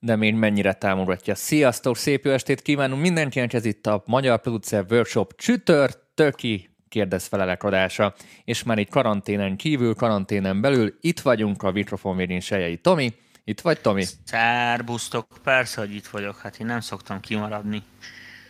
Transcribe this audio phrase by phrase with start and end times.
[0.00, 1.34] de még mennyire támogatja.
[1.34, 8.14] Sziasztok, szép jó estét kívánunk mindenkinek, ez itt a Magyar Producer Workshop csütörtöki kérdezfelelek adása,
[8.44, 13.14] és már egy karanténen kívül, karanténen belül itt vagyunk a mikrofonvérén Sejei Tomi.
[13.44, 14.04] Itt vagy, Tomi?
[14.24, 17.82] Szerbusztok, persze, hogy itt vagyok, hát én nem szoktam kimaradni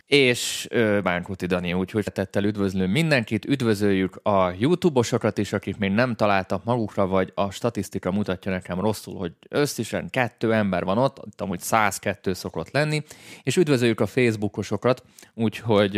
[0.09, 0.67] és
[1.03, 7.07] Bánkuti Dani, úgyhogy tettel üdvözlő mindenkit, üdvözöljük a YouTube-osokat is, akik még nem találtak magukra,
[7.07, 12.33] vagy a statisztika mutatja nekem rosszul, hogy összesen kettő ember van ott, ott amúgy 102
[12.33, 13.03] szokott lenni,
[13.43, 15.03] és üdvözöljük a Facebookosokat,
[15.33, 15.95] úgyhogy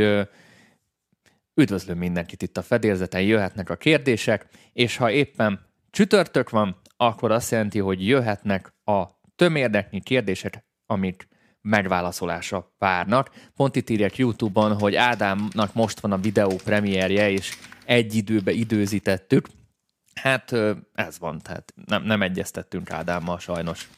[1.54, 7.52] üdvözlöm mindenkit itt a fedélzeten, jöhetnek a kérdések, és ha éppen csütörtök van, akkor azt
[7.52, 9.04] jelenti, hogy jöhetnek a
[9.36, 11.28] tömérdeknyi kérdések, amik
[11.62, 13.30] megválaszolása várnak.
[13.56, 19.48] Pont itt írják YouTube-on, hogy Ádámnak most van a videó premierje, és egy időbe időzítettük.
[20.14, 20.52] Hát
[20.94, 23.90] ez van, tehát nem, nem egyeztettünk Ádámmal sajnos.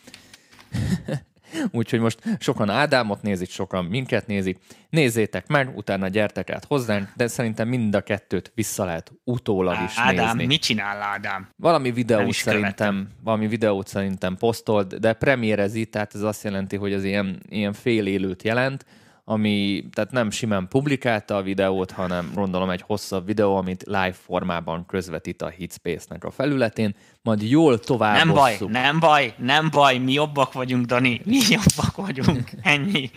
[1.71, 4.57] Úgyhogy most sokan Ádámot nézik, sokan minket nézik.
[4.89, 9.93] Nézzétek meg, utána gyertek át hozzánk, de szerintem mind a kettőt vissza lehet utólag is
[9.97, 10.45] Ádám, nézni.
[10.45, 11.49] mit csinál Ádám?
[11.55, 17.03] Valami videót szerintem, valami videót szerintem posztolt, de premierezi, tehát ez azt jelenti, hogy az
[17.03, 18.85] ilyen, ilyen fél élőt jelent,
[19.25, 24.85] ami tehát nem simán publikálta a videót, hanem gondolom egy hosszabb videó, amit live formában
[24.85, 30.13] közvetít a Hitspace-nek a felületén, majd jól tovább Nem baj, nem baj, nem baj, mi
[30.13, 33.09] jobbak vagyunk, Dani, mi jobbak vagyunk, ennyi.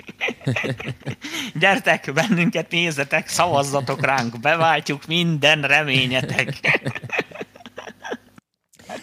[1.61, 6.55] Gyertek, bennünket nézzetek, szavazzatok ránk, beváltjuk minden reményetek.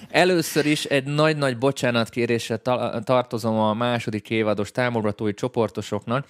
[0.10, 6.26] Először is egy nagy-nagy bocsánatkéréssel ta- tartozom a második évados támogatói csoportosoknak.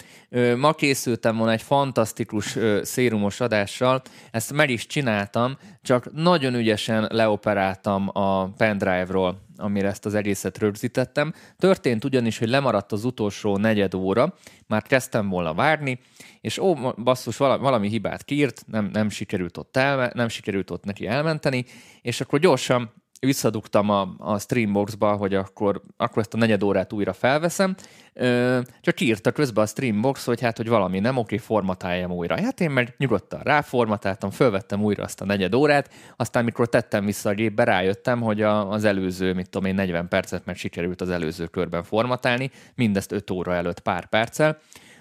[0.57, 8.09] Ma készültem volna egy fantasztikus szérumos adással, ezt meg is csináltam, csak nagyon ügyesen leoperáltam
[8.13, 11.33] a pendrive-ról amire ezt az egészet rögzítettem.
[11.57, 14.33] Történt ugyanis, hogy lemaradt az utolsó negyed óra,
[14.67, 15.99] már kezdtem volna várni,
[16.41, 21.07] és ó, basszus, valami, hibát kiírt, nem, nem, sikerült ott el, nem sikerült ott neki
[21.07, 21.65] elmenteni,
[22.01, 27.13] és akkor gyorsan visszadugtam a, a Streamboxba, hogy akkor, akkor ezt a negyed órát újra
[27.13, 27.75] felveszem,
[28.13, 32.41] ö, csak írta közben a Streambox, hogy hát, hogy valami nem oké, formatáljam újra.
[32.41, 37.29] Hát én meg nyugodtan ráformatáltam, fölvettem újra azt a negyed órát, aztán mikor tettem vissza
[37.29, 41.09] a gépbe, rájöttem, hogy a, az előző, mit tudom én, 40 percet meg sikerült az
[41.09, 44.57] előző körben formatálni, mindezt 5 óra előtt pár perccel,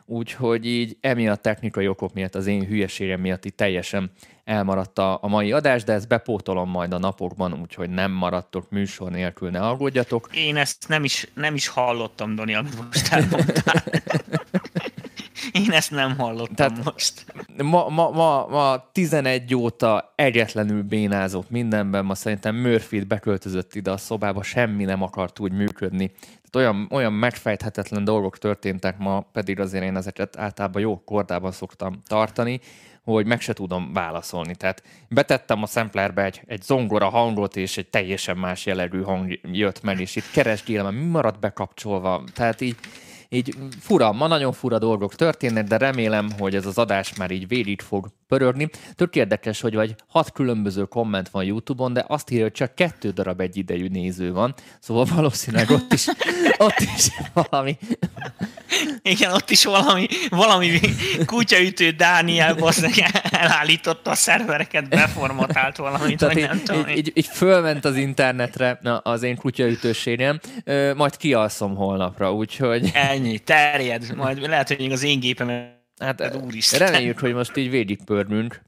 [0.06, 4.10] úgyhogy így emiatt technikai okok miatt, az én hülyeségem miatt itt teljesen
[4.44, 9.10] elmaradt a, a mai adás, de ezt bepótolom majd a napokban, úgyhogy nem maradtok műsor
[9.10, 10.28] nélkül, ne aggódjatok.
[10.32, 13.84] Én ezt nem is, nem is hallottam, Dani, amit most elmondtál.
[15.52, 17.24] Én ezt nem hallottam Tehát most.
[17.62, 23.96] Ma, ma, ma, ma 11 óta egyetlenül bénázott mindenben, ma szerintem Murphy beköltözött ide a
[23.96, 26.12] szobába, semmi nem akart úgy működni.
[26.50, 32.00] Tehát olyan, olyan megfejthetetlen dolgok történtek ma, pedig azért én ezeket általában jó kordában szoktam
[32.06, 32.60] tartani,
[33.04, 34.54] hogy meg se tudom válaszolni.
[34.54, 39.82] Tehát betettem a samplerbe egy, egy zongora hangot, és egy teljesen más jellegű hang jött
[39.82, 42.24] meg, és itt keresgélem, mi maradt bekapcsolva.
[42.34, 42.76] Tehát így
[43.34, 47.48] így fura, ma nagyon fura dolgok történnek, de remélem, hogy ez az adás már így
[47.48, 48.68] végig fog pörögni.
[48.94, 53.10] Tök érdekes, hogy vagy hat különböző komment van YouTube-on, de azt írja, hogy csak kettő
[53.10, 56.06] darab egy idejű néző van, szóval valószínűleg ott is,
[56.66, 57.78] ott is valami...
[59.02, 60.80] Igen, ott is valami, valami
[61.26, 62.56] kutyaütő Dániel
[63.30, 66.88] elállította a szervereket, beformatált valamit, Tehát így, nem tudom.
[66.88, 70.40] Így, így, így fölment az internetre na, az én kutyaütőségem,
[70.96, 72.90] majd kialszom holnapra, úgyhogy...
[72.94, 77.70] Ennyi, terjed, majd lehet, hogy még az én gépem Hát, hát reméljük, hogy most így
[77.70, 78.62] végigpörnünk.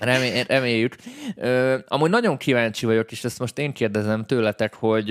[0.00, 0.96] Remé- reméljük.
[1.36, 5.10] Ö, amúgy nagyon kíváncsi vagyok, és ezt most én kérdezem tőletek, hogy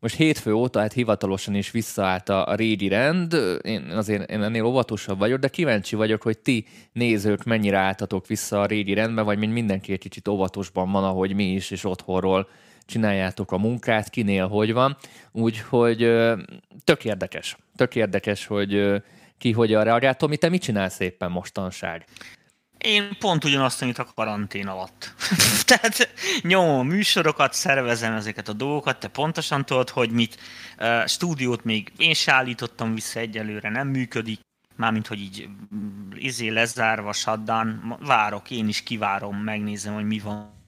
[0.00, 3.36] most hétfő óta hát hivatalosan is visszaállt a, régi rend.
[3.62, 8.60] Én azért én ennél óvatosabb vagyok, de kíváncsi vagyok, hogy ti nézők mennyire álltatok vissza
[8.60, 12.48] a régi rendbe, vagy még mindenki egy kicsit óvatosban van, ahogy mi is, és otthonról
[12.84, 14.96] csináljátok a munkát, kinél hogy van.
[15.32, 15.98] Úgyhogy
[16.84, 17.56] tök érdekes.
[17.76, 19.02] Tök érdekes, hogy
[19.38, 20.14] ki hogyan reagál.
[20.14, 22.04] Tomi, te mit csinálsz éppen mostanság?
[22.80, 25.14] Én pont ugyanazt, mint a karantén alatt.
[25.64, 30.38] Tehát nyomom műsorokat, szervezem ezeket a dolgokat, te pontosan tudod, hogy mit.
[30.78, 34.40] Uh, stúdiót még én se állítottam vissza egyelőre, nem működik.
[34.76, 40.59] Mármint, hogy így mm, izé lezárva, shutdown, várok, én is kivárom, megnézem, hogy mi van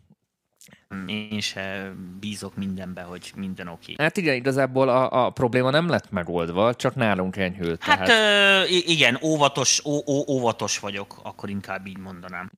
[1.06, 3.92] én se bízok mindenbe, hogy minden oké.
[3.92, 4.04] Okay.
[4.04, 7.82] Hát igen, igazából a, a probléma nem lett megoldva, csak nálunk enyhült.
[7.82, 8.62] Hát tehát...
[8.62, 12.50] ö, igen, óvatos, ó, ó, óvatos vagyok, akkor inkább így mondanám.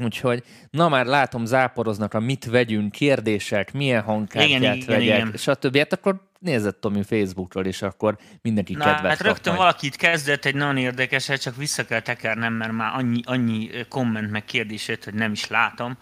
[0.00, 5.32] Úgyhogy, na már látom, záporoznak a mit vegyünk, kérdések, milyen hangkártyát igen, igen, vegyek, igen.
[5.36, 5.76] stb.
[5.76, 10.44] Hát akkor nézett Tomi Facebookról, és akkor mindenki Na, kedvet hát rögtön valaki valakit kezdett
[10.44, 15.04] egy nagyon érdekeset, csak vissza kell tekernem, mert már annyi, annyi komment meg kérdés jött,
[15.04, 15.98] hogy nem is látom.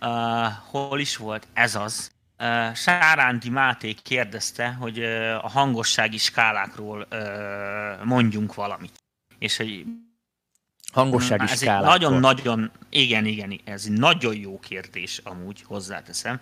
[0.00, 1.46] Uh, hol is volt?
[1.52, 2.10] Ez az.
[2.38, 8.92] Uh, Sárándi Máté kérdezte, hogy uh, a hangossági skálákról uh, mondjunk valamit.
[9.38, 9.84] És hogy
[10.92, 11.90] hangossági ez skálákról.
[11.90, 16.40] Nagyon-nagyon, igen, igen, ez egy nagyon jó kérdés amúgy, hozzáteszem.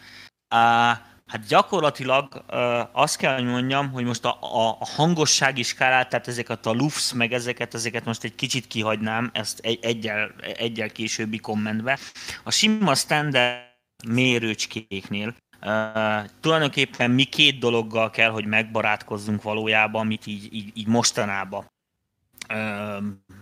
[0.54, 2.44] Uh, Hát gyakorlatilag
[2.92, 7.12] azt kell, hogy mondjam, hogy most a, a, a hangossági skálát, tehát ezeket a lufs,
[7.12, 11.98] meg ezeket, ezeket most egy kicsit kihagynám, ezt egy, egyel, egyel későbbi kommentbe.
[12.42, 13.62] A sima standard
[14.08, 15.34] mérőcskéknél
[15.66, 21.72] Uh, tulajdonképpen mi két dologgal kell, hogy megbarátkozzunk valójában, amit így, így, így mostanában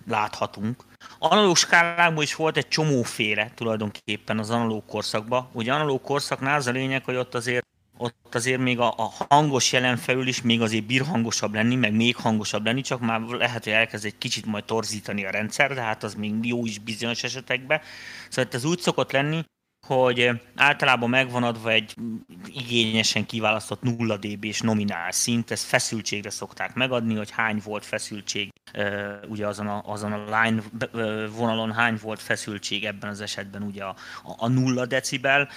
[0.06, 0.84] láthatunk.
[1.18, 5.48] Analóg skálákban is volt egy csomóféle tulajdonképpen az analóg korszakban.
[5.52, 7.66] Ugye analóg korszaknál az a lényeg, hogy ott azért
[8.02, 11.94] ott azért még a, a hangos jelen felül is még azért bír hangosabb lenni, meg
[11.94, 15.80] még hangosabb lenni, csak már lehet, hogy elkezd egy kicsit majd torzítani a rendszer, de
[15.80, 17.80] hát az még jó is bizonyos esetekben.
[18.28, 19.44] Szóval ez úgy szokott lenni,
[19.86, 21.94] hogy általában megvan adva egy
[22.46, 28.52] igényesen kiválasztott 0 dB-s nominál szint, ezt feszültségre szokták megadni, hogy hány volt feszültség,
[29.28, 30.62] ugye azon a, azon a line
[31.36, 33.96] vonalon hány volt feszültség ebben az esetben ugye a,
[34.36, 35.48] a 0 decibel,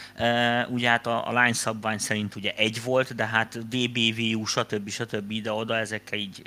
[0.69, 4.89] ugye hát a, a line szabvány szerint ugye egy volt, de hát dBVU, stb.
[4.89, 5.31] stb.
[5.31, 6.41] ide-oda ezekkel így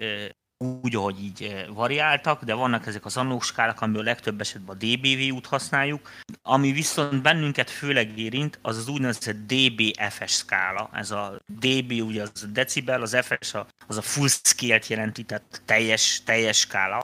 [0.59, 4.85] úgy, ahogy így eh, variáltak, de vannak ezek az analóg skálak, amiből legtöbb esetben a
[4.85, 6.11] DBV-út használjuk.
[6.43, 10.91] Ami viszont bennünket főleg érint, az az úgynevezett DBFS skála.
[10.93, 15.23] Ez a DB ugye az a decibel, az FS a, az a full scale-t jelenti,
[15.23, 17.01] tehát teljes, teljes skála.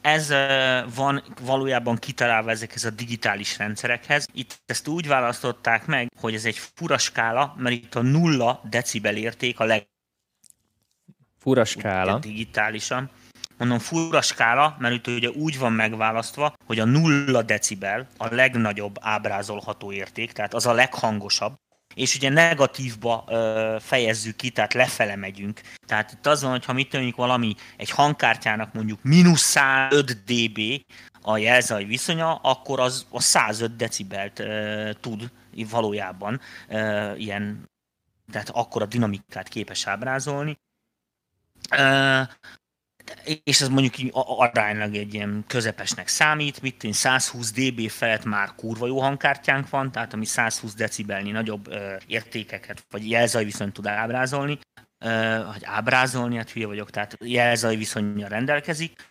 [0.00, 4.28] Ez eh, van valójában kitalálva ezekhez a digitális rendszerekhez.
[4.32, 9.16] Itt ezt úgy választották meg, hogy ez egy fura skála, mert itt a nulla decibel
[9.16, 9.90] érték a leg
[11.42, 12.18] Fura skála.
[12.18, 13.10] Digitálisan.
[13.56, 18.96] Mondom fura skála, mert itt ugye úgy van megválasztva, hogy a nulla decibel a legnagyobb
[19.00, 21.54] ábrázolható érték, tehát az a leghangosabb,
[21.94, 25.60] és ugye negatívba ö, fejezzük ki, tehát lefele megyünk.
[25.86, 30.60] Tehát itt az van, hogy ha mit mondjuk valami egy hangkártyának mondjuk mínusz 105 dB
[31.22, 35.30] a jelzaj viszonya, akkor az a 105 decibelt ö, tud
[35.70, 37.70] valójában ö, ilyen,
[38.32, 40.58] tehát akkor a dinamikát képes ábrázolni
[43.44, 48.54] és ez mondjuk így aránylag egy ilyen közepesnek számít, mit én 120 dB felett már
[48.54, 53.86] kurva jó hangkártyánk van, tehát ami 120 decibelni nagyobb uh, értékeket, vagy jelzaj viszont tud
[53.86, 54.58] ábrázolni,
[55.04, 59.10] uh, vagy ábrázolni, hát hülye vagyok, tehát jelzaj viszonyja rendelkezik.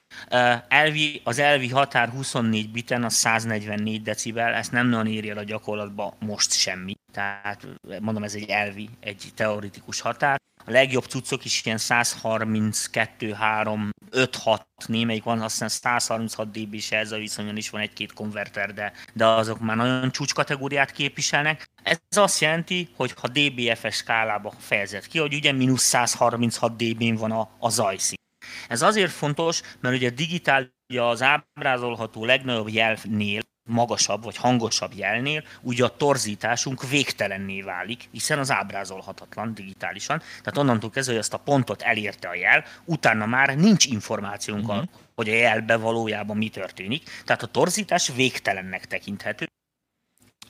[0.68, 6.14] Elvi, az elvi határ 24 biten, az 144 decibel, ezt nem nagyon írja a gyakorlatban
[6.20, 6.96] most semmi.
[7.12, 7.68] Tehát
[8.02, 10.40] mondom, ez egy elvi, egy teoretikus határ.
[10.66, 16.92] A legjobb cuccok is ilyen 132, 3, 5, 6, némelyik van, azt hiszem 136 dB-s
[16.92, 21.70] ez a viszonyon is van egy-két konverter, de, de azok már nagyon csúcs kategóriát képviselnek.
[21.84, 27.32] Ez azt jelenti, hogy ha DBFS skálába fejezett ki, hogy ugye mínusz 136 dB-n van
[27.32, 28.20] a, a zajszín.
[28.68, 35.84] Ez azért fontos, mert ugye digitál az ábrázolható legnagyobb jelnél magasabb vagy hangosabb jelnél, ugye
[35.84, 40.20] a torzításunk végtelenné válik, hiszen az ábrázolhatatlan digitálisan.
[40.20, 44.84] Tehát onnantól kezdve, hogy ezt a pontot elérte a jel, utána már nincs információnk, uh-huh.
[45.16, 47.04] hogy a jelbe valójában mi történik.
[47.26, 49.51] Tehát a torzítás végtelennek tekinthető.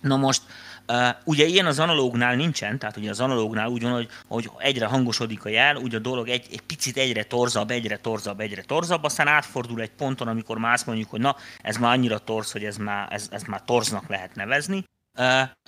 [0.01, 0.41] Na most
[1.23, 5.45] ugye ilyen az analógnál nincsen, tehát ugye az analógnál úgy van, hogy, hogy egyre hangosodik
[5.45, 9.27] a jel, úgy a dolog egy, egy picit egyre torzabb, egyre torzabb, egyre torzabb, aztán
[9.27, 12.77] átfordul egy ponton, amikor már azt mondjuk, hogy na, ez már annyira torz, hogy ez
[12.77, 14.83] már, ez, ez már torznak lehet nevezni.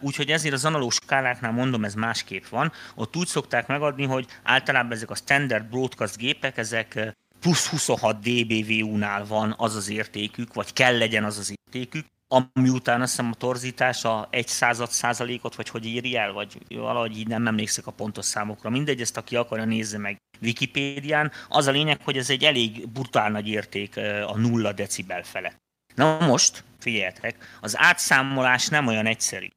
[0.01, 2.71] Úgyhogy ezért az analóg skáláknál mondom, ez másképp van.
[2.95, 9.25] Ott úgy szokták megadni, hogy általában ezek a standard broadcast gépek, ezek plusz 26 dBVU-nál
[9.25, 13.35] van az az értékük, vagy kell legyen az az értékük, ami után azt hiszem a
[13.35, 17.91] torzítás a egy század százalékot, vagy hogy írja el, vagy valahogy így nem emlékszek a
[17.91, 18.69] pontos számokra.
[18.69, 21.31] Mindegy, ezt aki akarja nézze meg Wikipédián.
[21.49, 23.97] Az a lényeg, hogy ez egy elég brutál nagy érték
[24.27, 25.61] a nulla decibel felett.
[25.95, 29.47] Na most, figyeljetek, az átszámolás nem olyan egyszerű.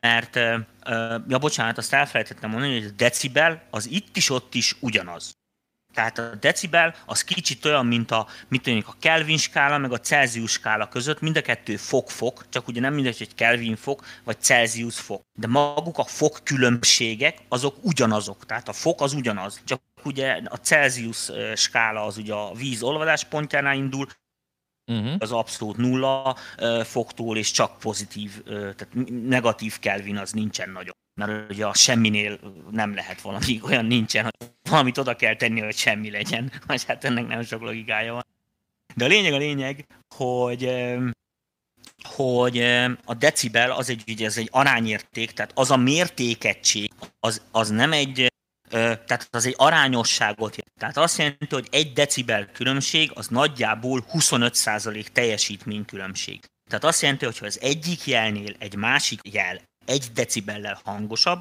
[0.00, 0.34] Mert,
[1.28, 5.37] ja bocsánat, azt elfelejtettem mondani, hogy a decibel az itt is, ott is ugyanaz.
[5.94, 10.00] Tehát a decibel az kicsit olyan, mint a, mit tudjuk, a Kelvin skála, meg a
[10.00, 14.40] Celsius skála között, mind a kettő fok-fok, csak ugye nem mindegy, hogy Kelvin fok, vagy
[14.40, 15.22] Celsius fok.
[15.38, 18.46] De maguk a fok különbségek, azok ugyanazok.
[18.46, 19.60] Tehát a fok az ugyanaz.
[19.64, 24.06] Csak ugye a Celsius skála az ugye a víz olvadás pontjánál indul,
[24.86, 25.14] uh-huh.
[25.18, 26.36] az abszolút nulla
[26.84, 28.88] foktól, és csak pozitív, tehát
[29.28, 30.94] negatív Kelvin az nincsen nagyon.
[31.18, 32.38] Mert ugye a semminél
[32.70, 36.52] nem lehet valami, olyan nincsen, hogy valamit oda kell tenni, hogy semmi legyen.
[36.66, 38.26] Vagy hát ennek nem sok logikája van.
[38.94, 40.70] De a lényeg a lényeg, hogy
[42.02, 42.58] hogy
[43.04, 47.92] a decibel az egy, ugye, ez egy arányérték, tehát az a mértékegység, az, az nem
[47.92, 48.32] egy,
[48.70, 50.78] tehát az egy arányosságot jelent.
[50.78, 56.40] Tehát azt jelenti, hogy egy decibel különbség az nagyjából 25% teljesítmény különbség.
[56.68, 61.40] Tehát azt jelenti, hogy ha az egyik jelnél egy másik jel egy decibellel hangosabb,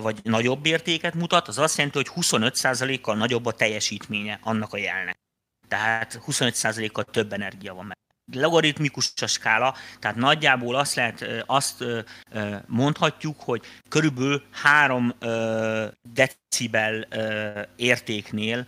[0.00, 5.16] vagy nagyobb értéket mutat, az azt jelenti, hogy 25%-kal nagyobb a teljesítménye annak a jelnek.
[5.68, 7.98] Tehát 25%-kal több energia van meg
[8.32, 11.84] logaritmikus a skála, tehát nagyjából azt lehet, azt
[12.66, 15.14] mondhatjuk, hogy körülbelül 3
[16.12, 17.06] decibel
[17.76, 18.66] értéknél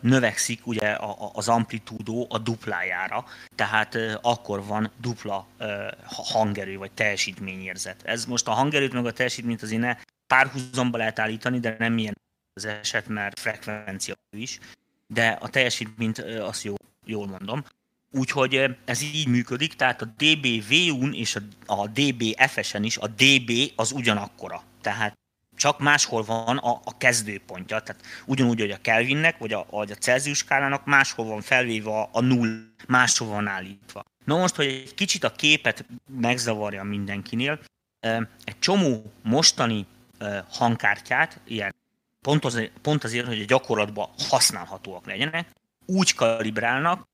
[0.00, 0.96] növekszik ugye
[1.32, 5.46] az amplitúdó a duplájára, tehát akkor van dupla
[6.04, 8.02] hangerő vagy teljesítményérzet.
[8.02, 12.18] Ez most a hangerőt meg a teljesítményt azért ne párhuzamba lehet állítani, de nem ilyen
[12.52, 14.58] az eset, mert frekvencia is,
[15.06, 17.64] de a teljesítményt azt jó, jól mondom.
[18.12, 23.06] Úgyhogy ez így működik, tehát a DB VU-n és a, a DB FS-en is a
[23.06, 24.62] DB az ugyanakkora.
[24.80, 25.18] Tehát
[25.56, 29.94] csak máshol van a, a kezdőpontja, tehát ugyanúgy, hogy a Kelvinnek, vagy a, vagy a
[29.94, 32.48] Celsius skálának máshol van felvéve a, a null,
[32.86, 34.04] máshol van állítva.
[34.24, 35.84] Na most, hogy egy kicsit a képet
[36.20, 37.60] megzavarja mindenkinél,
[38.44, 39.86] egy csomó mostani
[40.50, 41.74] hangkártyát, ilyen
[42.20, 45.50] pont azért, pont azért, hogy a gyakorlatban használhatóak legyenek,
[45.86, 47.08] úgy kalibrálnak,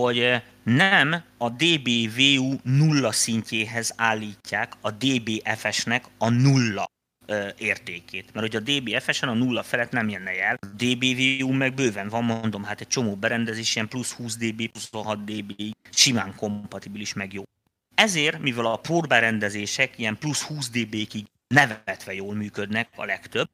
[0.00, 6.86] hogy eh, nem a DBVU nulla szintjéhez állítják a DBFS-nek a nulla
[7.26, 8.32] eh, értékét.
[8.32, 10.56] Mert hogy a DBFS-en a nulla felett nem jönne el.
[10.60, 14.88] A DBVU meg bőven van, mondom, hát egy csomó berendezés, ilyen plusz 20 dB, plusz
[14.92, 15.52] 6 dB,
[15.90, 17.42] simán kompatibilis, meg jó.
[17.94, 23.48] Ezért, mivel a próbberendezések ilyen plusz 20 dB-kig nevetve jól működnek a legtöbb,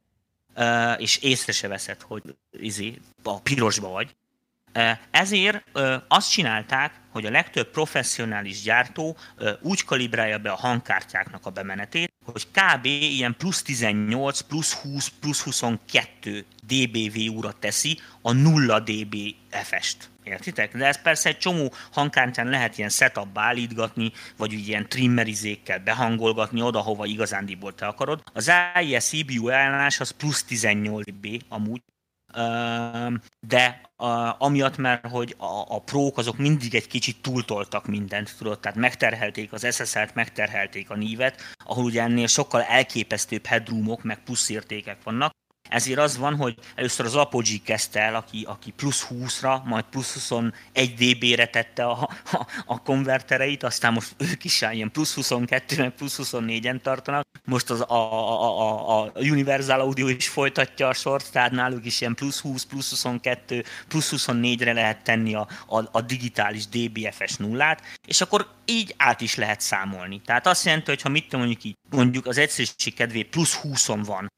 [0.54, 4.16] eh, és észre se veszed, hogy izé, a pirosba vagy,
[5.10, 5.64] ezért
[6.08, 9.16] azt csinálták, hogy a legtöbb professzionális gyártó
[9.60, 12.84] úgy kalibrálja be a hangkártyáknak a bemenetét, hogy kb.
[12.84, 19.16] ilyen plusz 18, plusz 20, plusz 22 dBV-ura teszi a 0 dB
[19.50, 20.10] FS-t.
[20.22, 20.76] Értitek?
[20.76, 26.80] De ez persze egy csomó hangkártyán lehet ilyen setup állítgatni, vagy ilyen trimmerizékkel behangolgatni oda,
[26.80, 28.22] hova igazándiból te akarod.
[28.32, 31.82] Az AIS CBU állás az plusz 18 dB amúgy,
[33.46, 33.80] de
[34.38, 39.52] amiatt, mert hogy a, a prók azok mindig egy kicsit túltoltak mindent, tudod, tehát megterhelték
[39.52, 45.32] az SSL-t, megterhelték a nívet, ahol ugye ennél sokkal elképesztőbb headroomok, meg pluszértékek vannak,
[45.68, 50.12] ezért az van, hogy először az Apogee kezdte el, aki, aki plusz 20-ra, majd plusz
[50.12, 50.52] 21
[50.94, 56.18] dB-re tette a, a, a konvertereit, aztán most ők is ilyen plusz 22, meg plusz
[56.22, 57.26] 24-en tartanak.
[57.44, 62.00] Most az, a, a, a, a Universal Audio is folytatja a sort, tehát náluk is
[62.00, 67.82] ilyen plusz 20, plusz 22, plusz 24-re lehet tenni a, a, a digitális DBFS nullát,
[68.06, 70.20] és akkor így át is lehet számolni.
[70.24, 74.32] Tehát azt jelenti, hogy ha mit mondjuk így, mondjuk az egyszerűség kedvé plusz 20 van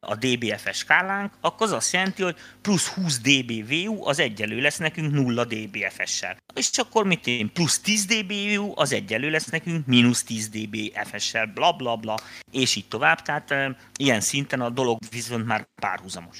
[0.00, 5.12] a DBFS skálánk, akkor az azt jelenti, hogy plusz 20 dBVU az egyelő lesz nekünk
[5.12, 6.36] 0 dBFS-sel.
[6.54, 11.72] És akkor mit én, plusz 10 dBVU az egyelő lesz nekünk mínusz 10 dBFS-sel, bla
[11.72, 12.16] bla bla,
[12.50, 13.22] és így tovább.
[13.22, 13.54] Tehát
[13.96, 16.38] ilyen szinten a dolog viszont már párhuzamos.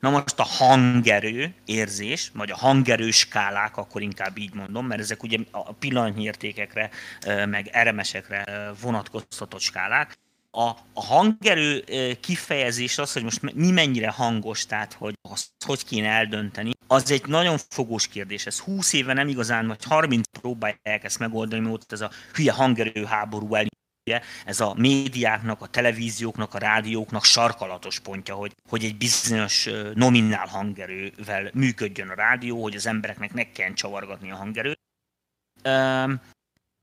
[0.00, 5.22] Na most a hangerő érzés, vagy a hangerő skálák, akkor inkább így mondom, mert ezek
[5.22, 6.90] ugye a pillanatnyi értékekre,
[7.26, 10.18] meg RMS-ekre vonatkoztatott skálák.
[10.50, 11.84] A, a hangerő
[12.20, 17.26] kifejezés az, hogy most mi mennyire hangos, tehát hogy azt hogy kéne eldönteni, az egy
[17.26, 18.46] nagyon fogós kérdés.
[18.46, 23.04] Ez 20 éve nem igazán, vagy 30 próbálják ezt megoldani, mióta ez a hülye hangerő
[23.04, 23.68] háború el
[24.44, 31.50] ez a médiáknak, a televízióknak, a rádióknak sarkalatos pontja, hogy, hogy egy bizonyos nominál hangerővel
[31.54, 34.80] működjön a rádió, hogy az embereknek ne kelljen csavargatni a hangerőt.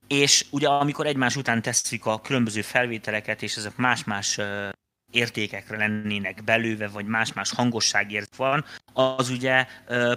[0.07, 4.39] És ugye amikor egymás után tesszük a különböző felvételeket, és ezek más-más
[5.11, 9.65] értékekre lennének belőve, vagy más-más hangosságért van, az ugye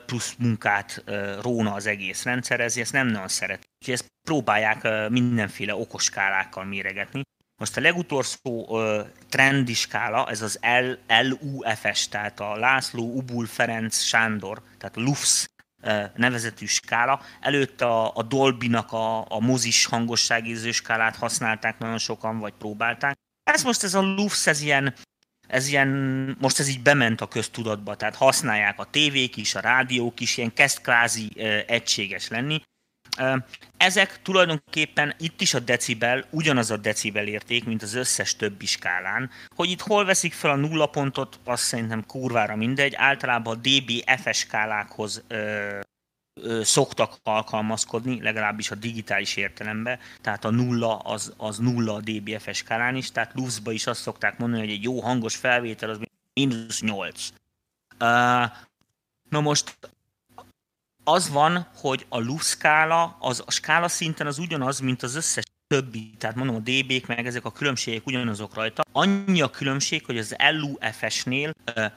[0.07, 1.05] plusz munkát
[1.41, 3.69] róna az egész rendszer, ezért ezt nem nagyon szeret.
[3.79, 7.23] Úgyhogy ezt próbálják mindenféle okos skálákkal méregetni.
[7.61, 8.81] Most a legutolsó
[9.29, 10.59] trendi skála, ez az
[11.07, 15.45] LUFS, tehát a László Ubul Ferenc Sándor, tehát LUFS
[16.15, 17.23] nevezetű skála.
[17.41, 23.17] Előtte a, a Dolby-nak a, a mozis hangosságérző skálát használták nagyon sokan, vagy próbálták.
[23.51, 24.95] Ez most ez a LUFS, ez ilyen,
[25.49, 25.89] ez ilyen,
[26.41, 30.55] most ez így bement a köztudatba, tehát használják a tévék is, a rádiók is, ilyen
[30.55, 32.63] kezd kvázi egységes lenni.
[33.81, 39.31] Ezek tulajdonképpen itt is a decibel ugyanaz a decibel érték, mint az összes többi skálán.
[39.55, 42.95] Hogy itt hol veszik fel a nulla pontot, azt szerintem kurvára mindegy.
[42.95, 45.79] Általában a DB-FS skálákhoz ö,
[46.41, 49.99] ö, szoktak alkalmazkodni, legalábbis a digitális értelemben.
[50.21, 54.39] Tehát a nulla az, az nulla a DBFS skálán is, tehát Lufzba is azt szokták
[54.39, 55.99] mondani, hogy egy jó hangos felvétel az
[56.33, 57.29] mínusz 8.
[57.93, 58.09] Uh,
[59.29, 59.77] na most
[61.05, 65.45] az van, hogy a LUF skála, az a skála szinten az ugyanaz, mint az összes
[65.67, 68.83] többi, tehát mondom a DB-k, meg ezek a különbségek ugyanazok rajta.
[68.93, 71.53] Annyi a különbség, hogy az LUFS-nél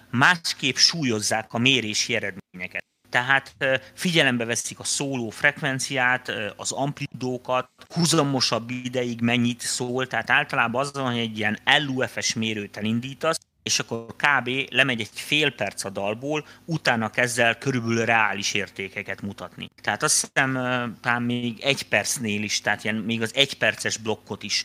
[0.09, 2.81] másképp súlyozzák a mérési eredményeket.
[3.09, 3.55] Tehát
[3.93, 11.11] figyelembe veszik a szóló frekvenciát, az amplitudókat, húzamosabb ideig mennyit szól, tehát általában az van,
[11.11, 14.49] hogy egy ilyen LUFS mérőt elindítasz, és akkor kb.
[14.69, 19.69] lemegy egy fél perc a dalból, utána kezd el körülbelül reális értékeket mutatni.
[19.81, 20.53] Tehát azt hiszem,
[21.01, 24.63] talán még egy percnél is, tehát ilyen, még az egy perces blokkot is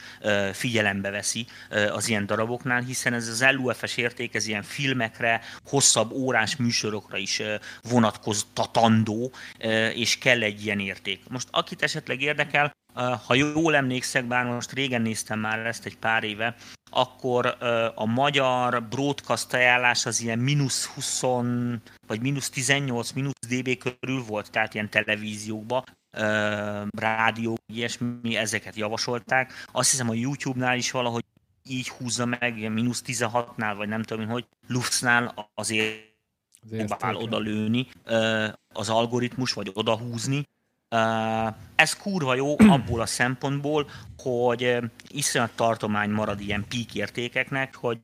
[0.52, 1.46] figyelembe veszi
[1.92, 7.42] az ilyen daraboknál, hiszen ez az LUFS érték, ez ilyen filmekre, hosszabb órás műsorokra is
[7.82, 9.32] vonatkoztatandó,
[9.94, 11.20] és kell egy ilyen érték.
[11.28, 12.76] Most akit esetleg érdekel,
[13.26, 16.54] ha jól emlékszek, bár most régen néztem már ezt egy pár éve,
[16.90, 17.56] akkor
[17.94, 21.22] a magyar broadcast ajánlás az ilyen mínusz 20,
[22.06, 25.84] vagy mínusz 18, mínusz dB körül volt, tehát ilyen televíziókban,
[26.98, 29.52] rádió, ilyesmi, ezeket javasolták.
[29.72, 31.24] Azt hiszem a YouTube-nál is valahogy
[31.62, 36.16] így húzza meg, mínusz 16-nál, vagy nem tudom, hogy Luftsnál azért,
[36.64, 37.86] azért próbál oda lőni
[38.74, 40.42] az algoritmus, vagy oda húzni,
[41.74, 44.78] ez kurva jó abból a szempontból, hogy
[45.08, 48.00] iszonyat tartomány marad ilyen peak értékeknek, hogy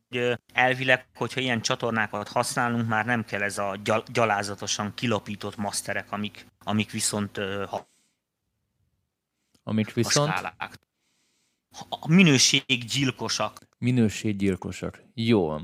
[0.52, 3.76] elvileg, hogyha ilyen csatornákat használunk, már nem kell ez a
[4.12, 7.36] gyalázatosan kilapított masterek, amik, amik viszont
[7.68, 7.92] ha
[9.64, 10.32] Amik viszont?
[11.88, 13.68] A minőséggyilkosak.
[13.78, 15.02] Minőséggyilkosak.
[15.14, 15.56] Jó.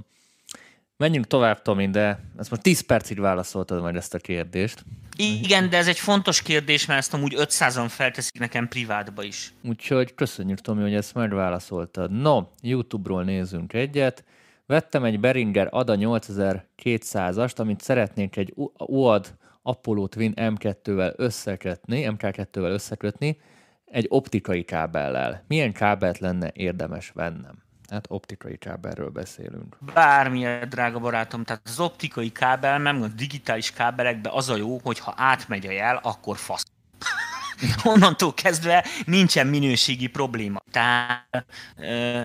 [0.97, 4.85] Menjünk tovább, Tomi, de ezt most 10 percig válaszoltad majd ezt a kérdést.
[5.21, 9.53] Igen, de ez egy fontos kérdés, mert ezt amúgy 500-an felteszik nekem privátba is.
[9.65, 12.11] Úgyhogy köszönjük, Tomi, hogy ezt megválaszoltad.
[12.11, 14.25] No, YouTube-ról nézzünk egyet.
[14.67, 23.41] Vettem egy Beringer ADA 8200-ast, amit szeretnék egy UAD Apollo Twin M2-vel összekötni, MK2-vel összekötni,
[23.85, 25.45] egy optikai kábellel.
[25.49, 27.63] Milyen kábelt lenne érdemes vennem?
[27.91, 29.77] Hát optikai kábelről beszélünk.
[29.95, 34.99] Bármilyen, drága barátom, tehát az optikai kábel, nem a digitális kábelekben az a jó, hogy
[34.99, 36.65] ha átmegy a jel, akkor fasz.
[37.85, 40.61] onnantól kezdve nincsen minőségi probléma.
[40.71, 41.47] Tehát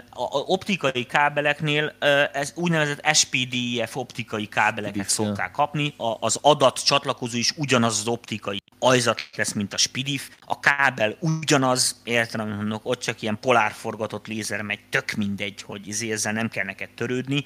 [0.09, 1.95] a optikai kábeleknél
[2.33, 9.29] ez úgynevezett SPDIF optikai kábeleket szokták kapni, az adat csatlakozó is ugyanaz az optikai ajzat
[9.35, 14.79] lesz, mint a SPDIF, a kábel ugyanaz, értem, mondok, ott csak ilyen polárforgatott lézer megy,
[14.89, 17.43] tök mindegy, hogy izé, ezzel nem kell neked törődni.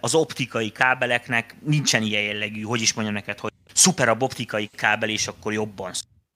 [0.00, 5.26] Az optikai kábeleknek nincsen ilyen jellegű, hogy is mondjam neked, hogy szuperabb optikai kábel, és
[5.26, 5.92] akkor jobban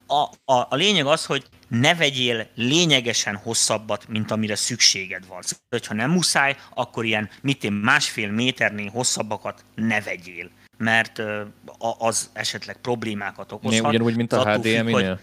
[0.07, 0.21] a,
[0.53, 5.41] a, a lényeg az, hogy ne vegyél lényegesen hosszabbat, mint amire szükséged van.
[5.41, 11.21] Szóval, hogyha nem muszáj, akkor ilyen, mit én, másfél méternél hosszabbakat ne vegyél, mert
[11.97, 13.87] az esetleg problémákat okozhat.
[13.87, 15.19] Ugyanúgy, mint a HDMI-nél?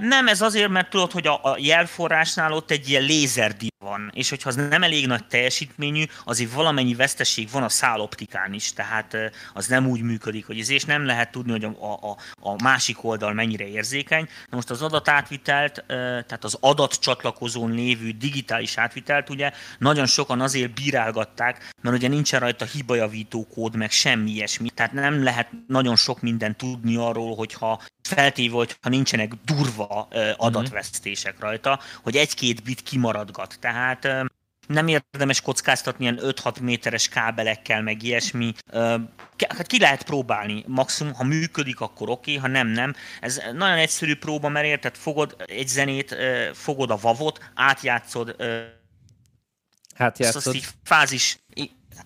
[0.00, 4.48] Nem, ez azért, mert tudod, hogy a, jelforrásnál ott egy ilyen lézerdi van, és hogyha
[4.48, 9.16] az nem elég nagy teljesítményű, azért valamennyi veszteség van a száloptikán is, tehát
[9.52, 13.04] az nem úgy működik, hogy ez, és nem lehet tudni, hogy a, a, a másik
[13.04, 14.28] oldal mennyire érzékeny.
[14.50, 21.70] Na most az adatátvitelt, tehát az adatcsatlakozón lévő digitális átvitelt ugye nagyon sokan azért bírálgatták,
[21.80, 26.56] mert ugye nincsen rajta hibajavító kód, meg semmi ilyesmi, tehát nem lehet nagyon sok mindent
[26.56, 33.56] tudni arról, hogyha feltéve, hogy ha nincsenek durva adatvesztések rajta, hogy egy-két bit kimaradgat.
[33.60, 34.08] Tehát
[34.66, 38.52] nem érdemes kockáztatni ilyen 5-6 méteres kábelekkel, meg ilyesmi.
[39.48, 42.94] Hát ki lehet próbálni, maximum, ha működik, akkor oké, ha nem, nem.
[43.20, 46.16] Ez nagyon egyszerű próba, mert érted, fogod egy zenét,
[46.52, 48.36] fogod a vavot, átjátszod,
[49.94, 50.46] átjátszod.
[50.46, 51.38] Azt így fázis,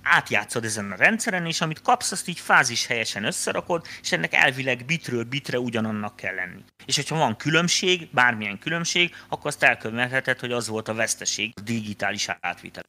[0.03, 4.85] átjátszod ezen a rendszeren, és amit kapsz, azt így fázis helyesen összerakod, és ennek elvileg
[4.85, 6.65] bitről bitre ugyanannak kell lenni.
[6.87, 11.61] És hogyha van különbség, bármilyen különbség, akkor azt elkövetheted, hogy az volt a veszteség, a
[11.61, 12.83] digitális átvitel.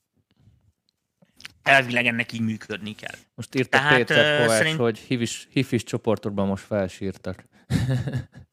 [1.63, 3.15] Elvileg ennek így működni kell.
[3.35, 4.77] Most írta Tehát, Péter Kovács, szerint...
[4.77, 7.43] hogy hifis, hifis csoportokban most felsírtak.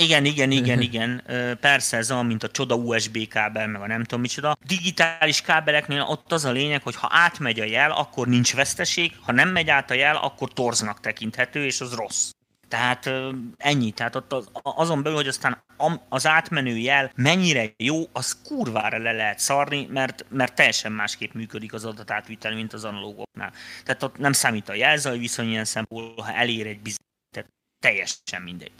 [0.00, 1.22] Igen, igen, igen, igen.
[1.60, 4.56] Persze ez olyan, mint a csoda USB kábel, meg a nem tudom micsoda.
[4.66, 9.32] Digitális kábeleknél ott az a lényeg, hogy ha átmegy a jel, akkor nincs veszteség, ha
[9.32, 12.30] nem megy át a jel, akkor torznak tekinthető, és az rossz.
[12.68, 13.10] Tehát
[13.56, 13.90] ennyi.
[13.90, 15.62] Tehát ott az, azon belül, hogy aztán
[16.08, 21.72] az átmenő jel mennyire jó, az kurvára le lehet szarni, mert, mert teljesen másképp működik
[21.72, 23.52] az adatátvitel, mint az analógoknál.
[23.84, 28.42] Tehát ott nem számít a jelzaj viszony ilyen szempontból, ha elér egy bizonyos, tehát teljesen
[28.42, 28.72] mindegy.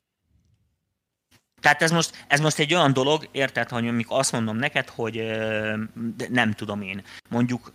[1.60, 5.22] Tehát ez most, ez most egy olyan dolog, érted, hogy amikor azt mondom neked, hogy
[6.28, 7.72] nem tudom én, mondjuk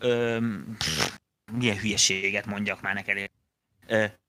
[0.78, 1.12] pff,
[1.52, 3.30] milyen hülyeséget mondjak már neked,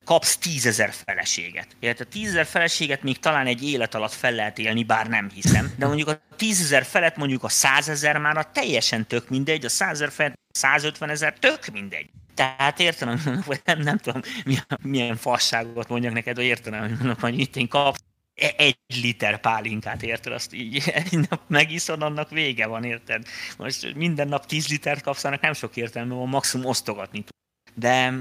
[0.05, 1.67] kapsz tízezer feleséget.
[1.81, 2.09] Érted?
[2.09, 6.09] Tízezer feleséget még talán egy élet alatt fel lehet élni, bár nem hiszem, de mondjuk
[6.09, 11.11] a tízezer felett mondjuk a százezer már a teljesen tök mindegy, a százezer felett 150
[11.11, 12.11] ezer tök mindegy.
[12.35, 17.39] Tehát értem, vagy nem, nem tudom, milyen, milyen fasságot mondjak neked, hogy értem, hogy, hogy
[17.39, 18.01] itt én kapsz
[18.35, 20.33] egy liter pálinkát, érted?
[20.33, 23.27] Azt így egy nap megiszod, annak vége van, érted?
[23.59, 27.35] Most minden nap 10 litert kapsz, annak nem sok értelme van, maximum osztogatni tud.
[27.75, 28.15] De,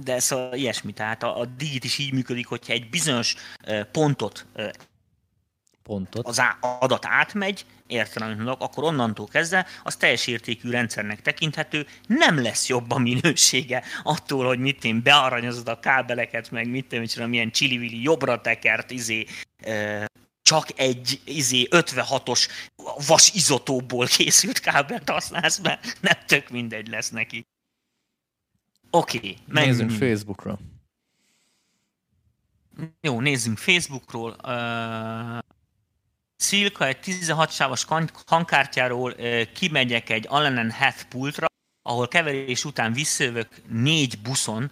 [0.00, 3.34] de szóval ilyesmi, tehát a, a digit is így működik, hogyha egy bizonyos
[3.92, 4.46] pontot
[5.88, 6.26] pontot.
[6.26, 12.90] az adat átmegy, értelemben akkor onnantól kezdve az teljes értékű rendszernek tekinthető, nem lesz jobb
[12.90, 18.02] a minősége attól, hogy mit én bearanyozod a kábeleket, meg mit én csinálom, milyen csili
[18.02, 19.26] jobbra tekert, izé,
[20.42, 22.48] csak egy izé 56-os
[23.06, 27.46] vas izotóból készült kábelt használsz be, nem tök mindegy lesz neki.
[28.90, 30.58] Oké, okay, Nézzünk Facebookra.
[33.00, 34.36] Jó, nézzünk Facebookról.
[34.42, 35.38] Uh,
[36.38, 37.86] Szilka egy 16 sávos
[38.26, 39.14] hangkártyáról
[39.54, 41.46] kimegyek egy Allen Heath pultra,
[41.82, 44.70] ahol keverés után visszajövök négy buszon,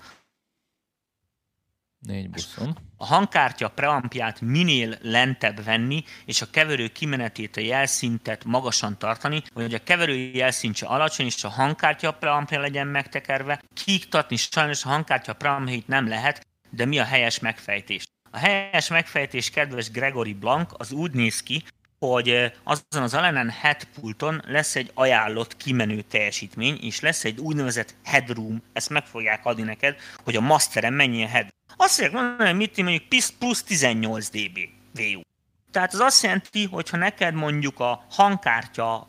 [1.99, 2.79] Négy buszon.
[2.97, 9.75] A hangkártya preampját minél lentebb venni, és a keverő kimenetét, a jelszintet magasan tartani, hogy
[9.75, 13.63] a keverő jelszintse alacsony, és a hangkártya preampja legyen megtekerve.
[13.75, 18.05] Kiiktatni sajnos a hangkártya preampjait nem lehet, de mi a helyes megfejtés?
[18.37, 21.65] A helyes megfejtés, kedves Gregory Blank, az úgy néz ki,
[21.99, 27.95] hogy azon az Alenen head pulton lesz egy ajánlott kimenő teljesítmény, és lesz egy úgynevezett
[28.05, 31.49] headroom, ezt meg fogják adni neked, hogy a masteren mennyi a head.
[31.77, 34.59] Azt fogják mondani, hogy mit mondjuk plusz 18 dB
[34.95, 35.21] VU.
[35.71, 39.09] Tehát az azt jelenti, hogy ha neked mondjuk a hangkártya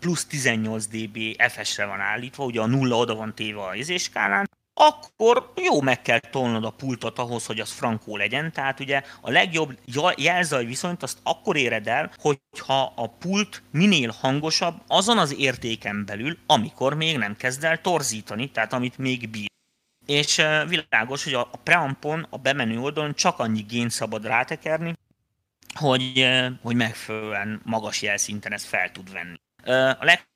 [0.00, 4.50] plusz 18 dB FS-re van állítva, ugye a nulla oda van téve a izéskálán,
[4.86, 8.52] akkor jó meg kell tolnod a pultot ahhoz, hogy az frankó legyen.
[8.52, 9.78] Tehát ugye a legjobb
[10.16, 16.38] jelzaj viszonyt azt akkor éred el, hogyha a pult minél hangosabb azon az értéken belül,
[16.46, 19.50] amikor még nem kezd el torzítani, tehát amit még bír.
[20.06, 24.94] És világos, hogy a preampon, a bemenő oldalon csak annyi gént szabad rátekerni,
[25.74, 26.28] hogy,
[26.62, 29.36] hogy megfelelően magas jelszinten ezt fel tud venni.
[29.98, 30.30] A leg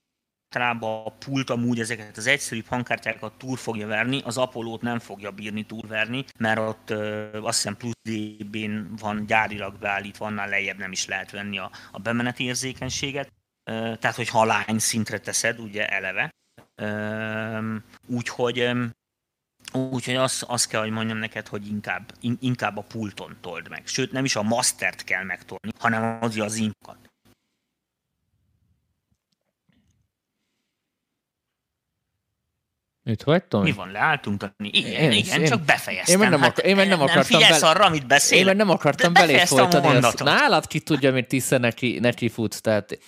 [0.57, 5.31] általában a pult amúgy ezeket az egyszerűbb hangkártyákat túl fogja verni, az apollo nem fogja
[5.31, 10.92] bírni túlverni, mert ott ö, azt hiszem plusz dB-n van gyárilag beállítva, annál lejjebb nem
[10.92, 13.33] is lehet venni a, a bemeneti érzékenységet.
[13.71, 16.31] Ö, tehát, hogy halány szintre teszed, ugye eleve.
[18.07, 18.71] úgyhogy
[19.73, 23.87] Úgyhogy azt, azt kell, hogy mondjam neked, hogy inkább, in, inkább a pulton told meg.
[23.87, 27.06] Sőt, nem is a mastert kell megtolni, hanem az az inkat.
[33.07, 33.62] Mit hagytam?
[33.62, 34.79] Mi van, leálltunk tanulni?
[34.79, 36.23] Igen, én, igen, én, csak befejeztem.
[36.23, 37.73] Én nem, hát, én nem, nem akartam nem figyelsz bele...
[37.73, 38.49] arra, amit beszélek.
[38.49, 39.97] Én nem akartam belé folytani.
[39.97, 42.61] Azt, nálad ki tudja, mit tiszel neki, neki futsz.
[42.61, 42.99] Tehát,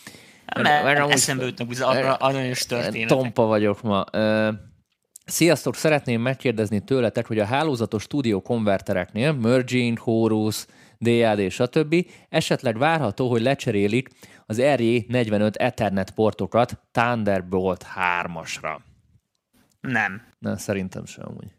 [0.56, 3.18] mert, mert amúgy, eszembe jutnak aranyos történetek.
[3.18, 4.04] Tompa vagyok ma.
[5.24, 10.64] Sziasztok, szeretném megkérdezni tőletek, hogy a hálózatos stúdió konvertereknél, Merging, Horus,
[10.98, 12.06] DAD, stb.
[12.28, 14.08] esetleg várható, hogy lecserélik
[14.46, 17.86] az RJ45 Ethernet portokat Thunderbolt
[18.22, 18.76] 3-asra.
[19.80, 20.22] Nem.
[20.38, 21.54] Nem, szerintem sem amúgy.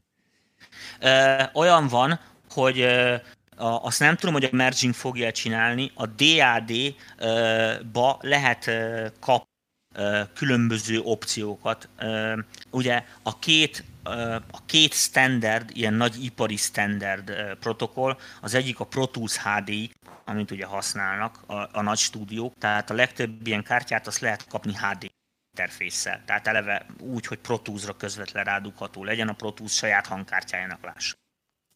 [1.00, 3.16] Ö, olyan van, hogy ö,
[3.56, 6.98] a, azt nem tudom, hogy a merging fogja csinálni, a DAD-ba
[8.22, 9.48] lehet ö, kap
[9.96, 11.90] ö, különböző opciókat.
[11.98, 12.40] Ö,
[12.72, 13.84] ugye a két
[14.52, 19.92] a két standard, ilyen nagy ipari standard protokoll, az egyik a Pro Tools HDI,
[20.26, 24.74] amit ugye használnak a, a nagy stúdiók, tehát a legtöbb ilyen kártyát azt lehet kapni
[24.74, 25.12] HD
[25.60, 26.22] interfésszel.
[26.26, 31.18] Tehát eleve úgy, hogy Pro Tools-ra közvetlen rádugható legyen, a Pro Tools saját hangkártyájának lássa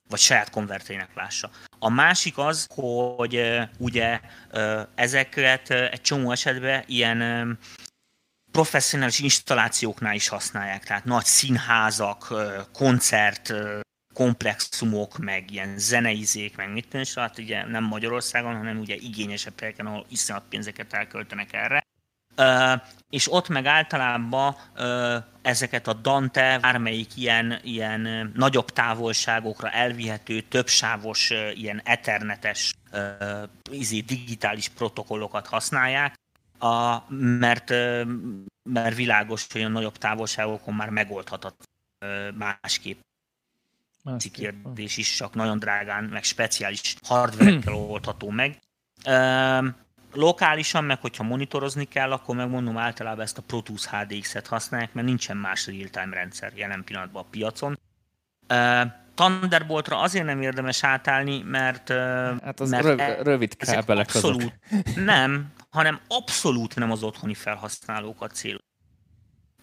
[0.10, 1.50] vagy saját konvertének lássa.
[1.80, 4.20] A másik az, hogy ugye
[4.96, 7.60] ezeket egy csomó esetben ilyen
[8.52, 12.34] professzionális installációknál is használják, tehát nagy színházak,
[12.74, 13.54] koncert
[14.14, 19.86] komplexumok, meg ilyen zeneizék, meg mit és hát ugye nem Magyarországon, hanem ugye igényesebb helyeken,
[19.86, 21.83] ahol iszonyat pénzeket elköltenek erre
[23.10, 24.56] és ott meg általában
[25.42, 32.74] ezeket a Dante bármelyik ilyen, ilyen nagyobb távolságokra elvihető, többsávos, ilyen ethernetes,
[33.72, 36.16] izé, digitális protokollokat használják,
[36.60, 37.70] a, mert,
[38.70, 41.56] mert világos, hogy a nagyobb távolságokon már megoldhatat
[42.38, 43.00] másképp.
[44.04, 44.34] Másképp.
[44.34, 48.60] kérdés is csak nagyon drágán, meg speciális hardware oldható meg.
[50.14, 55.08] Lokálisan, meg hogyha monitorozni kell, akkor megmondom általában ezt a Pro Tools HDX-et használják, mert
[55.08, 57.80] nincsen más real-time rendszer jelen pillanatban a piacon.
[59.16, 61.90] Thunderboltra azért nem érdemes átállni, mert...
[62.44, 64.96] Hát az mert röv, rövid kábelek abszolút, azok.
[64.96, 68.58] Nem, hanem abszolút nem az otthoni felhasználókat cél.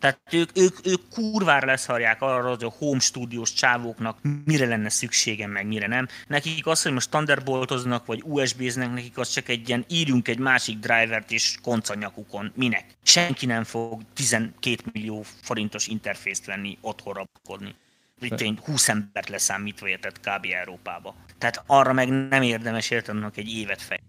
[0.01, 5.47] Tehát ők, ők, ők kurvára leszarják arra, hogy a home stúdiós csávóknak mire lenne szüksége,
[5.47, 6.09] meg mire nem.
[6.27, 10.79] Nekik az, hogy most Thunderboltoznak, vagy USB-znek, nekik az csak egy ilyen írjunk egy másik
[10.79, 12.53] drivert és koncanyakukon.
[12.55, 12.85] Minek?
[13.03, 17.75] Senki nem fog 12 millió forintos interfészt venni otthonra pakodni.
[18.21, 20.47] Itt 20 embert leszámítva értett kb.
[20.61, 21.15] Európába.
[21.39, 24.01] Tehát arra meg nem érdemes értenek egy évet fej.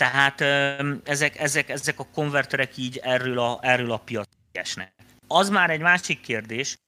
[0.00, 0.40] Tehát
[1.04, 4.92] ezek, ezek, ezek a konverterek így erről a, erről a piac esnek.
[5.26, 6.78] Az már egy másik kérdés,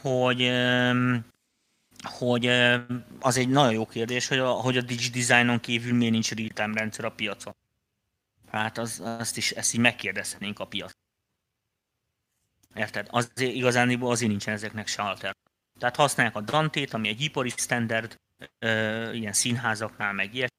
[0.00, 0.52] hogy
[2.02, 2.46] hogy
[3.20, 7.04] az egy nagyon jó kérdés, hogy a, hogy a DigiDesignon kívül miért nincs real-time rendszer
[7.04, 7.56] a piacon.
[8.50, 10.92] Hát az, azt is, ezt így megkérdezhetnénk a piac.
[12.74, 13.06] Érted?
[13.10, 15.36] Az, igazán azért nincsen ezeknek se alter.
[15.78, 18.16] Tehát használják a Dante-t, ami egy ipari standard,
[19.12, 20.50] ilyen színházaknál, meg ilyes,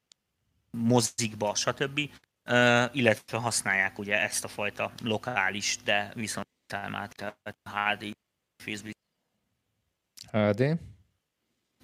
[0.78, 2.00] mozikba, stb.
[2.92, 8.12] Illetve használják ugye ezt a fajta lokális, de viszont támát, HD
[8.64, 8.96] Facebook.
[10.32, 10.80] HD?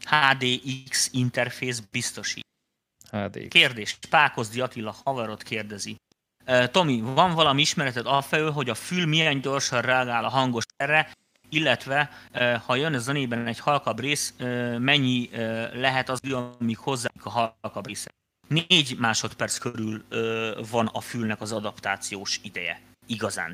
[0.05, 2.45] HDX interfész biztosít.
[3.09, 3.47] HD.
[3.47, 3.97] Kérdés.
[4.09, 5.95] Pákozdi Attila haverot kérdezi.
[6.71, 11.11] Tomi, van valami ismereted afelől, hogy a fül milyen gyorsan reagál a hangos erre,
[11.49, 12.09] illetve
[12.65, 14.33] ha jön a zenében egy halkabb rész,
[14.77, 15.29] mennyi
[15.73, 16.19] lehet az,
[16.59, 18.11] amíg hozzá a halkabb része?
[18.47, 22.81] Négy másodperc körül ö, van a fülnek az adaptációs ideje.
[23.05, 23.53] Igazán.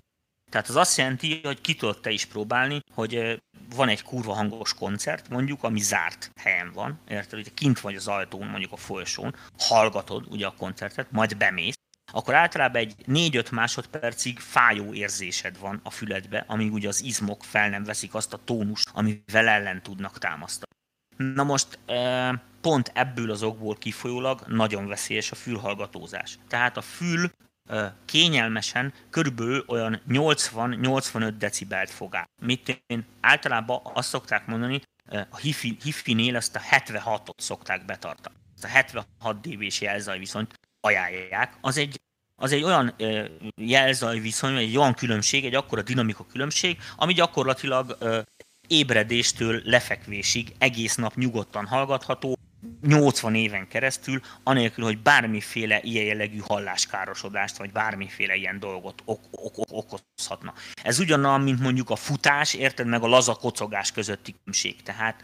[0.49, 3.41] Tehát az azt jelenti, hogy ki tudod te is próbálni, hogy
[3.75, 8.07] van egy kurva hangos koncert, mondjuk, ami zárt helyen van, érted, hogy kint vagy az
[8.07, 11.77] ajtón, mondjuk a folyosón, hallgatod ugye a koncertet, majd bemész,
[12.11, 17.69] akkor általában egy 4-5 másodpercig fájó érzésed van a füledbe, amíg ugye az izmok fel
[17.69, 20.77] nem veszik azt a tónust, amivel ellen tudnak támasztani.
[21.23, 21.79] Na most
[22.61, 26.39] pont ebből az okból kifolyólag nagyon veszélyes a fülhallgatózás.
[26.47, 27.29] Tehát a fül
[28.05, 32.29] kényelmesen körülbelül olyan 80-85 decibelt fog át.
[32.41, 34.81] Mit én általában azt szokták mondani,
[35.29, 38.35] a hifi, hifi-nél ezt a 76-ot szokták betartani.
[38.55, 41.57] Ezt a 76 dB-s jelzaj viszont ajánlják.
[41.61, 42.01] Az egy,
[42.35, 42.95] az egy olyan
[43.55, 47.97] jelzaj viszony, egy olyan különbség, egy akkora dinamika különbség, ami gyakorlatilag
[48.69, 52.37] ébredéstől lefekvésig egész nap nyugodtan hallgatható,
[52.81, 59.57] 80 éven keresztül, anélkül, hogy bármiféle ilyen jellegű halláskárosodást, vagy bármiféle ilyen dolgot ok- ok-
[59.57, 60.53] ok- okozhatna.
[60.83, 64.83] Ez ugyanolyan, mint mondjuk a futás, érted meg a laza kocogás közötti különbség.
[64.83, 65.21] Tehát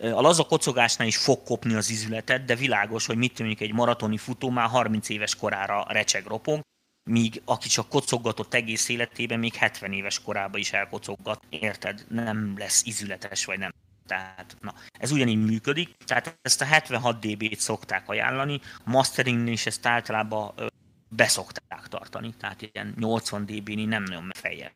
[0.00, 4.16] a laza kocogásnál is fog kopni az izületet, de világos, hogy mit mondjuk egy maratoni
[4.16, 6.60] futó már 30 éves korára recseg ropog,
[7.10, 12.04] míg aki csak kocoggatott egész életében, még 70 éves korában is elkocoggat, érted?
[12.08, 13.72] Nem lesz izületes, vagy nem.
[14.06, 19.66] Tehát, na, ez ugyanígy működik, tehát ezt a 76 dB-t szokták ajánlani, a masteringnél is
[19.66, 20.54] ezt általában
[21.08, 24.72] beszokták tartani, tehát ilyen 80 dB-ni nem nagyon feljebb.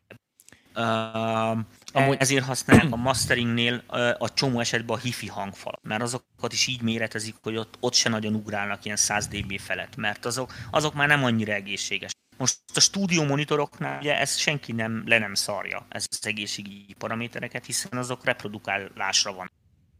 [0.75, 1.59] Uh,
[1.93, 2.17] Amúgy...
[2.19, 3.83] Ezért használják a masteringnél
[4.17, 8.09] a csomó esetben a hifi hangfal, mert azokat is így méretezik, hogy ott, ott se
[8.09, 12.11] nagyon ugrálnak ilyen 100 dB felett, mert azok, azok már nem annyira egészséges.
[12.41, 17.65] Most a stúdió monitoroknál ugye ezt senki nem, le nem szarja, ez az egészségügyi paramétereket,
[17.65, 19.51] hiszen azok reprodukálásra van.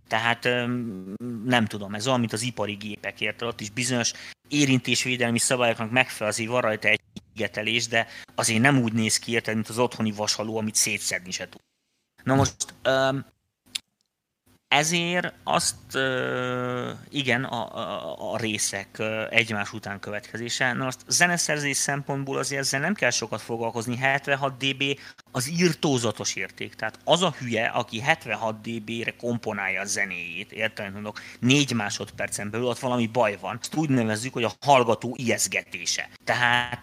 [0.07, 0.43] Tehát
[1.45, 3.47] nem tudom, ez olyan, mint az ipari gépek, érted?
[3.47, 4.11] Ott is bizonyos
[4.47, 9.53] érintésvédelmi szabályoknak megfelel, azért van rajta egy szigetelés, de azért nem úgy néz ki, érted,
[9.53, 11.61] mint az otthoni vasaló, amit szétszedni se tud.
[12.23, 12.55] Na most
[14.71, 15.97] ezért azt,
[17.09, 20.73] igen, a, a, a részek egymás után következése.
[20.73, 23.97] Na azt zeneszerzés szempontból azért ezzel nem kell sokat foglalkozni.
[23.97, 24.99] 76 dB
[25.31, 26.75] az írtózatos érték.
[26.75, 32.65] Tehát az a hülye, aki 76 dB-re komponálja a zenéjét, érted, mondok, 4 másodpercen belül
[32.65, 33.57] ott valami baj van.
[33.61, 36.09] Ezt úgy nevezzük, hogy a hallgató ijeszgetése.
[36.23, 36.81] Tehát,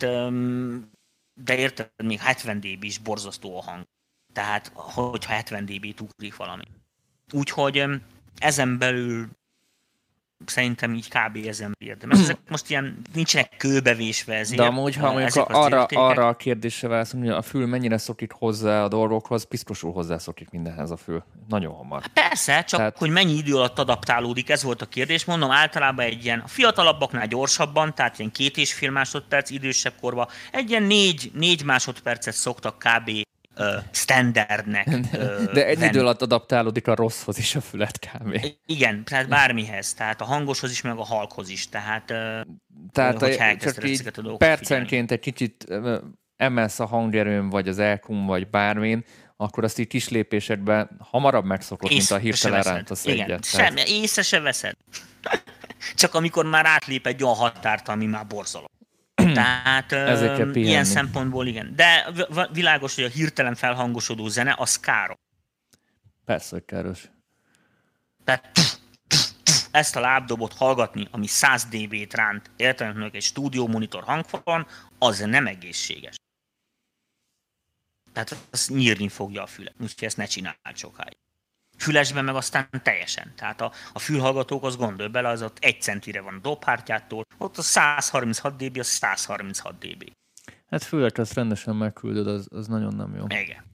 [1.41, 3.85] de érted, még 70 dB is borzasztó a hang.
[4.33, 6.65] Tehát, hogyha 70 dB-t ugrik valami.
[7.33, 7.85] Úgyhogy
[8.39, 9.29] ezen belül
[10.47, 11.47] szerintem így kb.
[11.47, 12.19] ezen érdemes.
[12.19, 14.61] Ezek most ilyen nincsenek kőbevésve ezért.
[14.61, 18.83] De amúgy, ha mondjuk arra, arra a kérdésre válaszolunk, hogy a fül mennyire szokik hozzá
[18.83, 21.25] a dolgokhoz, biztosul hozzá szokik mindenhez a fül.
[21.49, 22.01] Nagyon hamar.
[22.01, 22.99] Hát persze, csak tehát...
[22.99, 25.25] hogy mennyi idő alatt adaptálódik, ez volt a kérdés.
[25.25, 30.29] Mondom, általában egy ilyen a fiatalabbaknál gyorsabban, tehát ilyen két és fél másodperc, idősebb korban,
[30.53, 33.27] egy ilyen négy, négy másodpercet szoktak kb
[33.91, 34.89] standardnek
[35.55, 38.47] De egy idő alatt adaptálódik a rosszhoz is a fület kb.
[38.67, 42.05] Igen, tehát bármihez, tehát a hangoshoz is, meg a halkhoz is, tehát,
[42.93, 45.67] tehát a, csak így a percenként egy kicsit
[46.37, 49.05] emelsz a hangerőn, vagy az elkum, vagy bármin,
[49.37, 53.45] akkor azt így kis lépésekben hamarabb megszokod, mint a hirtelen rántasz Igen, egyet.
[53.45, 53.89] Sem, tehát...
[53.89, 54.75] észre se veszed.
[55.95, 58.67] Csak amikor már átlép egy olyan határt, ami már borzalom.
[59.35, 59.93] Tehát
[60.57, 61.73] ilyen szempontból igen.
[61.77, 62.13] De
[62.53, 65.17] világos, hogy a hirtelen felhangosodó zene, az káros.
[66.25, 67.11] Persze, káros.
[68.25, 68.51] Tehát
[69.71, 74.67] ezt a lábdobot hallgatni, ami 100 dB-t ránt, értelemnek egy stúdió monitor hangfalon,
[74.99, 76.17] az nem egészséges.
[78.13, 81.17] Tehát az nyírni fogja a fület, úgyhogy ezt ne csináld sokáig
[81.79, 83.33] fülesben meg aztán teljesen.
[83.37, 87.59] Tehát a, a fülhallgatók, az gondolj bele, az ott egy centire van a dobhártyától, ott
[87.59, 90.13] a 136 dB, az 136 dB.
[90.71, 93.25] Hát főleg ezt rendesen megküldöd, az, az nagyon nem jó.
[93.29, 93.65] Igen.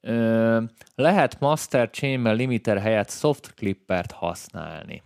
[0.00, 0.62] Ö,
[0.94, 5.02] lehet Master Chamber limiter helyett soft clippert használni?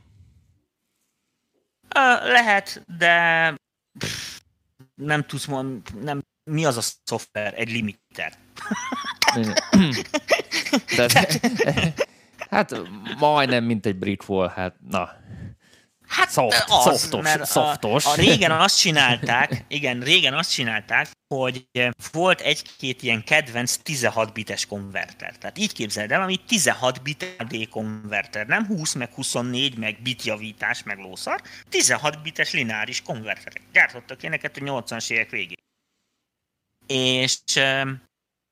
[1.94, 3.54] Ö, lehet, de
[3.98, 4.40] pff,
[4.94, 7.54] nem tudsz mondani, nem, mi az a szoftver?
[7.56, 8.32] Egy limiter.
[10.96, 11.28] De,
[12.50, 12.80] hát
[13.18, 15.10] majdnem, mint egy brick wall, hát na.
[16.10, 18.06] Hát Soft, az, softos, mert softos.
[18.06, 21.66] A, a régen azt csinálták, igen, régen azt csinálták, hogy
[22.12, 25.36] volt egy-két ilyen kedvenc 16 bites konverter.
[25.38, 30.82] Tehát így képzeld el, ami 16 bit AD konverter, nem 20, meg 24, meg bitjavítás,
[30.82, 33.62] meg lószar, 16 bites lineáris konverterek.
[33.72, 35.58] Gyártottak ilyeneket a 80-as évek végén.
[36.86, 37.38] És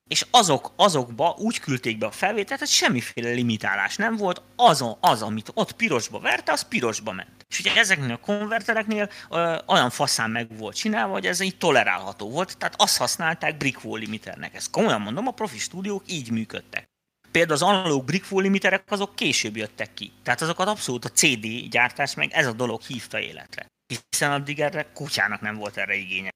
[0.09, 5.21] és azok, azokba úgy küldték be a felvételt, hogy semmiféle limitálás nem volt, az, az
[5.21, 7.45] amit ott pirosba verte, az pirosba ment.
[7.47, 12.29] És ugye ezeknél a konvertereknél ö, olyan faszán meg volt csinálva, hogy ez így tolerálható
[12.29, 14.55] volt, tehát azt használták Brickwall limiternek.
[14.55, 16.85] Ezt komolyan mondom, a profi stúdiók így működtek.
[17.31, 20.11] Például az analóg Brickwall limiterek azok később jöttek ki.
[20.23, 23.65] Tehát azokat abszolút a CD gyártás meg ez a dolog hívta életre.
[24.11, 26.29] Hiszen addig erre kutyának nem volt erre igénye.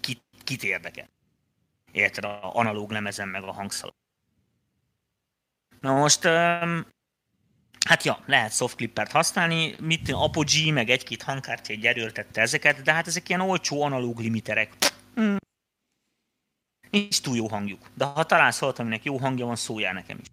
[0.00, 1.13] Kit, kit érdekel?
[1.94, 3.94] Érted, a analóg lemezen meg a hangszalon.
[5.80, 6.22] Na most,
[7.86, 13.06] hát ja, lehet softclippert használni, mit Apogee, meg egy-két hangkártya egy erőltette ezeket, de hát
[13.06, 14.76] ezek ilyen olcsó analóg limiterek.
[15.14, 15.36] Hmm.
[16.90, 17.90] Nincs túl jó hangjuk.
[17.94, 20.26] De ha találsz valamit, aminek jó hangja van, szóljál nekem is.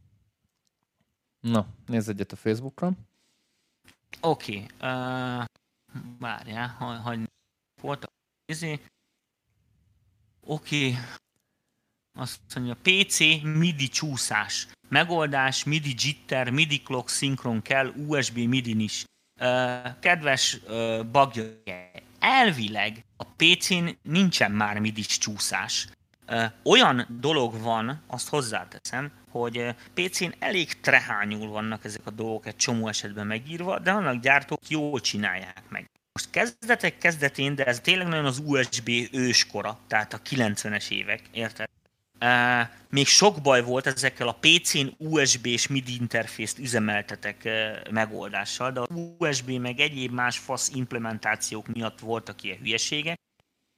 [1.40, 2.92] Na, nézz egyet a Facebookra.
[4.20, 4.56] Oké.
[4.56, 4.92] Okay.
[4.92, 5.46] Uh,
[6.20, 6.68] várjál,
[7.04, 7.30] hogy
[7.82, 8.10] volt a
[8.46, 8.80] izé.
[10.44, 11.02] Oké, okay.
[12.14, 14.68] Azt mondja, PC MIDI csúszás.
[14.90, 19.04] Megoldás MIDI jitter, MIDI clock szinkron kell, USB MIDI is.
[20.00, 20.60] Kedves
[21.12, 21.44] bagja,
[22.20, 25.88] elvileg a PC-n nincsen már MIDI csúszás.
[26.64, 32.88] Olyan dolog van, azt hozzáteszem, hogy PC-n elég trehányul vannak ezek a dolgok egy csomó
[32.88, 35.90] esetben megírva, de vannak gyártók jól csinálják meg.
[36.14, 41.70] Most kezdetek kezdetén, de ez tényleg nagyon az USB őskora, tehát a 90-es évek, érted?
[42.90, 48.80] Még sok baj volt ezekkel a PC-n USB és MIDI interfészt üzemeltetek uh, megoldással, de
[48.80, 53.20] a USB meg egyéb más fasz implementációk miatt voltak ilyen hülyeségek.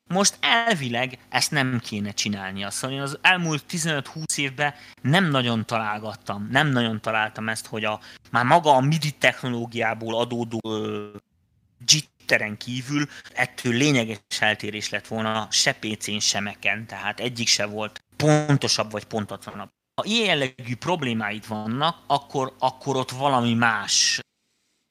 [0.09, 2.63] Most elvileg ezt nem kéne csinálni.
[2.63, 7.99] Azt mondja, az elmúlt 15-20 évben nem nagyon találgattam, nem nagyon találtam ezt, hogy a,
[8.31, 10.59] már maga a MIDI technológiából adódó
[11.85, 18.03] jitteren kívül ettől lényeges eltérés lett volna se PC-n, se Mac-en, tehát egyik se volt
[18.23, 19.69] pontosabb vagy pontatlanabb.
[20.01, 24.19] Ha ilyen jellegű problémáid vannak, akkor, akkor ott valami más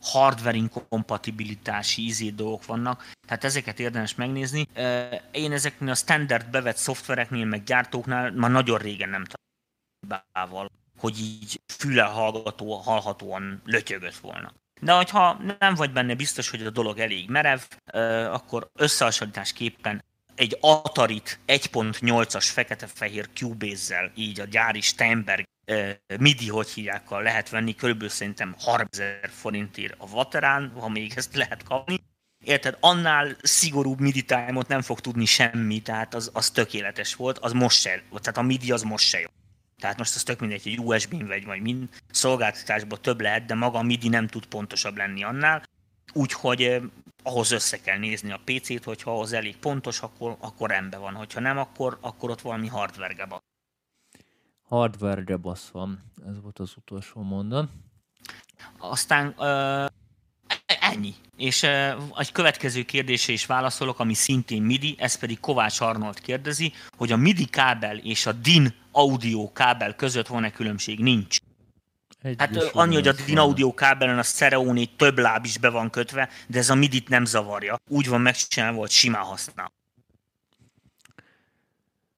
[0.04, 4.66] hardware inkompatibilitási izé dolgok vannak, tehát ezeket érdemes megnézni.
[5.30, 10.66] Én ezeknél a standard bevett szoftvereknél, meg gyártóknál már nagyon régen nem találtam
[10.98, 14.52] hogy így füle hallgató, hallhatóan lötyögött volna.
[14.80, 17.60] De hogyha nem vagy benne biztos, hogy a dolog elég merev,
[18.32, 20.04] akkor összehasonlításképpen
[20.42, 25.44] egy Atarit 1.8-as fekete-fehér Cubase-zel, így a gyári Steinberg
[26.18, 28.98] MIDI, hogy hívják, lehet venni, körülbelül szerintem 30
[29.28, 32.00] forintért a Vaterán, ha még ezt lehet kapni.
[32.44, 37.52] Érted, annál szigorúbb MIDI time-ot nem fog tudni semmi, tehát az, az tökéletes volt, az
[37.52, 39.28] most se, tehát a MIDI az most se jó.
[39.78, 43.78] Tehát most az tök mindegy, hogy USB-n vagy, vagy mind szolgáltatásban több lehet, de maga
[43.78, 45.62] a MIDI nem tud pontosabb lenni annál.
[46.12, 46.80] Úgyhogy
[47.22, 51.14] ahhoz össze kell nézni a PC-t, hogyha ahhoz elég pontos, akkor, akkor rendben van.
[51.14, 53.42] Hogyha nem, akkor, akkor ott valami hardware gebasz.
[54.62, 56.12] Hardware gebasz van.
[56.26, 57.68] Ez volt az utolsó mondat.
[58.78, 59.86] Aztán uh,
[60.80, 61.14] ennyi.
[61.36, 66.72] És uh, egy következő kérdése is válaszolok, ami szintén MIDI, ez pedig Kovács Arnold kérdezi,
[66.96, 71.00] hogy a MIDI kábel és a DIN audio kábel között van-e különbség?
[71.00, 71.38] Nincs.
[72.22, 75.90] Egy hát annyi, hogy a DIN audio kábelen a Stereo több láb is be van
[75.90, 77.78] kötve, de ez a MIDI-t nem zavarja.
[77.88, 79.72] Úgy van megcsinálva, hogy simán használ.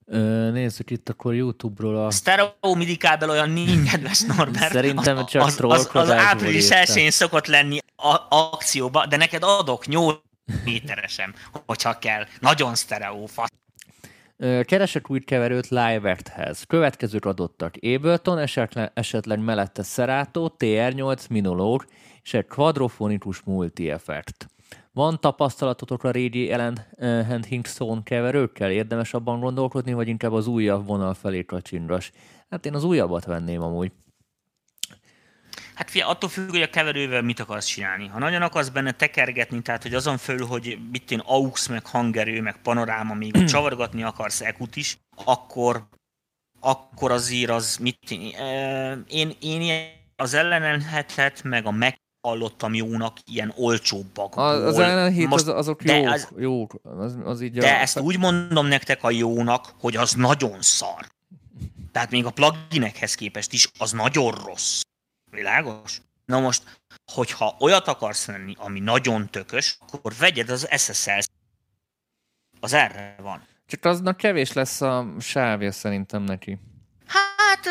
[0.07, 2.11] Ö, nézzük itt akkor YouTube-ról a...
[2.11, 4.73] Stereo MIDI kábel olyan nincs, kedves Norbert.
[4.73, 9.87] Szerintem csak az, az, az, az április elsőjén szokott lenni a, akcióba, de neked adok
[9.87, 10.19] 8
[10.65, 11.35] méteresen,
[11.67, 12.27] hogyha kell.
[12.41, 13.49] Nagyon stereo, fasz.
[14.39, 16.63] Keresek új keverőt Liveverthez.
[16.63, 17.75] Következők adottak.
[17.81, 21.85] Ableton, esetleg, esetleg mellette Serato, TR8, Minolog
[22.23, 24.49] és egy quadrofonikus multi-effekt.
[24.93, 28.71] Van tapasztalatotok a régi Ellen Hand Hinkstone keverőkkel?
[28.71, 32.13] Érdemes abban gondolkodni, vagy inkább az újabb vonal felé kacsingas?
[32.51, 33.93] Hát én az újabbat venném amúgy.
[35.75, 38.07] Hát fia, attól függ, hogy a keverővel mit akarsz csinálni.
[38.07, 42.41] Ha nagyon akarsz benne tekergetni, tehát hogy azon fölül, hogy mit én AUX, meg hangerő,
[42.41, 45.89] meg panoráma, még csavargatni akarsz ekut is, akkor,
[46.61, 53.53] akkor azért az mit én, én, én az ellenelhetet, meg a meg hallottam jónak ilyen
[53.57, 54.37] olcsóbbak.
[54.37, 56.75] Az, az ellenhét az, azok jók, az, jók.
[56.83, 57.81] Az, az így de a...
[57.81, 61.07] ezt úgy mondom nektek a jónak, hogy az nagyon szar.
[61.93, 64.84] Tehát még a pluginekhez képest is az nagyon rossz.
[65.35, 66.01] Világos?
[66.25, 66.63] Na most,
[67.13, 71.19] hogyha olyat akarsz venni, ami nagyon tökös, akkor vegyed az SSL.
[72.61, 73.43] Az erre van.
[73.67, 76.59] Csak aznak kevés lesz a sávja szerintem neki.
[77.07, 77.67] Hát,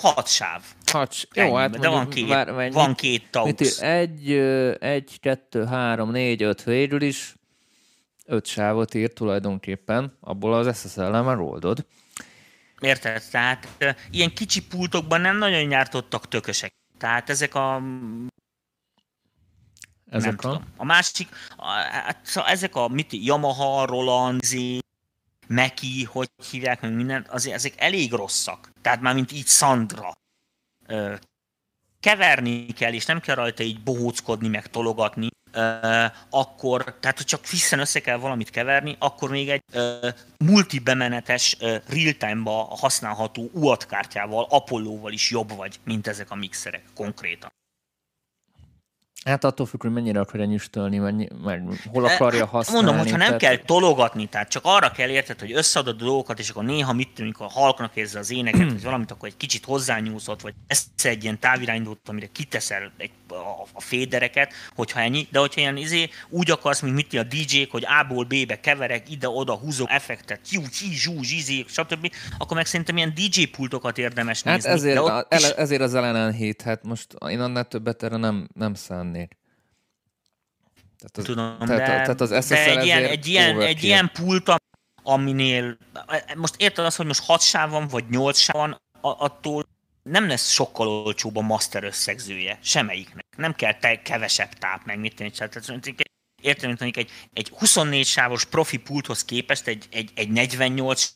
[0.00, 0.62] hat sáv.
[0.92, 3.78] Hat, jó, hát de van két, vár, van két taux.
[3.80, 4.32] Egy,
[4.80, 7.34] egy, kettő, három, négy, öt végül is
[8.28, 11.86] öt sávot írt tulajdonképpen, abból az SSL-el már oldod.
[12.80, 13.22] Érted?
[13.30, 13.68] Tehát
[14.10, 16.72] ilyen kicsi pultokban nem nagyon gyártottak tökösek.
[16.98, 17.82] Tehát ezek a
[20.10, 20.54] ezek nem a...
[20.54, 20.72] Tudom.
[20.76, 24.54] A másik, a, hát, szóval ezek a mit, Yamaha, Roland, Z,
[25.46, 28.72] Meki, hogy hívják meg mindent, azért ezek elég rosszak.
[28.80, 30.12] Tehát már mint így Sandra.
[30.86, 31.14] Ö,
[32.00, 35.28] keverni kell, és nem kell rajta így bohóckodni, meg tologatni,
[36.30, 39.62] akkor, tehát hogy csak visszen össze kell valamit keverni, akkor még egy
[40.44, 47.50] multibemenetes, real-time-ba használható UAT kártyával, Apollo-val is jobb vagy, mint ezek a mixerek konkrétan.
[49.24, 51.62] Hát attól függ, hogy mennyire akarja nyüstölni, mennyi, meg
[51.92, 52.86] hol akarja hát, használni.
[52.86, 53.40] Mondom, hogyha nem tehát...
[53.40, 57.08] kell tologatni, tehát csak arra kell érted, hogy összeadod a dolgokat, és akkor néha mit
[57.14, 61.38] tűnik, halknak érzi az éneket, vagy valamit, akkor egy kicsit hozzányúszott, vagy ezt egy ilyen
[61.38, 66.80] távirányítót, amire kiteszel egy, a, a fédereket, hogyha ennyi, de hogyha ilyen izé, úgy akarsz,
[66.80, 71.64] mint mit a DJ-k, hogy A-ból B-be keverek, ide-oda húzom effektet, jú, csí, zsú, zsizé,
[71.68, 74.70] stb., akkor meg szerintem ilyen DJ pultokat érdemes hát nézni.
[74.70, 75.42] Ezért, de a, is...
[75.42, 79.36] ezért az elenen hét, hát most én annál többet erre nem, nem szánnék lennék.
[80.98, 84.10] Tehát az, Tudom, tehát, de, tehát az SSL de egy, ilyen, egy, ilyen, egy ilyen
[84.12, 84.50] pult,
[85.02, 85.76] aminél,
[86.36, 89.66] most érted azt, hogy most 6 sáv van, vagy 8 sáv van, attól
[90.02, 93.24] nem lesz sokkal olcsóbb a master összegzője, semmelyiknek.
[93.36, 95.30] Nem kell te kevesebb táp, meg mit tenni.
[96.42, 101.14] Értem, mint egy, egy 24 sávos profi pulthoz képest egy, egy, egy 48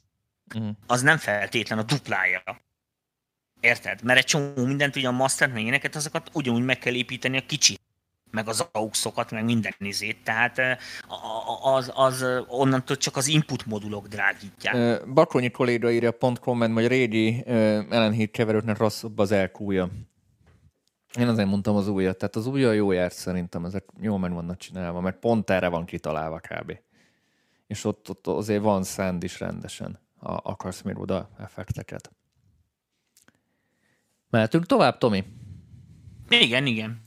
[0.48, 0.62] uh-huh.
[0.62, 0.72] Mhm.
[0.86, 2.42] az nem feltétlen a duplája.
[3.60, 4.02] Érted?
[4.02, 7.46] Mert egy csomó mindent, ugye a master meg éneket, azokat ugyanúgy meg kell építeni a
[7.46, 7.81] kicsit
[8.32, 10.60] meg az auxokat, meg minden izét, tehát
[11.62, 15.06] az, az onnantól csak az input modulok drágítják.
[15.08, 19.88] Bakonyi kolléga írja pont komment, hogy régi ellenhíd keverőknek rosszabb az elkúja.
[21.18, 24.56] Én azért mondtam az újat, tehát az újja jó járt szerintem, ezek jól meg vannak
[24.56, 26.78] csinálva, mert pont erre van kitalálva kb.
[27.66, 32.12] És ott, ott azért van szend is rendesen, ha akarsz még oda effekteket.
[34.30, 35.24] Mehetünk tovább, Tomi?
[36.28, 37.00] Igen, igen.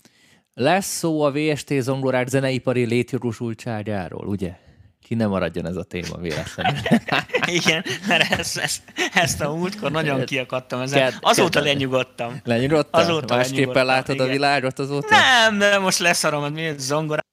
[0.58, 4.58] Lesz szó a VST zongorák zeneipari létjogosultságáról, ugye?
[5.02, 6.80] Ki nem maradjon ez a téma véletlenül.
[7.64, 8.82] Igen, mert ezt, ezt,
[9.14, 11.00] ezt a múltkor nagyon kiakadtam ezen.
[11.00, 12.40] Ked, azóta ked, lenyugodtam.
[12.44, 13.02] Lenyugodtam?
[13.02, 14.28] Azóta Másképpen látod igen.
[14.28, 15.16] a világot azóta?
[15.16, 17.26] Nem, de most leszarom, hogy miért zongorát,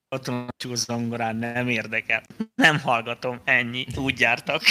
[0.72, 2.22] zongorán nem érdekel.
[2.54, 4.62] Nem hallgatom, ennyi, úgy jártak.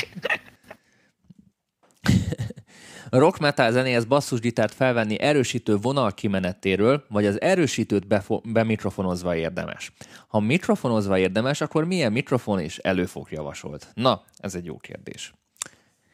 [3.13, 9.91] A rock metal zenéhez basszusgitárt felvenni erősítő vonal kimenetéről, vagy az erősítőt befo- bemikrofonozva érdemes.
[10.27, 13.87] Ha mikrofonozva érdemes, akkor milyen mikrofon és előfog javasolt?
[13.93, 15.33] Na, ez egy jó kérdés.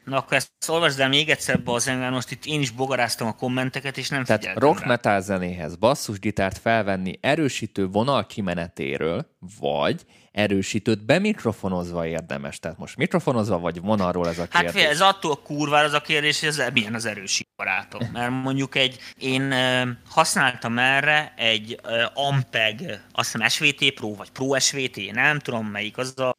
[0.06, 3.98] Na akkor ezt olvasd el még egyszer be most itt én is bogaráztam a kommenteket,
[3.98, 4.88] és nem Tehát rock rá.
[4.88, 9.28] metal zenéhez basszusgitárt felvenni erősítő vonal kimenetéről,
[9.60, 10.06] vagy
[10.38, 12.60] erősítőt bemikrofonozva érdemes.
[12.60, 14.82] Tehát most mikrofonozva, vagy vonalról ez a kérdés?
[14.82, 18.10] Hát ez attól kurva az a kérdés, hogy ez milyen az erősítő barátom.
[18.14, 19.54] Mert mondjuk egy, én
[20.10, 21.80] használtam erre egy
[22.14, 26.36] Ampeg, azt hiszem SVT Pro, vagy Pro SVT, nem tudom melyik, az a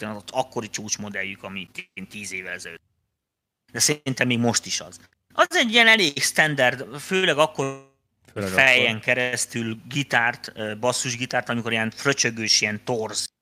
[0.00, 1.68] az akkori csúcsmodelljük, ami
[2.10, 2.92] 10 évvel ezelőtt
[3.72, 5.00] de szerintem még most is az.
[5.32, 7.91] Az egy ilyen elég standard, főleg akkor
[8.32, 13.32] főleg fejen keresztül gitárt, basszusgitárt, amikor ilyen fröcsögős, ilyen torz,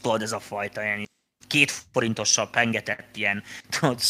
[0.00, 1.08] tudod, ez a fajta ilyen
[1.46, 4.00] két forintossal pengetett ilyen tudod,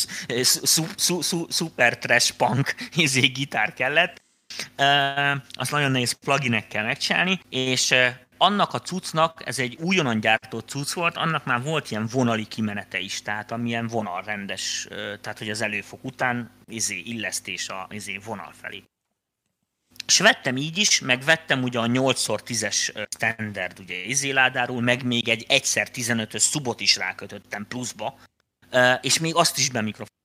[1.49, 4.23] super trash punk izé gitár kellett.
[5.53, 7.95] azt nagyon nehéz pluginekkel megcsinálni, és
[8.37, 12.99] annak a cuccnak, ez egy újonnan gyártott cucc volt, annak már volt ilyen vonali kimenete
[12.99, 14.89] is, tehát amilyen vonalrendes,
[15.21, 18.83] tehát hogy az előfok után izé, illesztés a izé, vonal felé.
[20.11, 25.47] És vettem így is, meg vettem ugye a 8x10-es standard ugye izéládáról, meg még egy
[25.49, 28.19] 1x15-ös szubot is rákötöttem pluszba,
[29.01, 30.17] és még azt is bemikrofon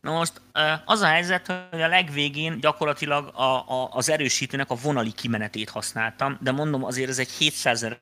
[0.00, 0.40] Na most
[0.84, 6.38] az a helyzet, hogy a legvégén gyakorlatilag a, a, az erősítőnek a vonali kimenetét használtam,
[6.40, 8.00] de mondom azért ez egy 700 ezer,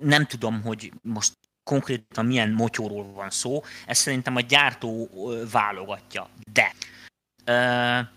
[0.00, 5.10] nem tudom, hogy most konkrétan milyen motyóról van szó, ezt szerintem a gyártó
[5.50, 6.28] válogatja.
[6.52, 6.74] De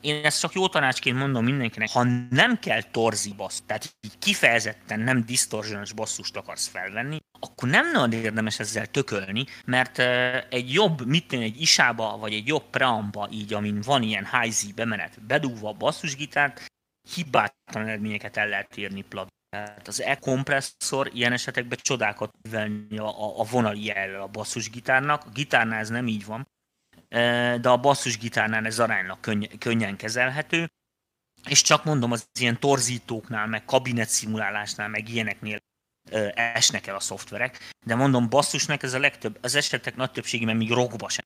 [0.02, 5.26] én ezt csak jó tanácsként mondom mindenkinek, ha nem kell torzi bassz, tehát kifejezetten nem
[5.26, 10.00] distorsionos basszust akarsz felvenni, akkor nem nagyon érdemes ezzel tökölni, mert
[10.54, 14.72] egy jobb, mit egy isába, vagy egy jobb preamba, így, amin van ilyen high Z
[14.72, 16.66] bemenet, bedugva a basszusgitárt,
[17.16, 19.28] hibátlan eredményeket el lehet érni plug.
[19.50, 25.24] Tehát az e-kompresszor ilyen esetekben csodákat művelni a, a vonali jellel a basszusgitárnak.
[25.26, 26.48] A gitárnál ez nem így van,
[27.62, 30.72] de a basszusgitárnál ez aránylag könny- könnyen kezelhető.
[31.49, 35.57] És csak mondom, az ilyen torzítóknál, meg kabinet szimulálásnál, meg ilyeneknél
[36.34, 40.72] esnek el a szoftverek, de mondom, basszusnak ez a legtöbb, az esetek nagy többségében még
[40.72, 41.26] rockba sem.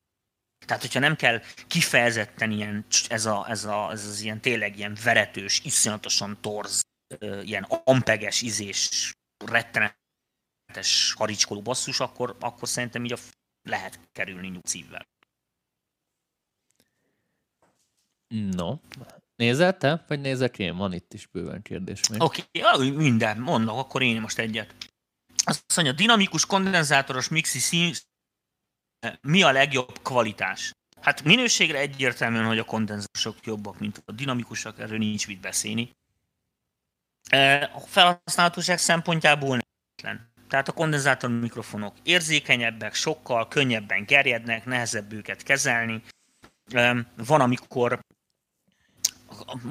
[0.65, 4.97] Tehát, hogyha nem kell kifejezetten ilyen, ez, a, ez, a, ez az ilyen tényleg ilyen
[5.03, 6.81] veretős, iszonyatosan torz,
[7.41, 9.13] ilyen ampeges, izés,
[9.45, 13.17] rettenetes haricskoló basszus, akkor, akkor szerintem így a
[13.69, 14.73] lehet kerülni nyugt
[18.27, 18.77] No,
[19.35, 20.75] Nézel te, vagy nézek én?
[20.75, 21.99] Van itt is bőven kérdés.
[22.17, 24.73] Oké, okay, minden, mondok, akkor én most egyet.
[25.43, 27.93] Azt mondja, dinamikus kondenzátoros mixi szín,
[29.21, 30.71] mi a legjobb kvalitás?
[31.01, 35.91] Hát minőségre egyértelműen, hogy a kondenzátorok jobbak, mint a dinamikusak, erről nincs mit beszélni.
[37.29, 39.59] E, a felhasználhatóság szempontjából
[40.03, 40.33] nem.
[40.49, 46.01] Tehát a kondenzátor mikrofonok érzékenyebbek, sokkal könnyebben gerjednek, nehezebb őket kezelni.
[46.71, 47.99] E, van, amikor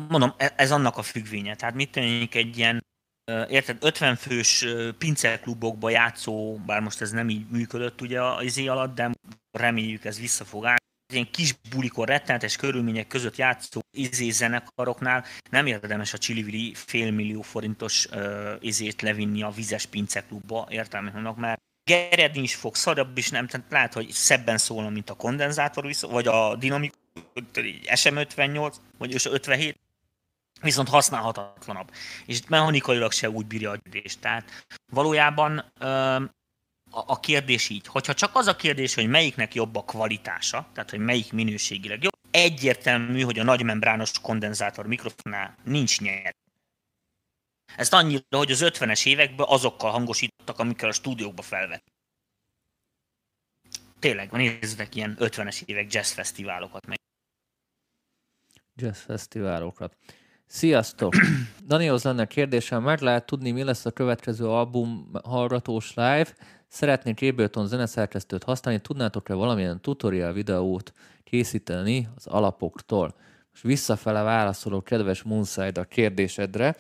[0.09, 1.55] mondom, e- ez annak a függvénye.
[1.55, 2.85] Tehát mit tennénk egy ilyen,
[3.49, 4.67] érted, 50 fős
[4.99, 9.11] pinceklubokba játszó, bár most ez nem így működött ugye az izé alatt, de
[9.59, 10.79] reméljük ez vissza fog állni.
[11.13, 18.07] Ilyen kis bulikor rettenetes körülmények között játszó izé zenekaroknál nem érdemes a Csillivili félmillió forintos
[18.07, 23.71] uh, izét levinni a vizes pinceklubba, értelme mert gerjedni is fog, szarabb is nem, tehát
[23.71, 26.99] lehet, hogy szebben szólna, mint a kondenzátor, vagy a dinamikus
[27.85, 29.81] SM58, vagy 57,
[30.61, 31.91] viszont használhatatlanabb.
[32.27, 34.21] És mechanikailag se úgy bírja a gyűjtést.
[34.21, 35.73] Tehát valójában
[36.91, 40.99] a kérdés így, hogyha csak az a kérdés, hogy melyiknek jobb a kvalitása, tehát hogy
[40.99, 46.35] melyik minőségileg jobb, egyértelmű, hogy a nagymembrános kondenzátor mikrofonnál nincs nyer.
[47.77, 51.93] Ezt annyira, hogy az 50-es években azokkal hangosítottak, amikkel a stúdiókba felvett.
[54.05, 56.99] Tényleg, nézzek ilyen 50-es évek jazz fesztiválokat meg
[58.75, 59.97] jazz fesztiválokat.
[60.47, 61.15] Sziasztok!
[61.67, 66.27] Danielhoz lenne kérdésem, meg lehet tudni, mi lesz a következő album hallgatós live.
[66.69, 70.93] Szeretnék Ableton zeneszerkesztőt használni, tudnátok-e valamilyen tutorial videót
[71.23, 73.15] készíteni az alapoktól?
[73.51, 76.77] Most visszafele válaszolok, kedves Moonside, a kérdésedre.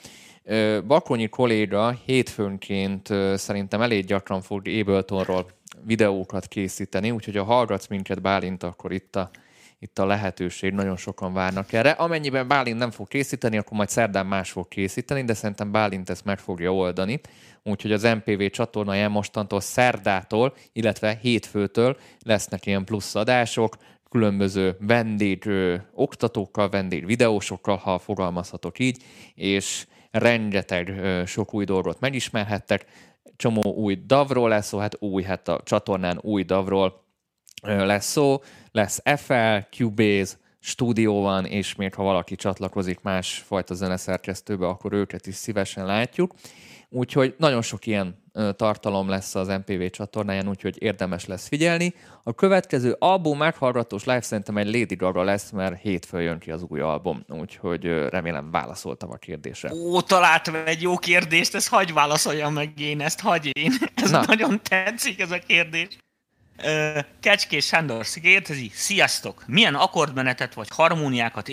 [0.86, 8.62] Bakonyi kolléga hétfőnként szerintem elég gyakran fog Abletonról videókat készíteni, úgyhogy ha hallgatsz minket Bálint,
[8.62, 9.30] akkor itt a
[9.84, 11.90] itt a lehetőség, nagyon sokan várnak erre.
[11.90, 16.24] Amennyiben Bálint nem fog készíteni, akkor majd szerdán más fog készíteni, de szerintem Bálint ezt
[16.24, 17.20] meg fogja oldani.
[17.62, 23.76] Úgyhogy az MPV csatornáján mostantól szerdától, illetve hétfőtől lesznek ilyen plusz adások,
[24.10, 29.02] különböző vendég ö, oktatókkal, vendég videósokkal, ha fogalmazhatok így,
[29.34, 32.86] és rengeteg ö, sok új dolgot megismerhettek,
[33.36, 37.04] csomó új davról lesz, szó, hát új, hát a csatornán új davról,
[37.62, 40.34] lesz szó, lesz FL, Cubase,
[40.66, 46.34] stúdió van, és még ha valaki csatlakozik másfajta zeneszerkesztőbe, akkor őket is szívesen látjuk.
[46.88, 48.22] Úgyhogy nagyon sok ilyen
[48.56, 51.94] tartalom lesz az MPV csatornáján, úgyhogy érdemes lesz figyelni.
[52.22, 56.64] A következő album meghallgatós live szerintem egy Lady Gaga lesz, mert hétfőn jön ki az
[56.68, 59.72] új album, úgyhogy remélem válaszoltam a kérdésre.
[59.72, 63.72] Ó, találtam egy jó kérdést, ezt hagy válaszoljam meg én, ezt hagy én.
[63.94, 64.24] Ez Na.
[64.26, 65.88] nagyon tetszik ez a kérdés.
[67.20, 69.44] Kecskés Sándor kérdezi, sziasztok!
[69.46, 71.48] Milyen akkordmenetet vagy harmóniákat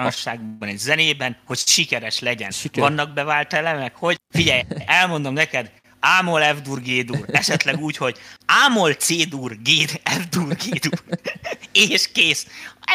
[0.00, 2.50] általánosságban egy zenében, hogy sikeres legyen.
[2.50, 2.82] Siker.
[2.82, 5.70] Vannak bevált elemek, hogy figyelj, elmondom neked,
[6.00, 7.24] Ámol F dur G dur.
[7.32, 9.68] Esetleg úgy, hogy Ámol C dur G
[10.04, 11.02] F dur G dur.
[11.72, 12.46] És kész.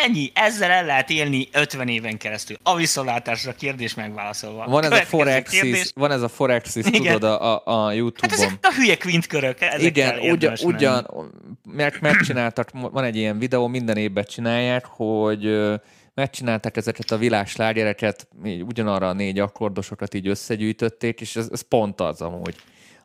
[0.04, 0.32] Ennyi.
[0.34, 2.58] Ezzel el lehet élni 50 éven keresztül.
[2.64, 4.66] A viszontlátásra kérdés megválaszolva.
[4.66, 8.40] Van ez a Forexis, van ez a Forexis, tudod, a, a, a Youtube-on.
[8.40, 9.58] Hát ezek a hülye quint körök.
[9.78, 11.08] Igen, ugyan, ugyan
[11.70, 15.72] meg, megcsináltak, van egy ilyen videó, minden évben csinálják, hogy
[16.14, 22.22] megcsinálták ezeket a világslágereket, ugyanarra a négy akkordosokat így összegyűjtötték, és ez, ez pont az
[22.22, 22.56] amúgy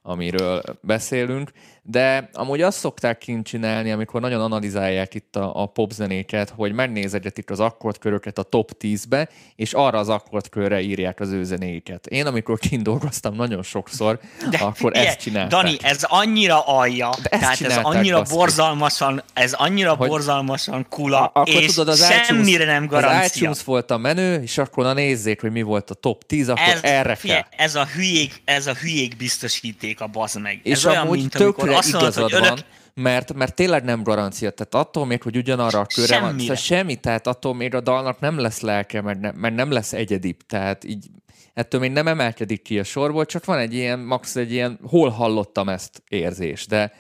[0.03, 1.51] amiről beszélünk,
[1.83, 7.51] de amúgy azt szokták kint csinálni, amikor nagyon analizálják itt a, a popzenéket, hogy megnézegetik
[7.51, 12.07] az akkordköröket a top 10-be, és arra az akkordkörre írják az ő zenéiket.
[12.07, 14.21] Én amikor kint dolgoztam nagyon sokszor,
[14.51, 15.51] de akkor figyelj, ezt csinálták.
[15.63, 18.35] Dani, ez annyira alja, de tehát ez annyira baszki.
[18.35, 23.21] borzalmasan, ez annyira hogy borzalmasan kula, a, akkor és tudod, az semmire iTunes, nem garancia.
[23.21, 26.49] Az iTunes volt a menő, és akkor na nézzék, hogy mi volt a top 10,
[26.49, 27.67] akkor ez, erre figyelj, kell.
[27.67, 30.61] Ez a hülyék, ez a hülyék biztosíték a bazd meg.
[30.63, 32.49] És ez olyan, mint amikor azt mondod, hogy önök...
[32.49, 32.59] van,
[32.95, 34.51] mert, mert tényleg nem garancia.
[34.51, 38.21] Tehát attól még, hogy ugyanarra a körre van, szóval semmi, tehát attól még a dalnak
[38.21, 40.37] nem lesz lelke, mert, ne, mert nem lesz egyedibb.
[40.47, 41.07] Tehát így
[41.55, 45.09] ettől még nem emelkedik ki a sorból, csak van egy ilyen, max egy ilyen, hol
[45.09, 46.93] hallottam ezt érzés, de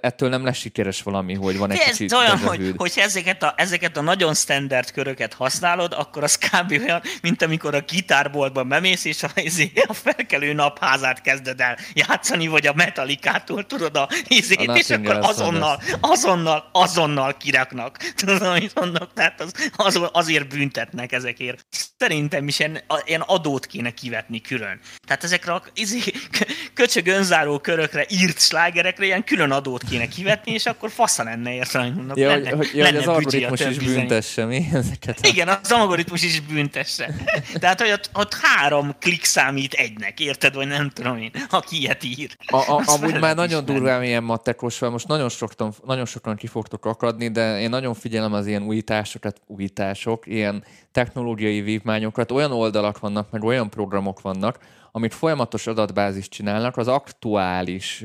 [0.00, 3.54] ettől nem lesz sikeres valami, hogy van egy Ez kicsit olyan, hogy, hogy ezeket, a,
[3.56, 6.70] ezeket a nagyon standard köröket használod, akkor az kb.
[6.70, 12.46] olyan, mint amikor a gitárboltban bemész, és a, izé, a felkelő napházát kezded el játszani,
[12.46, 17.96] vagy a metalikától tudod a izét, a és akkor azonnal, azonnal, azonnal kiraknak.
[18.16, 19.12] Tudod, amit mondok?
[19.12, 21.66] Tehát az, az, azért büntetnek ezekért.
[21.98, 24.80] Szerintem is ilyen, ilyen adót kéne kivetni külön.
[25.06, 26.00] Tehát ezekre a izé,
[26.74, 31.54] köcsög önzáró körökre írt slágerekre ilyen külön adót adót kéne kivetni, és akkor fasza lenne
[31.54, 35.18] érte, mondok, ja, lenne, hogy, ja, lenne az algoritmus is büntesse mi ezeket.
[35.22, 35.26] A...
[35.26, 37.14] Igen, az algoritmus is büntesse.
[37.52, 42.04] Tehát, hogy ott, ott három klik számít egynek, érted, vagy nem tudom én, aki ilyet
[42.04, 42.36] ír.
[42.46, 46.46] A, a, amúgy már nagyon durván ilyen matekos van, most nagyon sokan, nagyon sokan ki
[46.46, 52.98] fogtok akadni, de én nagyon figyelem az ilyen újításokat, újítások, ilyen technológiai vívmányokat, olyan oldalak
[52.98, 54.58] vannak, meg olyan programok vannak,
[54.92, 58.04] amit folyamatos adatbázis csinálnak, az aktuális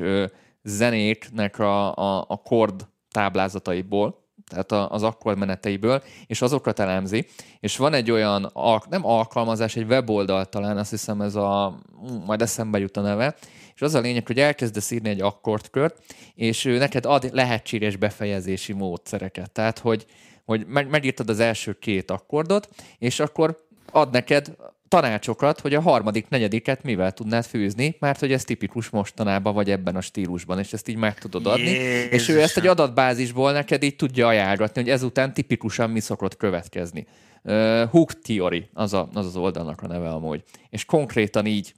[0.69, 7.25] zenéknek a, a, a kord táblázataiból, tehát az akkord meneteiből, és azokat elemzi,
[7.59, 8.51] és van egy olyan,
[8.89, 11.79] nem alkalmazás, egy weboldal talán, azt hiszem ez a,
[12.25, 13.35] majd eszembe jut a neve,
[13.75, 16.03] és az a lényeg, hogy elkezdesz írni egy akkordkört,
[16.35, 19.51] és ő neked ad lehetséges befejezési módszereket.
[19.51, 20.05] Tehát, hogy,
[20.45, 23.57] hogy megírtad az első két akkordot, és akkor
[23.91, 24.55] ad neked
[24.89, 29.95] tanácsokat, hogy a harmadik, negyediket mivel tudnád fűzni, mert hogy ez tipikus mostanában vagy ebben
[29.95, 31.69] a stílusban, és ezt így meg tudod adni.
[31.69, 32.11] Jézus.
[32.11, 37.07] És ő ezt egy adatbázisból neked így tudja ajánlgatni, hogy ezután tipikusan mi szokott következni.
[37.43, 40.43] Uh, Hook Theory, az, a, az az oldalnak a neve amúgy.
[40.69, 41.73] És konkrétan így.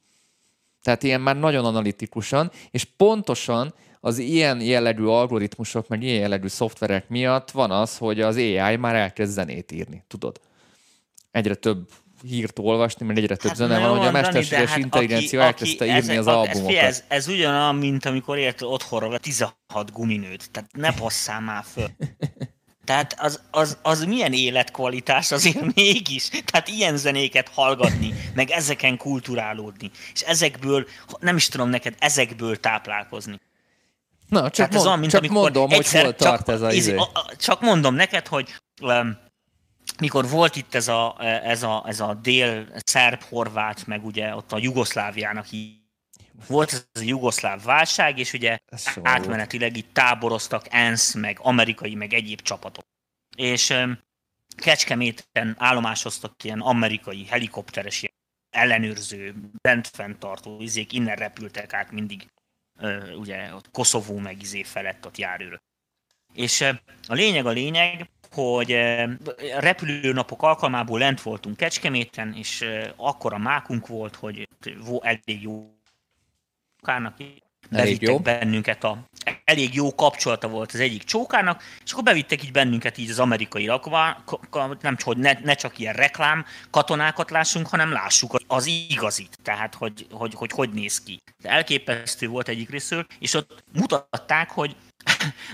[0.83, 7.09] Tehát ilyen már nagyon analitikusan, és pontosan az ilyen jellegű algoritmusok, meg ilyen jellegű szoftverek
[7.09, 10.39] miatt van az, hogy az AI már elkezd zenét írni, tudod.
[11.31, 11.89] Egyre több
[12.27, 15.85] hírt olvasni, mert egyre több hát zene van, hogy a mesterséges hát intelligencia aki, elkezdte
[15.85, 16.75] aki, írni ez, az albumokat.
[16.75, 19.55] Ez, ez, ez ugyanolyan, mint amikor érted otthonra 16
[19.93, 20.51] guminőt.
[20.51, 21.87] Tehát ne passzál már föl.
[22.85, 26.29] Tehát az, az, az milyen életkvalitás azért mégis.
[26.45, 29.91] Tehát ilyen zenéket hallgatni, meg ezeken kulturálódni.
[30.13, 30.87] És ezekből,
[31.19, 33.39] nem is tudom neked, ezekből táplálkozni.
[34.27, 36.95] Na, csak, mond, ez olyan, mint csak mondom, hogy hol tart ez a, izé.
[37.37, 39.17] Csak mondom neked, hogy um,
[40.01, 45.51] mikor volt itt ez a, ez a, ez a dél-szerb-horvát, meg ugye ott a Jugoszláviának
[45.51, 45.79] így
[46.47, 48.57] volt ez a jugoszláv válság, és ugye
[49.01, 52.83] átmenetileg itt táboroztak ENSZ, meg amerikai, meg egyéb csapatok.
[53.35, 53.73] És
[54.55, 58.05] Kecskeméten állomásoztak ilyen amerikai helikopteres
[58.49, 62.27] ellenőrző, bentfenntartó izék, innen repültek át mindig
[63.15, 65.61] ugye ott Koszovó meg izé felett ott járőrök.
[66.33, 66.61] És
[67.07, 68.77] a lényeg a lényeg, hogy
[69.59, 72.65] repülőnapok alkalmából lent voltunk Kecskeméten, és
[72.95, 74.47] akkor a mákunk volt, hogy
[75.01, 75.75] elég jó
[76.85, 77.17] kárnak
[77.69, 79.09] bevittek bennünket a
[79.43, 83.65] elég jó kapcsolata volt az egyik csókának, és akkor bevittek így bennünket így az amerikai
[83.65, 84.23] rakva,
[84.81, 90.07] nem hogy ne, ne csak ilyen reklám katonákat lássunk, hanem lássuk az igazit, tehát hogy
[90.11, 91.21] hogy, hogy, hogy néz ki.
[91.41, 94.75] De elképesztő volt egyik részről, és ott mutatták, hogy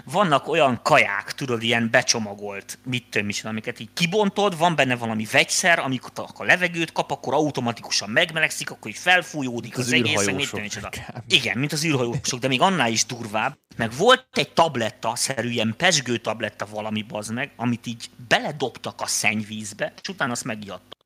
[0.06, 5.28] vannak olyan kaják, tudod, ilyen becsomagolt, mit tudom is, amiket így kibontod, van benne valami
[5.32, 10.50] vegyszer, amikor a levegőt kap, akkor automatikusan megmelegszik, akkor így felfújódik az, az egész, mit
[10.50, 10.90] tudom
[11.28, 13.58] Igen, mint az űrhajósok, de még annál is durvább.
[13.76, 19.94] Meg volt egy tabletta-szerű, ilyen pesgő tabletta valami bazd meg, amit így beledobtak a szennyvízbe,
[20.02, 21.06] és utána azt megijedtek.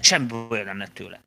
[0.00, 1.20] Semmi olyan nem lett tőle.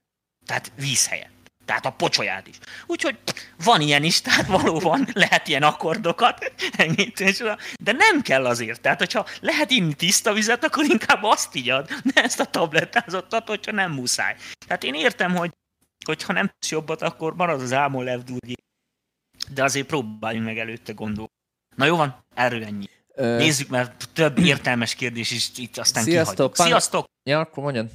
[0.45, 1.38] Tehát víz helyett
[1.69, 2.57] tehát a pocsolyát is.
[2.87, 3.17] Úgyhogy
[3.63, 6.53] van ilyen is, tehát valóban lehet ilyen akkordokat,
[7.83, 8.81] de nem kell azért.
[8.81, 13.71] Tehát, hogyha lehet inni tiszta vizet, akkor inkább azt igyad, ne ezt a tablettázottat, hogyha
[13.71, 14.35] nem muszáj.
[14.67, 15.51] Tehát én értem, hogy
[16.05, 18.55] hogyha nem tudsz jobbat, akkor marad az álmon levdúrgi.
[19.53, 21.31] De azért próbáljunk meg előtte gondolni.
[21.75, 22.89] Na jó van, erről ennyi.
[23.15, 23.37] Ö...
[23.37, 26.67] Nézzük, mert több értelmes kérdés is itt aztán Sziasztok, kihagyjuk.
[26.67, 27.05] Sziasztok!
[27.29, 27.89] Ja, akkor mondjad.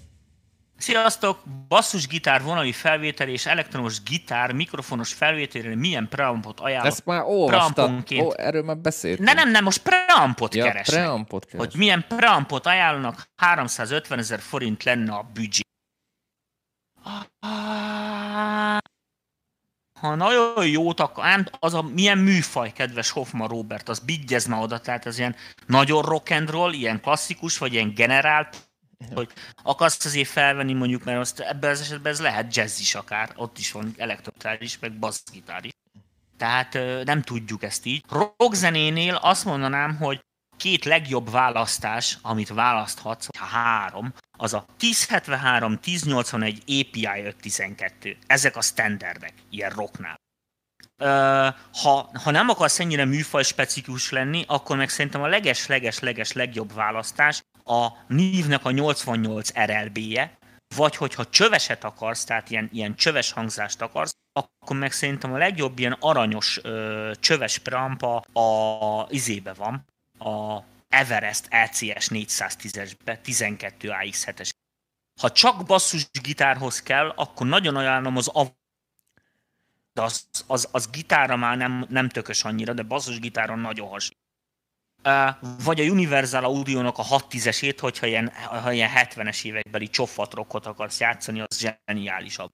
[0.76, 1.42] Sziasztok!
[1.68, 6.86] Basszusgitár vonali felvétel és elektronos gitár mikrofonos felvételére milyen preampot ajánlok?
[6.86, 8.04] Ezt már olvastam.
[8.20, 9.28] Ó, erről már beszéltünk.
[9.28, 10.94] Ne, nem, nem, most preampot ja, keresek.
[10.94, 11.70] preampot keresek.
[11.70, 15.62] Hogy milyen preampot ajánlanak, 350 ezer forint lenne a büdzsé.
[20.00, 25.06] Ha nagyon jót akar, az a milyen műfaj, kedves Hoffman Robert, az bigyezne oda, tehát
[25.06, 28.56] ez ilyen nagyon rock and roll, ilyen klasszikus, vagy ilyen generált
[29.14, 29.32] hogy
[29.62, 33.58] akarsz azért felvenni mondjuk, mert azt ebben az esetben ez lehet jazz is akár, ott
[33.58, 35.72] is van elektrotár is, meg basszgitár is.
[36.36, 38.04] Tehát nem tudjuk ezt így.
[38.08, 40.20] Rockzenénél azt mondanám, hogy
[40.56, 48.16] két legjobb választás, amit választhatsz, ha három, az a 1073, 1081, API 512.
[48.26, 50.16] Ezek a standardek, ilyen rocknál.
[51.72, 57.42] Ha, ha nem akarsz ennyire műfaj specifikus lenni, akkor meg szerintem a leges-leges-leges legjobb választás
[57.64, 60.38] a nívnek a 88 RLB-je,
[60.76, 65.78] vagy hogyha csöveset akarsz, tehát ilyen, ilyen csöves hangzást akarsz, akkor meg szerintem a legjobb
[65.78, 69.84] ilyen aranyos ö, csöves preampa a izébe van,
[70.18, 74.50] a Everest ECS 410-esbe, 12 AX7-es.
[75.20, 78.54] Ha csak basszus gitárhoz kell, akkor nagyon ajánlom az av-
[79.92, 84.23] de az, az, az gitára már nem, nem tökös annyira, de basszus gitáron nagyon hasonló
[85.64, 88.32] vagy a Universal Audio-nak a 610-esét, hogyha ilyen,
[88.62, 92.50] ha ilyen 70-es évekbeli csoffatrokkot akarsz játszani, az zseniálisabb,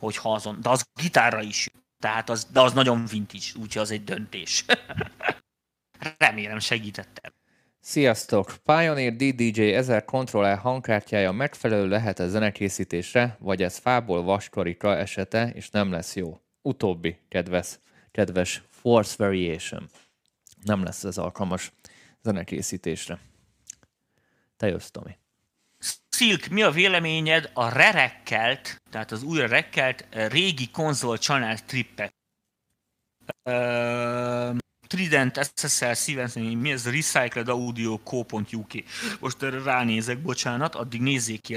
[0.00, 0.58] hogyha azon.
[0.60, 1.68] De az gitárra is
[2.02, 4.64] tehát az, de az nagyon vintage, úgyhogy az egy döntés.
[6.18, 7.32] Remélem segítettem.
[7.80, 8.54] Sziasztok!
[8.64, 15.70] Pioneer DDJ 1000 kontroller hangkártyája megfelelő lehet a zenekészítésre, vagy ez fából vaskarika esete, és
[15.70, 16.40] nem lesz jó.
[16.62, 17.78] Utóbbi, kedves,
[18.10, 19.88] kedves Force Variation.
[20.62, 21.72] Nem lesz ez alkalmas
[22.22, 23.18] zenekészítésre.
[24.56, 25.16] Te jössz, Tomi.
[26.08, 32.14] Szilk, mi a véleményed a rerekkelt, tehát az újra rekkelt eh, régi konzol channel trippek?
[33.44, 34.56] Uh,
[34.86, 36.90] Trident SSL Stevens, mi ez?
[36.90, 38.72] Recycled Audio Co.uk.
[39.20, 41.56] Most erre ránézek, bocsánat, addig nézzék ki.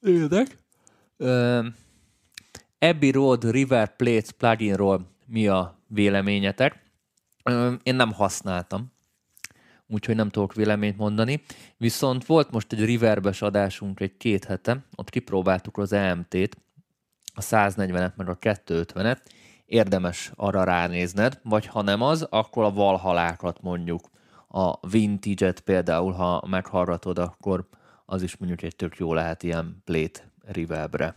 [0.00, 0.58] Érdek.
[1.16, 1.66] Uh,
[2.78, 6.82] Abbey Road River Plates pluginról mi a véleményetek?
[7.44, 8.92] Uh, én nem használtam
[9.88, 11.42] úgyhogy nem tudok véleményt mondani.
[11.76, 16.56] Viszont volt most egy Riverbes adásunk egy két hete, ott kipróbáltuk az EMT-t,
[17.34, 19.18] a 140-et meg a 250-et,
[19.66, 24.10] érdemes arra ránézned, vagy ha nem az, akkor a valhalákat mondjuk,
[24.48, 27.68] a vintage-et például, ha meghallgatod, akkor
[28.04, 31.16] az is mondjuk egy tök jó lehet ilyen plate reverbre.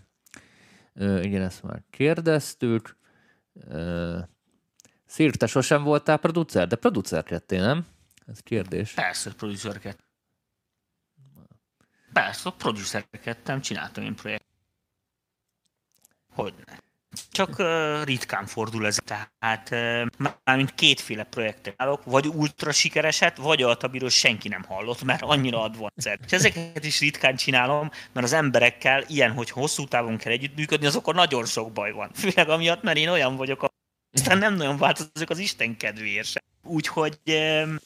[0.95, 2.97] igen, ezt már kérdeztük.
[5.05, 7.85] Szír, te sosem voltál producer, de producerkedtél, nem?
[8.27, 8.91] Ez kérdés.
[8.91, 10.03] Persze, producerket.
[12.13, 14.45] Persze, producerkedtem, csináltam én projekt.
[16.33, 16.79] Hogyne.
[17.31, 23.63] Csak uh, ritkán fordul ez, tehát uh, mármint kétféle projektet állok, vagy ultra sikereset, vagy
[23.63, 26.19] olyat, amiről senki nem hallott, mert annyira advanced.
[26.25, 31.15] És ezeket is ritkán csinálom, mert az emberekkel ilyen, hogy hosszú távon kell együttműködni, azokon
[31.15, 32.11] nagyon sok baj van.
[32.13, 33.65] Főleg amiatt, mert én olyan vagyok,
[34.13, 36.43] aztán nem nagyon változik az Isten kedvéért sem.
[36.63, 37.77] Úgyhogy um,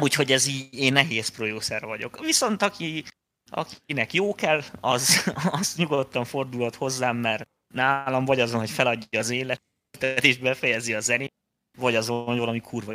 [0.00, 2.20] Úgyhogy ez így, én nehéz producer vagyok.
[2.20, 3.04] Viszont aki,
[3.50, 9.30] akinek jó kell, az, az nyugodtan fordulhat hozzám, mert nálam vagy azon, hogy feladja az
[9.30, 11.34] életet és befejezi a zenét,
[11.78, 12.92] vagy azon, hogy valami kurva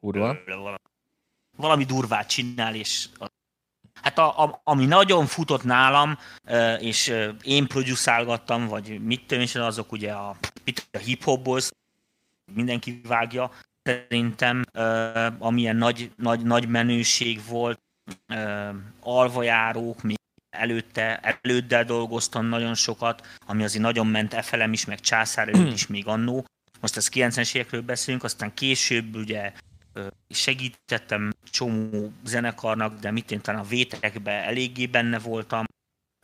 [0.00, 0.36] Kurva?
[1.56, 3.08] Valami durvát csinál, és
[4.02, 6.18] Hát a, a, ami nagyon futott nálam,
[6.78, 10.36] és én producálgattam, vagy mit tudom azok ugye a,
[10.90, 11.60] a hip-hopból
[12.52, 13.50] mindenki vágja.
[13.82, 17.80] Szerintem uh, amilyen nagy, nagy, nagy menőség volt,
[18.28, 20.16] uh, alvajárók, még
[20.56, 25.86] előtte, előddel dolgoztam nagyon sokat, ami azért nagyon ment efelem is, meg császár előtt is
[25.86, 26.44] még annó.
[26.80, 29.52] Most az 90-es évekről beszélünk, aztán később ugye
[30.28, 35.64] segítettem csomó zenekarnak, de mit én talán a vétekbe eléggé benne voltam.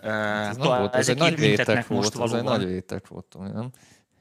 [0.03, 3.71] Ez, uh, volt, ez egy nagy vétek volt, most egy nagy vétek volt, nem?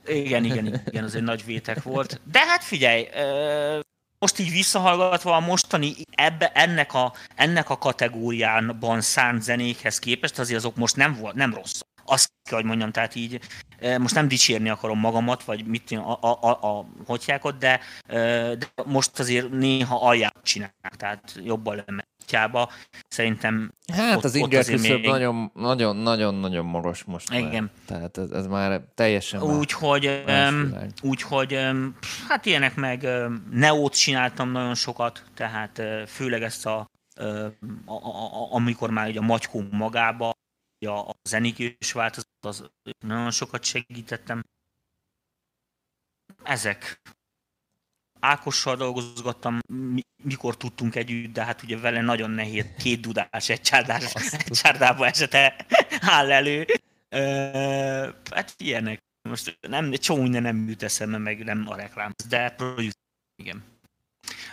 [0.07, 2.21] Igen, igen, igen, az egy nagy vétek volt.
[2.31, 3.07] De hát figyelj,
[4.19, 10.59] most így visszahallgatva a mostani ebbe, ennek, a, ennek a kategóriában szánt zenékhez képest azért
[10.59, 11.79] azok most nem, volt, nem rossz.
[12.05, 13.39] Azt kell, hogy mondjam, tehát így
[13.97, 17.79] most nem dicsérni akarom magamat, vagy mit a, a, a, a hotyákot, de,
[18.55, 22.69] de most azért néha alját csinálnak, tehát jobban lenne kutyába.
[23.07, 25.09] Szerintem Hát ott, az inger küszöb még...
[25.09, 27.63] nagyon, nagyon, nagyon, nagyon magas most Igen.
[27.63, 27.71] Már.
[27.85, 30.23] Tehát ez, ez már teljesen Úgyhogy,
[31.01, 31.59] úgyhogy
[32.27, 33.07] hát ilyenek meg
[33.51, 36.89] Neót csináltam nagyon sokat, tehát főleg ezt a,
[37.85, 40.33] a, a, amikor már ugye a Magyhó magába,
[40.85, 42.69] a, a zenikés változat, az
[42.99, 44.43] nagyon sokat segítettem.
[46.43, 47.01] Ezek
[48.19, 49.59] Ákossal dolgozgattam,
[50.23, 55.05] mikor tudtunk együtt, de hát ugye vele nagyon nehéz két dudás, egy, csárdás, egy csárdába
[55.05, 55.65] esete
[55.99, 56.65] áll elő.
[57.09, 58.99] Ö, hát ilyenek.
[59.29, 63.01] Most nem, csomó minden nem jut eszembe, meg nem a reklám, de producer,
[63.35, 63.74] igen.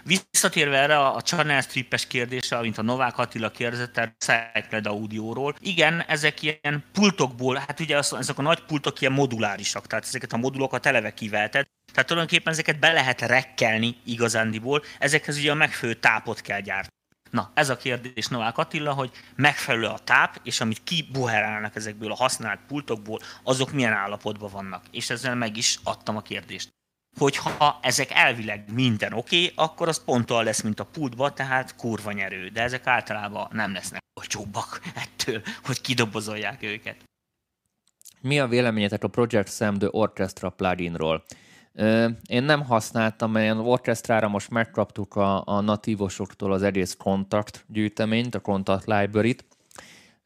[0.05, 5.55] Visszatérve erre a Channel Stripes kérdésre, mint a Novák Attila kérdezett, a Cycled audióról.
[5.61, 10.32] Igen, ezek ilyen pultokból, hát ugye az, ezek a nagy pultok ilyen modulárisak, tehát ezeket
[10.32, 15.98] a modulokat eleve kivelted, tehát tulajdonképpen ezeket be lehet rekkelni igazándiból, ezekhez ugye a megfelelő
[15.98, 17.00] tápot kell gyártani.
[17.30, 22.14] Na, ez a kérdés Novák Attila, hogy megfelelő a táp, és amit kibuherálnak ezekből a
[22.14, 24.84] használt pultokból, azok milyen állapotban vannak.
[24.90, 26.72] És ezzel meg is adtam a kérdést
[27.18, 31.76] hogyha ezek elvileg minden oké, okay, akkor az pont olyan lesz, mint a pultba, tehát
[31.76, 32.48] kurva nyerő.
[32.48, 36.96] De ezek általában nem lesznek olcsóbbak ettől, hogy kidobozolják őket.
[38.20, 41.24] Mi a véleményetek a Project Sam The Orchestra pluginról?
[42.26, 48.40] Én nem használtam, mert orchestrára most megkaptuk a, a natívosoktól az egész kontakt gyűjteményt, a
[48.40, 49.44] Contact Library-t,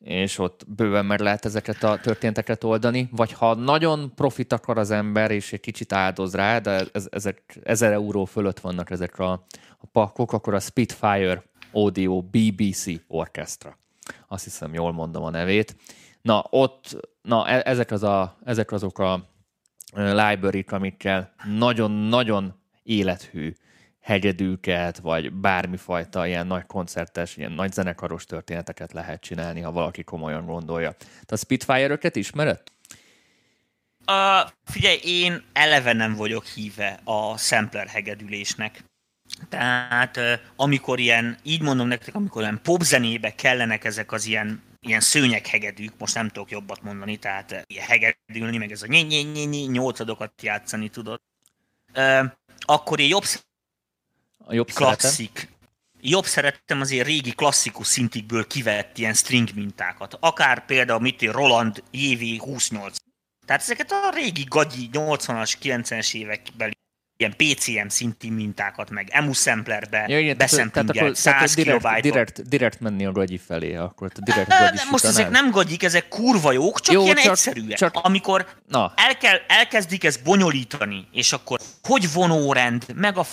[0.07, 4.91] és ott bőven meg lehet ezeket a történeteket oldani, vagy ha nagyon profit akar az
[4.91, 9.31] ember, és egy kicsit áldoz rá, de ez, ezek ezer euró fölött vannak ezek a,
[9.79, 11.43] a pakok, akkor a Spitfire
[11.73, 13.79] Audio BBC Orchestra.
[14.29, 15.77] Azt hiszem, jól mondom a nevét.
[16.23, 19.29] Na, ott, na, e, ezek, az a, ezek azok a
[19.95, 23.53] library amikkel nagyon-nagyon élethű
[24.07, 30.47] hegyedűket, vagy bármifajta ilyen nagy koncertes, ilyen nagy zenekaros történeteket lehet csinálni, ha valaki komolyan
[30.47, 30.93] gondolja.
[31.25, 32.63] Te a Spitfire-öket ismered?
[34.07, 38.85] Uh, figyelj, én eleve nem vagyok híve a sampler hegedülésnek.
[39.49, 45.01] Tehát uh, amikor ilyen, így mondom nektek, amikor ilyen popzenébe kellenek ezek az ilyen ilyen
[45.01, 48.87] szőnyeghegedűk, most nem tudok jobbat mondani, tehát ilyen hegedülni, meg ez a
[49.71, 51.21] nyolcadokat játszani tudod.
[51.95, 52.25] Uh,
[52.61, 53.25] akkor én jobb
[54.47, 55.31] a jobb klasszik.
[55.35, 55.55] Szeretem.
[56.01, 60.17] Jobb szerettem azért régi klasszikus szintikből kivett ilyen string mintákat.
[60.21, 62.97] Akár például mit Roland JV 28.
[63.47, 66.75] Tehát ezeket a régi gagyi 80-as, 90-es évekbeli
[67.17, 73.13] ilyen PCM szintű mintákat, meg EMU samplerbe ja, beszempingelt 100 direkt, direkt, direkt, menni a
[73.13, 77.17] gagyi felé, akkor direkt gagyi Most ezek nem gagyik, ezek kurva jók, csak jó, ilyen
[77.17, 77.77] csak, egyszerűek.
[77.77, 78.93] Csak, amikor na.
[78.97, 83.25] El kell, elkezdik ezt bonyolítani, és akkor hogy vonórend, meg a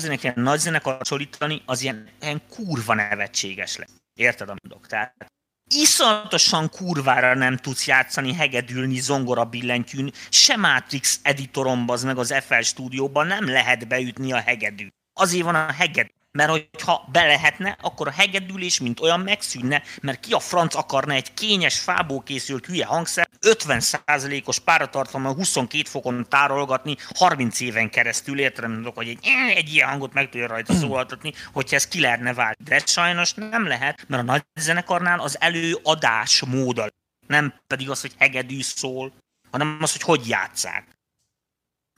[0.00, 3.90] zenek ilyen nagy zenekar hasonlítani, az ilyen, ilyen kurva nevetséges lesz.
[4.14, 4.86] Érted, amit mondok?
[4.86, 5.26] Tehát
[5.74, 12.60] iszonyatosan kurvára nem tudsz játszani, hegedülni zongora billentyűn, se Matrix editoromban, az meg az FL
[12.60, 14.94] stúdióban nem lehet beütni a hegedűt.
[15.20, 20.20] Azért van a hegedű mert hogyha be lehetne, akkor a hegedülés mint olyan megszűnne, mert
[20.20, 26.96] ki a franc akarna egy kényes fából készült hülye hangszer 50%-os páratartalma 22 fokon tárolgatni
[27.14, 29.18] 30 éven keresztül, értem, hogy egy,
[29.54, 32.56] egy ilyen hangot meg tudja rajta szólaltatni, hogyha ez ki lehetne válni.
[32.64, 36.90] De sajnos nem lehet, mert a nagy zenekarnál az előadás módal,
[37.26, 39.12] nem pedig az, hogy hegedű szól,
[39.50, 40.96] hanem az, hogy hogy játszák.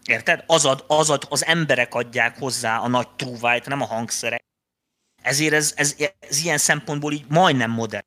[0.04, 0.44] Érted?
[0.46, 4.42] Azad, azad, az emberek adják hozzá a nagy trúvájt, nem a hangszerek.
[5.22, 8.06] Ezért ez, ez, ez ilyen szempontból így majdnem modern.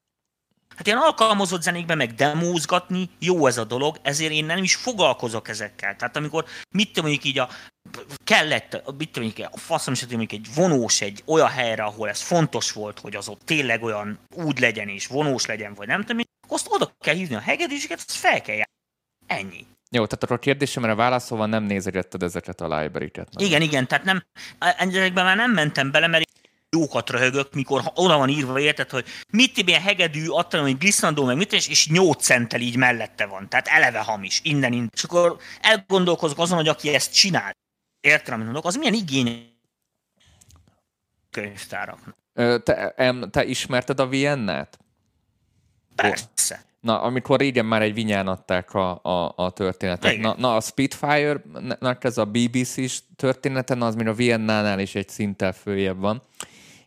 [0.83, 5.47] Hát ilyen alkalmazott zenékben meg demózgatni, jó ez a dolog, ezért én nem is foglalkozok
[5.47, 5.95] ezekkel.
[5.95, 7.49] Tehát amikor, mit tudom mondjuk így a
[8.23, 12.71] kellett, mit tudom a faszom is mondjuk egy vonós egy olyan helyre, ahol ez fontos
[12.71, 16.67] volt, hogy az ott tényleg olyan úgy legyen és vonós legyen, vagy nem tudom, azt
[16.69, 18.71] oda kell hívni a hegedűseket, azt fel kell járni.
[19.27, 19.65] Ennyi.
[19.91, 23.27] Jó, tehát akkor a kérdésemre válaszolva nem nézegetted ezeket a library-ket.
[23.37, 24.23] Igen, igen, tehát nem,
[24.77, 26.32] ezekben már nem mentem bele, mert
[26.73, 31.37] jókat röhögök, mikor oda van írva, érted, hogy mit ilyen hegedű, adtam, hogy glisszandó, meg
[31.37, 33.49] mit, és, és 8 centtel így mellette van.
[33.49, 34.91] Tehát eleve hamis, innen, innen.
[34.93, 37.51] És akkor elgondolkozok azon, hogy aki ezt csinál,
[38.01, 39.51] értem, amit mondok, az milyen igény
[41.31, 42.15] könyvtáraknak.
[42.63, 44.77] Te, em, te ismerted a Vienna-t?
[45.95, 46.63] Persze.
[46.79, 50.17] Na, amikor régen már egy vinyán adták a, a, a történetet.
[50.17, 55.09] Na, na, a Spitfire-nak ez a BBC-s története, na, az még a Vienna-nál is egy
[55.09, 56.21] szinttel följebb van,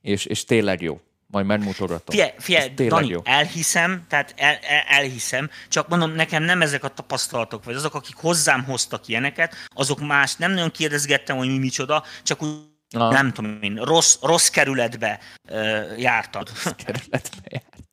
[0.07, 1.00] és, és tényleg jó.
[1.26, 2.16] Majd megmutogatom.
[2.16, 3.20] Fie, fie, Dani, jó.
[3.24, 8.16] elhiszem, tehát el, el, elhiszem, csak mondom, nekem nem ezek a tapasztalatok, vagy azok, akik
[8.16, 12.50] hozzám hoztak ilyeneket, azok más, nem nagyon kérdezgettem, hogy mi micsoda, csak úgy
[12.88, 13.11] Na.
[13.11, 16.48] nem tudom én, rossz, rossz kerületbe uh, jártad.
[16.48, 17.84] Rossz kerületbe jártad.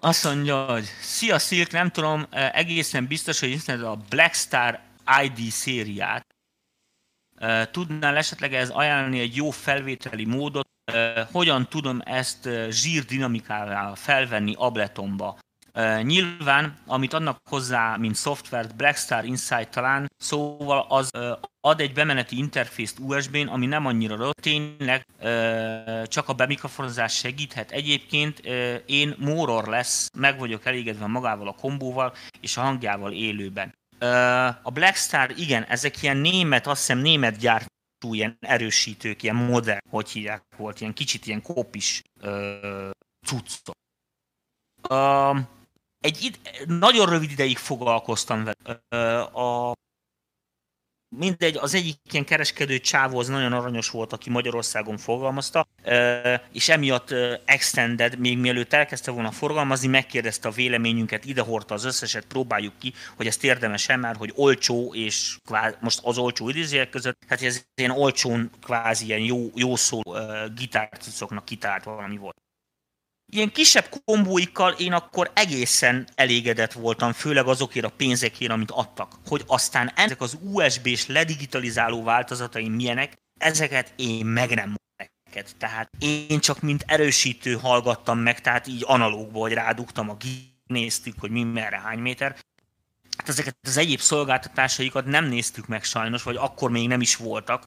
[0.00, 4.80] Azt mondja, hogy Szia Silk, nem tudom, egészen biztos, hogy ismered a Black Star
[5.22, 6.26] ID szériát.
[7.70, 10.68] Tudnál esetleg ez ajánlani egy jó felvételi módot?
[11.32, 15.38] Hogyan tudom ezt zsír dinamikával felvenni abletomba?
[16.02, 21.10] Nyilván, amit adnak hozzá, mint szoftvert, Blackstar Insight talán, szóval az
[21.60, 25.04] ad egy bemeneti interfészt USB-n, ami nem annyira rossz, tényleg
[26.04, 27.70] csak a bemikrofonozás segíthet.
[27.70, 28.38] Egyébként
[28.86, 33.74] én Moror lesz, meg vagyok elégedve magával a kombóval és a hangjával élőben.
[34.62, 40.10] A Blackstar, igen, ezek ilyen német, azt hiszem német gyártó ilyen erősítők, ilyen modern, hogy
[40.10, 42.02] hívják volt, ilyen kicsit ilyen kopis
[43.26, 43.76] cuccok.
[44.88, 45.38] Uh,
[45.98, 49.20] egy id- nagyon rövid ideig foglalkoztam vele.
[49.20, 49.72] A,
[51.08, 55.66] mindegy, az egyik ilyen kereskedő csávó az nagyon aranyos volt, aki Magyarországon forgalmazta,
[56.52, 62.78] és emiatt extended, még mielőtt elkezdte volna forgalmazni, megkérdezte a véleményünket, idehordta az összeset, próbáljuk
[62.78, 67.42] ki, hogy ezt érdemes-e már, hogy olcsó, és kvázi, most az olcsó idézőjek között, hát
[67.42, 70.00] ez ilyen olcsón kvázi ilyen jó, jó szó
[70.54, 72.36] gitárcucoknak kitárt valami volt.
[73.30, 79.14] Ilyen kisebb kombóikkal én akkor egészen elégedett voltam, főleg azokért a pénzekért, amit adtak.
[79.26, 85.50] Hogy aztán ezek az USB-s ledigitalizáló változatai milyenek, ezeket én meg nem neked.
[85.58, 90.16] Tehát én csak mint erősítő hallgattam meg, tehát így analógból, hogy rádugtam a
[90.66, 92.36] néztük, hogy mi merre hány méter.
[93.18, 97.64] Hát ezeket az egyéb szolgáltatásaikat nem néztük meg sajnos, vagy akkor még nem is voltak.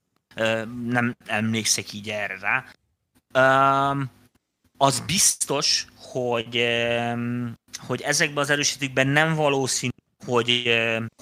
[0.86, 2.66] Nem emlékszek így erre rá
[4.82, 6.66] az biztos, hogy,
[7.80, 9.92] hogy ezekben az erősítőkben nem valószínű,
[10.26, 10.70] hogy,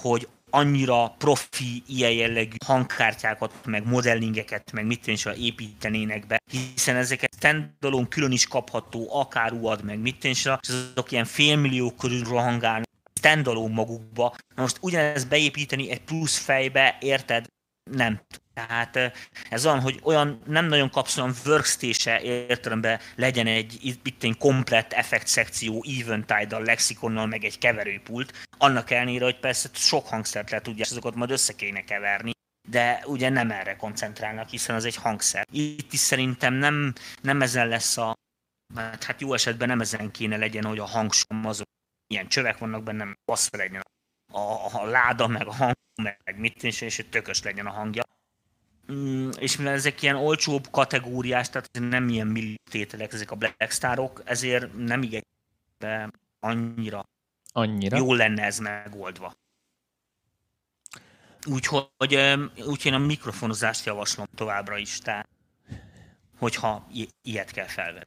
[0.01, 7.35] hogy annyira profi, ilyen jellegű hangkártyákat, meg modellingeket, meg mit is építenének be, hiszen ezeket
[7.35, 10.51] standalone külön is kapható, akár UAD, meg mit is, és
[10.95, 14.35] azok ilyen félmillió körül rohangálnak standalone magukba.
[14.55, 17.45] Na most ugyanezt beépíteni egy plusz fejbe, érted?
[17.91, 18.21] Nem
[18.67, 19.13] tehát
[19.49, 24.93] ez olyan, hogy olyan nem nagyon kapsz olyan workstation értelemben legyen egy itt egy komplett
[24.93, 30.85] effekt szekció, eventide lexikonnal, meg egy keverőpult, annak ellenére, hogy persze sok hangszert lehet tudja,
[30.89, 32.31] azokat majd össze kéne keverni,
[32.67, 35.45] de ugye nem erre koncentrálnak, hiszen az egy hangszer.
[35.51, 38.13] Itt is szerintem nem, nem ezen lesz a,
[38.75, 41.67] hát jó esetben nem ezen kéne legyen, hogy a hangsom azok
[42.07, 46.63] ilyen csövek vannak benne, bassza legyen a, a, a láda, meg a hang, meg mit,
[46.63, 48.03] és, és tökös legyen a hangja.
[48.91, 54.21] Mm, és mivel ezek ilyen olcsóbb kategóriás, tehát nem ilyen millitételek ezek a Black Starok,
[54.25, 55.23] ezért nem igen
[56.39, 57.03] annyira,
[57.51, 59.33] annyira jó lenne ez megoldva.
[61.47, 65.29] Úgyhogy úgy én a mikrofonozást javaslom továbbra is, tehát
[66.37, 68.05] hogyha i- ilyet kell felvenni.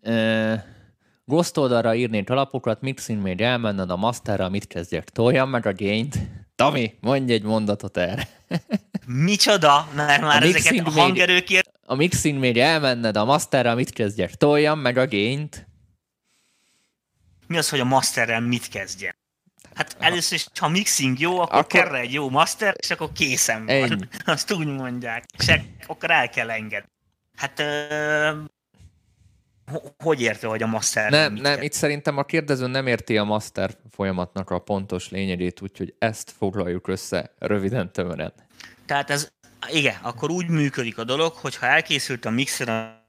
[0.00, 0.76] E-
[1.24, 5.08] Ghost oldalra írnék alapokat, mixing még elmenned a masterra, mit kezdjek?
[5.08, 6.18] Toljam meg a gényt.
[6.54, 8.28] Tami, mondj egy mondatot erre.
[9.10, 9.88] Micsoda?
[9.94, 11.70] Mert már a ezeket a hangerőkért...
[11.86, 14.34] A mixing még elmenned a masterra, mit kezdjek?
[14.34, 15.66] Toljam meg a gényt.
[17.46, 19.16] Mi az, hogy a masterrel mit kezdjen?
[19.74, 21.66] Hát először is, ha mixing jó, akkor, akkor...
[21.66, 23.74] kell egy jó master, és akkor készen van.
[23.74, 24.08] Ennyi.
[24.24, 25.24] Azt úgy mondják.
[25.38, 25.52] És
[25.86, 26.90] akkor el kell engedni.
[27.36, 27.62] Hát
[29.98, 33.24] hogy érte, hogy a master nem, nem, nem itt szerintem a kérdező nem érti a
[33.24, 38.32] master folyamatnak a pontos lényegét, úgyhogy ezt foglaljuk össze röviden, tömören.
[38.88, 39.28] Tehát ez,
[39.70, 43.02] igen, akkor úgy működik a dolog, hogy ha elkészült a mixer,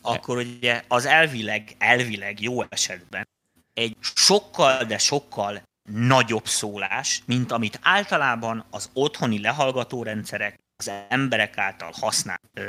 [0.00, 3.28] akkor ugye az elvileg, elvileg jó esetben
[3.74, 11.58] egy sokkal, de sokkal nagyobb szólás, mint amit általában az otthoni lehallgató rendszerek az emberek
[11.58, 12.60] által használt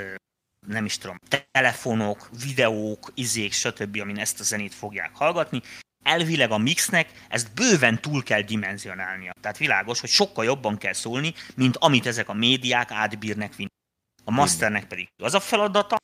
[0.67, 1.17] nem is tudom,
[1.51, 5.61] telefonok, videók, izék, stb., amin ezt a zenét fogják hallgatni.
[6.03, 9.33] Elvileg a mixnek ezt bőven túl kell dimenzionálnia.
[9.41, 13.69] Tehát világos, hogy sokkal jobban kell szólni, mint amit ezek a médiák átbírnek vinni.
[14.23, 15.97] A masternek pedig az a feladata,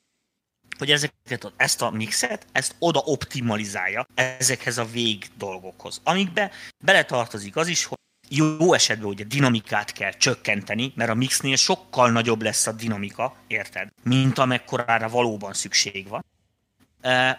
[0.78, 6.00] hogy ezeket, ezt a mixet, ezt oda optimalizálja ezekhez a vég dolgokhoz.
[6.04, 6.50] Amikbe
[6.84, 7.98] beletartozik az is, hogy
[8.28, 13.88] jó esetben ugye dinamikát kell csökkenteni, mert a mixnél sokkal nagyobb lesz a dinamika, érted?
[14.02, 16.24] Mint amekkorára valóban szükség van.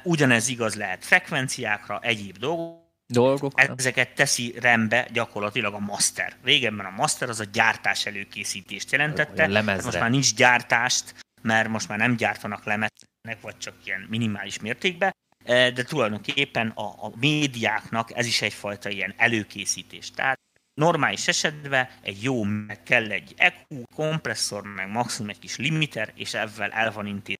[0.03, 2.79] Ugyanez igaz lehet frekvenciákra, egyéb dolgok.
[3.05, 3.53] Dolgok.
[3.75, 6.35] Ezeket teszi rendbe gyakorlatilag a master.
[6.43, 9.47] Régebben a master az a gyártás előkészítést jelentette.
[9.83, 15.11] Most már nincs gyártást, mert most már nem gyártanak lemeznek, vagy csak ilyen minimális mértékben,
[15.45, 20.11] de tulajdonképpen a, a médiáknak ez is egyfajta ilyen előkészítés.
[20.11, 20.39] Tehát
[20.73, 26.33] normális esetben egy jó, meg kell egy EQ, kompresszor, meg maximum egy kis limiter, és
[26.33, 27.39] ezzel el van intézve.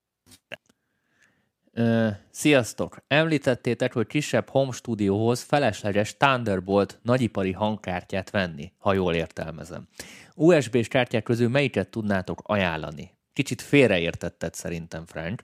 [2.30, 2.98] Sziasztok!
[3.08, 9.88] Említettétek, hogy kisebb home stúdióhoz felesleges Thunderbolt nagyipari hangkártyát venni, ha jól értelmezem.
[10.36, 13.12] USB-s kártyák közül melyiket tudnátok ajánlani?
[13.34, 15.44] Kicsit félreértetted szerintem, Frank.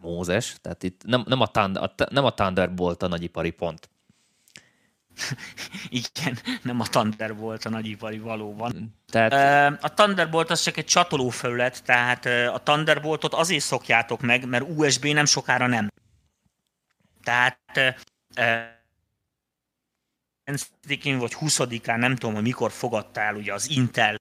[0.00, 3.88] Mózes, tehát itt nem, nem, a, Thunder, a, nem a Thunderbolt a nagyipari pont.
[5.88, 8.94] Igen, nem a Thunderbolt a nagyipari valóban.
[9.10, 9.32] Tehát...
[9.84, 15.24] A Thunderbolt az csak egy csatolófelület, tehát a Thunderboltot azért szokjátok meg, mert USB nem
[15.24, 15.88] sokára nem.
[17.22, 17.96] Tehát
[21.18, 24.16] vagy 20-án, nem tudom, hogy mikor fogadtál ugye az Intel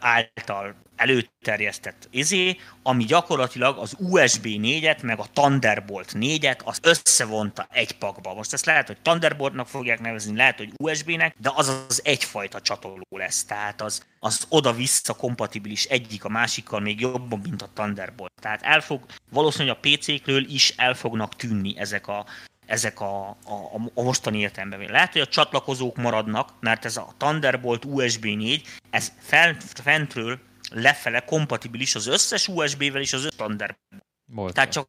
[0.00, 7.98] által előterjesztett izé, ami gyakorlatilag az USB 4-et, meg a Thunderbolt 4-et, az összevonta egy
[7.98, 8.34] pakba.
[8.34, 13.06] Most ezt lehet, hogy Thunderboltnak fogják nevezni, lehet, hogy USB-nek, de az az egyfajta csatoló
[13.10, 13.44] lesz.
[13.44, 18.32] Tehát az, az oda-vissza kompatibilis egyik a másikkal még jobban, mint a Thunderbolt.
[18.40, 22.26] Tehát el fog, valószínűleg a PC-kről is el fognak tűnni ezek a
[22.68, 24.90] ezek a, a, a mostani értelemben.
[24.90, 30.38] Lehet, hogy a csatlakozók maradnak, mert ez a Thunderbolt USB 4, ez fent, fentről
[30.70, 34.54] lefele kompatibilis az összes USB-vel és az összes Thunderbolt.
[34.54, 34.88] Tehát csak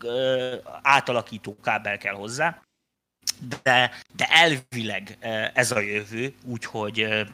[0.00, 2.62] ö, átalakító kábel kell hozzá.
[3.62, 5.18] De, de elvileg
[5.54, 7.26] ez a jövő, úgyhogy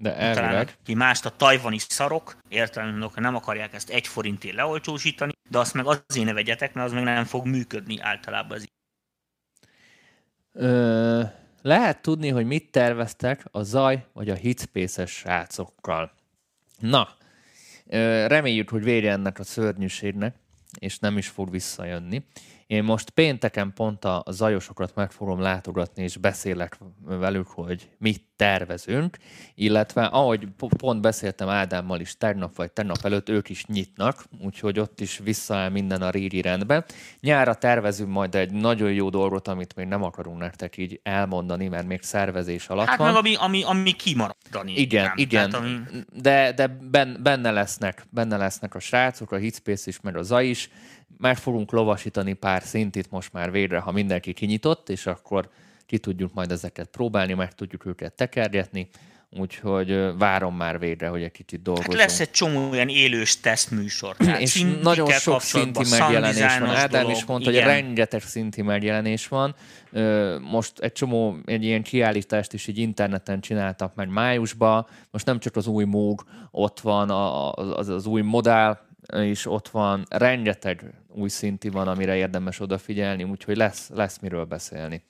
[0.00, 0.76] de elvileg.
[0.84, 5.86] Ki mást a tajvani szarok, értelemben nem akarják ezt egy forintért leolcsósítani, de azt meg
[5.86, 8.66] azért ne vegyetek, mert az meg nem fog működni általában az
[10.52, 11.22] Ö,
[11.62, 16.12] lehet tudni, hogy mit terveztek a zaj vagy a hitspace-es srácokkal.
[16.78, 17.08] Na,
[17.86, 20.36] ö, reméljük, hogy vége ennek a szörnyűségnek,
[20.78, 22.24] és nem is fog visszajönni.
[22.68, 29.16] Én most pénteken pont a zajosokat meg fogom látogatni, és beszélek velük, hogy mit tervezünk,
[29.54, 35.00] illetve ahogy pont beszéltem Ádámmal is tegnap vagy tegnap előtt, ők is nyitnak, úgyhogy ott
[35.00, 36.84] is visszaáll minden a régi rendbe.
[37.20, 41.86] Nyára tervezünk majd egy nagyon jó dolgot, amit még nem akarunk nektek így elmondani, mert
[41.86, 43.06] még szervezés alatt hát van.
[43.06, 44.72] meg ami, ami, ami kimaradani.
[44.72, 45.12] Igen, nem.
[45.16, 45.80] igen, Tehát, ami...
[46.12, 46.66] de, de
[47.22, 50.70] benne, lesznek, benne lesznek a srácok, a Hitspace is, meg a ZA is,
[51.16, 55.48] meg fogunk lovasítani pár szintit most már végre, ha mindenki kinyitott, és akkor
[55.86, 58.88] ki tudjuk majd ezeket próbálni, meg tudjuk őket tekergetni,
[59.30, 61.98] úgyhogy várom már végre, hogy egy kicsit dolgozunk.
[61.98, 64.16] Hát lesz egy csomó olyan élős tesztműsor.
[64.24, 66.68] Tehát és nagyon sok szinti megjelenés van.
[66.68, 67.62] Ádám is mondta, igen.
[67.62, 69.54] hogy rengeteg szinti megjelenés van.
[70.50, 74.86] Most egy csomó egy ilyen kiállítást is így interneten csináltak meg májusban.
[75.10, 77.10] Most nem csak az új Moog, ott van
[77.56, 78.78] az, az új modell,
[79.16, 85.02] is ott van, rengeteg új szinti van, amire érdemes odafigyelni, úgyhogy lesz, lesz miről beszélni.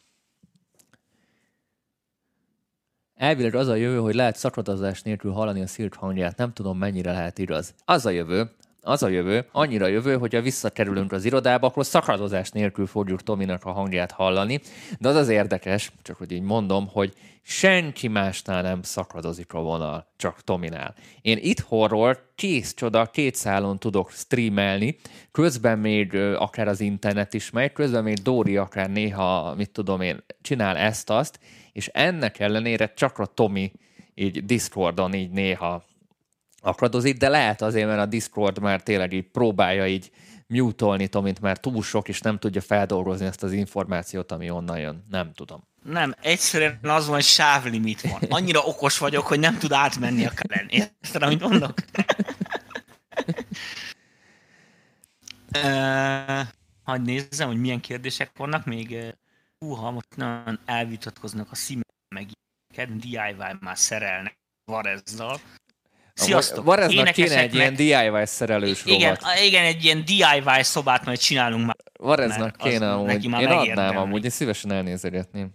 [3.15, 7.13] Elvileg az a jövő, hogy lehet szakadozás nélkül hallani a szirk hangját, nem tudom mennyire
[7.13, 7.75] lehet igaz.
[7.85, 8.51] Az a jövő,
[8.89, 13.65] az a jövő, annyira jövő, hogy ha visszakerülünk az irodába, akkor szakadozás nélkül fogjuk Tominak
[13.65, 14.61] a hangját hallani.
[14.99, 17.13] De az az érdekes, csak hogy így mondom, hogy
[17.43, 20.95] senki másnál nem szakadozik a vonal, csak Tominál.
[21.21, 24.97] Én itthonról kész csoda, két szálon tudok streamelni,
[25.33, 30.25] közben még akár az internet is megy, közben még Dóri akár néha, mit tudom én,
[30.43, 31.39] csinál ezt-azt,
[31.73, 33.73] és ennek ellenére csak a Tomi
[34.15, 35.85] így Discordon így néha
[36.61, 40.11] akadozik, de lehet azért, mert a Discord már tényleg így próbálja így
[40.47, 45.05] mutolni Tomint, mert túl sok, és nem tudja feldolgozni ezt az információt, ami onnan jön.
[45.11, 45.67] Nem tudom.
[45.83, 48.21] Nem, egyszerűen az van, hogy sávlimit van.
[48.29, 50.69] Annyira okos vagyok, hogy nem tud átmenni a kelen.
[50.69, 51.75] Érted, amit mondok?
[55.55, 56.47] uh,
[56.83, 59.15] hagyj nézzem, hogy milyen kérdések vannak még.
[59.59, 61.83] Húha, most nagyon elvitatkoznak a szíme
[62.15, 62.27] meg
[62.75, 65.41] DIY már szerelnek Varezzal.
[66.19, 66.65] Sziasztok!
[66.65, 69.39] Vareznak kéne egy ilyen DIY szerelős igen, rovat.
[69.45, 73.25] Igen, egy ilyen DIY szobát majd csinálunk már Vareznak kéne amúgy.
[73.25, 75.51] Én adnám amúgy, én szívesen elnézegetném.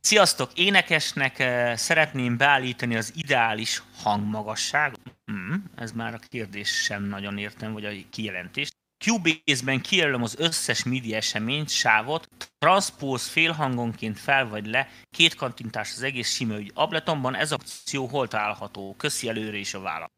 [0.00, 0.50] Sziasztok!
[0.54, 5.00] Énekesnek uh, szeretném beállítani az ideális hangmagasságot.
[5.24, 8.70] Hmm, ez már a kérdés sem nagyon értem, vagy a kijelentés.
[9.02, 16.02] Cubase-ben kijelölöm az összes MIDI eseményt, sávot, transpose félhangonként fel vagy le, két kattintás az
[16.02, 16.70] egész sima ügy.
[16.74, 18.94] Abletonban ez a opció hol található?
[18.98, 20.10] Köszi előre is a válasz.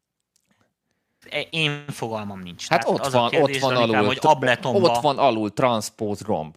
[1.31, 2.69] E, én fogalmam nincs.
[2.69, 4.91] Hát Tehát ott, van, kérdés, ott van alul, hogy Abletonba...
[4.91, 6.57] ott van alul transpose gomb.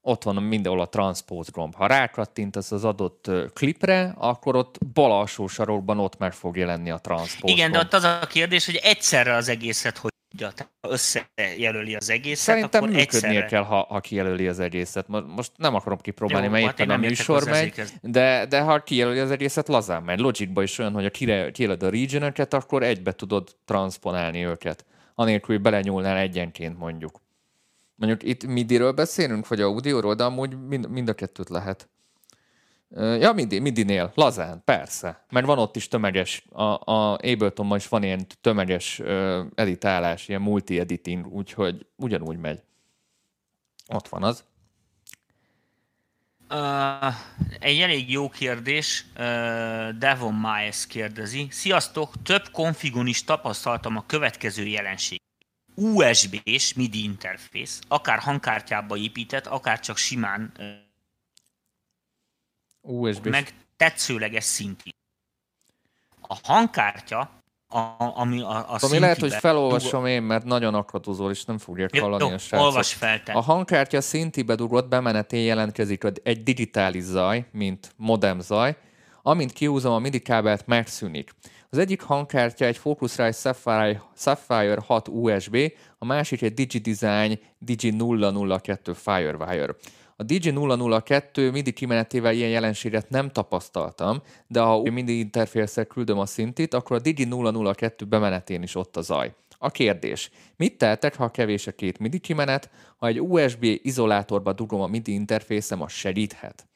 [0.00, 1.74] Ott van mindenhol a transpose gomb.
[1.74, 6.98] Ha rákattintasz az adott klipre, akkor ott bal alsó sarokban ott meg fog jelenni a
[6.98, 7.82] transpose Igen, gomb.
[7.82, 10.14] de ott az a kérdés, hogy egyszerre az egészet hogy
[10.80, 13.46] összejelöli az egészet, Szerintem akkor működnie egyszerre...
[13.46, 15.08] kell, ha, ha kijelöli az egészet.
[15.08, 19.30] Most nem akarom kipróbálni, mert hát éppen a műsor megy, de, de ha kijelöli az
[19.30, 20.18] egészet, lazán megy.
[20.18, 24.84] Logicba is olyan, hogy ha kijelöd a region akkor egybe tudod transponálni őket.
[25.14, 27.20] Anélkül, hogy belenyúlnál egyenként mondjuk.
[27.94, 31.88] Mondjuk itt MIDI-ről beszélünk, vagy audióról, de amúgy mind, mind a kettőt lehet.
[32.94, 35.24] Ja, MIDI, MIDI-nél, lazán, persze.
[35.30, 40.40] Mert van ott is tömeges, a, a Abletonban is van ilyen tömeges uh, editálás, ilyen
[40.40, 42.62] multi-editing, úgyhogy ugyanúgy megy.
[43.88, 44.44] Ott van az.
[46.50, 47.14] Uh,
[47.58, 51.46] egy elég jó kérdés, uh, Devon Miles kérdezi.
[51.50, 55.20] Sziasztok, több konfigon is tapasztaltam a következő jelenség.
[55.74, 60.84] USB-s MIDI interfész, akár hangkártyába épített, akár csak simán uh,
[62.86, 63.26] USB.
[63.26, 64.94] meg tetszőleges szinti.
[66.20, 67.30] A hangkártya,
[67.68, 70.08] a, ami a, a Ami lehet, hogy felolvasom dugod...
[70.08, 72.66] én, mert nagyon akadozol, és nem fogják hallani a srácok.
[72.66, 73.32] Olvas fel te.
[73.32, 78.76] A hangkártya szintibe dugott bemenetén jelentkezik egy digitális zaj, mint modem zaj,
[79.22, 81.34] amint kihúzom a MIDI kábelt, megszűnik.
[81.70, 88.94] Az egyik hangkártya egy Focusrite Sapphire, Sapphire 6 USB, a másik egy DigiDesign Digi 002
[88.94, 89.74] Firewire.
[90.18, 96.74] A DJ002 MIDI kimenetével ilyen jelenséget nem tapasztaltam, de ha MIDI interfészel küldöm a szintit,
[96.74, 99.34] akkor a Digi002 bemenetén is ott a zaj.
[99.58, 104.80] A kérdés, mit tehetek, ha kevés a két MIDI kimenet, ha egy USB izolátorba dugom
[104.80, 106.66] a MIDI interfészem, az segíthet?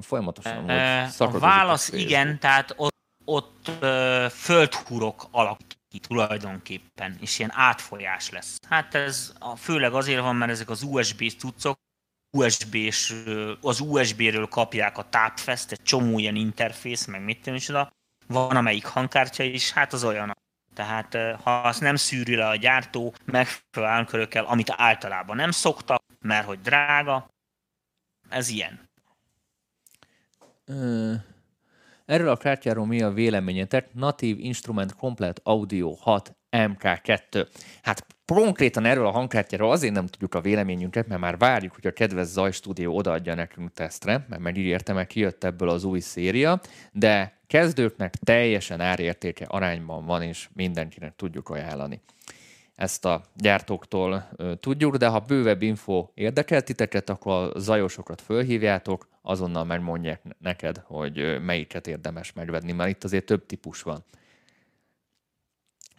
[0.00, 2.94] Folyamatosan e, A válasz a igen, tehát ott,
[3.24, 8.58] ott ö, földhurok alak ki tulajdonképpen, és ilyen átfolyás lesz.
[8.68, 11.78] Hát ez a, főleg azért van, mert ezek az USB cuccok
[12.30, 13.14] USB-s,
[13.60, 17.92] az USB-ről kapják a tápfest, egy csomó ilyen interfész, meg mit tudom is oda.
[18.26, 20.36] Van amelyik hangkártya is, hát az olyan.
[20.74, 26.46] Tehát ha azt nem szűri le a gyártó megfelelő államkörökkel, amit általában nem szoktak, mert
[26.46, 27.28] hogy drága,
[28.28, 28.88] ez ilyen.
[32.04, 33.94] Erről a kártyáról mi a véleményetek?
[33.94, 37.46] Native Instrument Complete Audio 6 MK2.
[37.82, 41.92] Hát konkrétan erről a hangkártyáról azért nem tudjuk a véleményünket, mert már várjuk, hogy a
[41.92, 46.60] kedves Zaj Studio odaadja nekünk tesztre, mert megígérte, meg kijött ebből az új széria,
[46.92, 52.00] de kezdőknek teljesen árértéke arányban van, és mindenkinek tudjuk ajánlani.
[52.74, 54.28] Ezt a gyártóktól
[54.60, 61.42] tudjuk, de ha bővebb info érdekel titeket, akkor a zajosokat fölhívjátok, azonnal megmondják neked, hogy
[61.42, 64.04] melyiket érdemes megvedni, mert itt azért több típus van.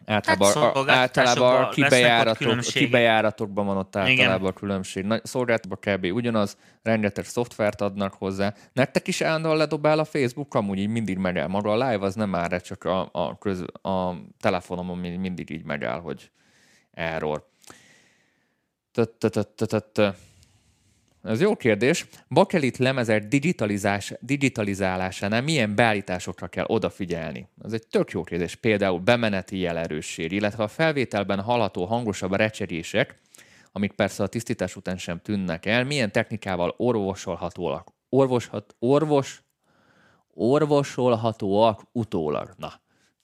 [0.10, 4.46] Általában, hát általában a kibejáratok, kibejáratokban van ott általában Igen.
[4.46, 5.06] a különbség.
[5.06, 6.06] Nagy szolgáltatban kb.
[6.14, 8.54] ugyanaz, rengeteg szoftvert adnak hozzá.
[8.74, 11.48] Nektek is állandóan ledobál a Facebook, amúgy így mindig megáll.
[11.48, 16.00] Maga a live az nem már csak a, a, köz, a telefonomon mindig így megáll,
[16.00, 16.32] hogy
[16.92, 17.48] error.
[21.24, 22.06] Ez jó kérdés.
[22.30, 27.48] Bakelit lemezek digitalizás, digitalizálásánál milyen beállításokra kell odafigyelni?
[27.64, 28.56] Ez egy tök jó kérdés.
[28.56, 33.16] Például bemeneti jelerősség, illetve a felvételben hallható hangosabb recserések,
[33.72, 37.88] amik persze a tisztítás után sem tűnnek el, milyen technikával orvosolhatóak?
[38.10, 39.42] Orvoshat, orvos,
[40.34, 42.54] orvosolhatóak utólag.
[42.58, 42.74] Na,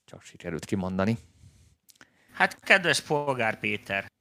[0.06, 1.18] csak sikerült kimondani.
[2.34, 4.12] Hát, kedves polgár Péter,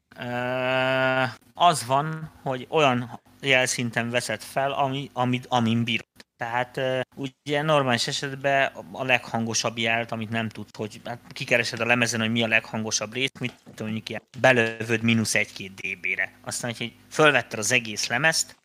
[1.54, 6.06] az van, hogy olyan jelszinten veszed fel, ami, amit, amin bírod.
[6.36, 6.80] Tehát
[7.16, 12.30] ugye normális esetben a leghangosabb jelt, amit nem tud, hogy hát kikeresed a lemezen, hogy
[12.30, 16.32] mi a leghangosabb rész, mit mondjuk ilyen, belövöd mínusz 1-2 dB-re.
[16.44, 18.56] Aztán, hogy fölvetted az egész lemezt,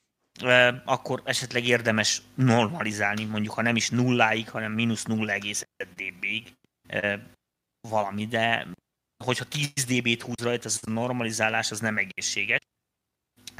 [0.85, 5.63] akkor esetleg érdemes normalizálni, mondjuk ha nem is nulláig, hanem mínusz 0,1
[5.95, 6.53] dB-ig
[7.87, 8.67] valami, de
[9.23, 12.59] hogyha 10 dB-t húz rajta, ez a normalizálás az nem egészséges.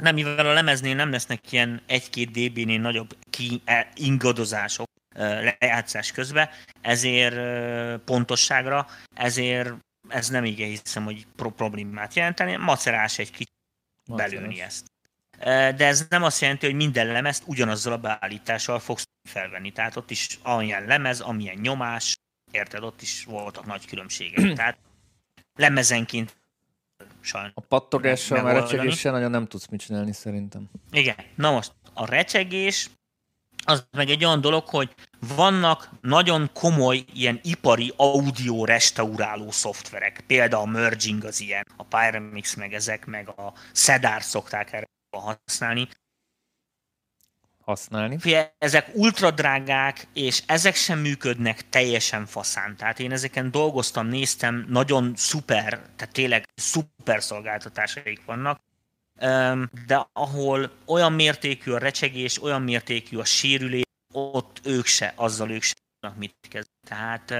[0.00, 4.88] Nem, mivel a lemeznél nem lesznek ilyen 1-2 dB-nél nagyobb ki, e, ingadozások
[5.58, 6.48] lejátszás közben,
[6.80, 7.36] ezért
[8.00, 9.72] pontosságra, ezért
[10.08, 12.56] ez nem igen hiszem, hogy pro- problémát jelenteni.
[12.56, 13.54] Macerás egy kicsit
[14.06, 14.86] belőni ezt.
[15.76, 19.72] De ez nem azt jelenti, hogy minden lemezt ugyanazzal a beállítással fogsz felvenni.
[19.72, 22.16] Tehát ott is amilyen lemez, amilyen nyomás,
[22.50, 24.52] érted, ott is voltak nagy különbségek.
[24.56, 24.78] Tehát
[25.54, 26.36] lemezenként
[27.20, 27.52] sajnos.
[27.54, 30.70] A pattogással, már recsegéssel nagyon nem tudsz mit csinálni szerintem.
[30.90, 31.16] Igen.
[31.34, 32.90] Na most, a recsegés
[33.64, 34.94] az meg egy olyan dolog, hogy
[35.36, 40.24] vannak nagyon komoly ilyen ipari audio restauráló szoftverek.
[40.26, 44.86] Például a Merging az ilyen, a Pyramix meg ezek, meg a Sedar szokták erre
[45.16, 45.88] használni.
[47.70, 48.18] Használni.
[48.18, 52.76] Fie, ezek ultra drágák, és ezek sem működnek teljesen faszán.
[52.76, 58.60] Tehát én ezeken dolgoztam, néztem, nagyon szuper, tehát tényleg szuper szolgáltatásaik vannak,
[59.86, 65.62] de ahol olyan mértékű a recsegés, olyan mértékű a sérülés, ott ők se, azzal ők
[65.62, 66.78] se tudnak mit kezdeni.
[66.88, 67.32] Tehát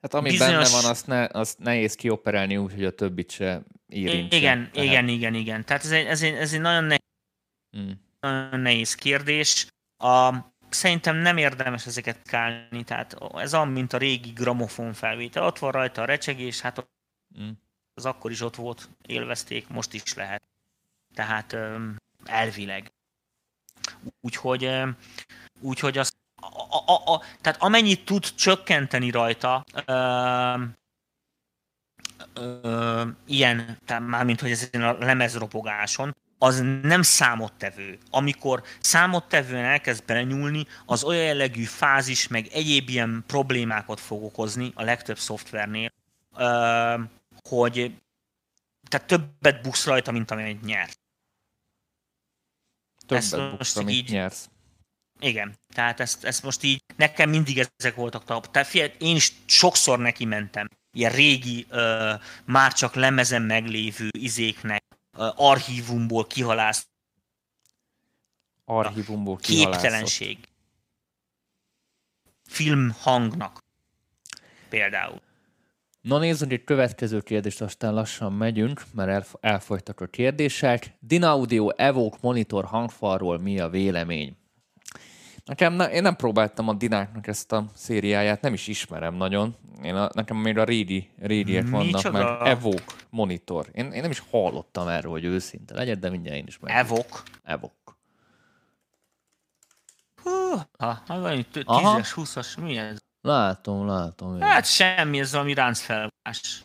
[0.00, 0.54] Hát ami bizonyos...
[0.54, 4.36] benne van, azt, ne, azt nehéz kioperálni úgy, hogy a többit se érintse.
[4.36, 4.88] Igen, tehát...
[4.88, 5.64] igen, igen, igen.
[5.64, 6.98] Tehát ez egy, ez egy, ez egy nagyon, nehéz,
[7.70, 8.03] hmm.
[8.24, 9.66] Nagyon nehéz kérdés.
[9.98, 10.34] A,
[10.68, 15.44] szerintem nem érdemes ezeket kálni, tehát ez olyan, mint a régi gramofon felvétel.
[15.44, 16.86] Ott van rajta a recsegés, hát
[17.34, 17.58] hmm.
[17.94, 20.42] az akkor is ott volt, élvezték, most is lehet.
[21.14, 21.56] Tehát
[22.24, 22.92] elvileg.
[24.20, 24.70] Úgyhogy,
[25.60, 30.62] úgyhogy azt a, a, a, tehát amennyit tud csökkenteni rajta, ö,
[32.34, 37.98] ö, ilyen, tehát mármint, hogy ez a lemezropogáson, az nem számottevő.
[38.10, 44.82] Amikor számottevően elkezd belenyúlni, az olyan jellegű fázis, meg egyéb ilyen problémákat fog okozni a
[44.82, 45.92] legtöbb szoftvernél,
[46.36, 46.94] ö,
[47.42, 47.94] hogy
[48.88, 50.98] tehát többet buksz rajta, mint amennyit nyert.
[53.06, 54.48] Többet buksz, amit így, nyersz.
[55.20, 58.50] Igen, tehát ezt, ezt most így, nekem mindig ezek voltak tap.
[58.50, 64.84] Tehát figyelj, én is sokszor neki mentem ilyen régi, uh, már csak lemezen meglévő izéknek,
[65.16, 66.86] archívumból kihalász.
[68.64, 69.80] Archívumból kihalászott.
[69.80, 70.38] Képtelenség.
[72.42, 73.64] Filmhangnak
[74.68, 75.20] például.
[76.00, 80.96] Na nézzünk egy következő kérdést, aztán lassan megyünk, mert elf- elfogytak a kérdések.
[81.00, 84.36] Dinaudio Evoke monitor hangfalról mi a vélemény?
[85.44, 89.56] Nekem, ne, én nem próbáltam a Dináknak ezt a szériáját, nem is ismerem nagyon.
[89.82, 92.22] Én a, nekem még a rédi, rédiek vannak csak meg.
[92.22, 92.48] A...
[92.48, 93.68] Evoke monitor.
[93.72, 96.76] Én, én nem is hallottam erről, hogy őszinte legyen, de mindjárt én is meg.
[96.76, 97.18] Evoke?
[97.42, 97.92] Evoke.
[100.22, 100.30] Hú,
[100.78, 102.98] ha, 10-es, 20-as, mi ez?
[103.20, 104.40] Látom, látom.
[104.40, 106.64] Hát semmi, ez valami ráncfelvás.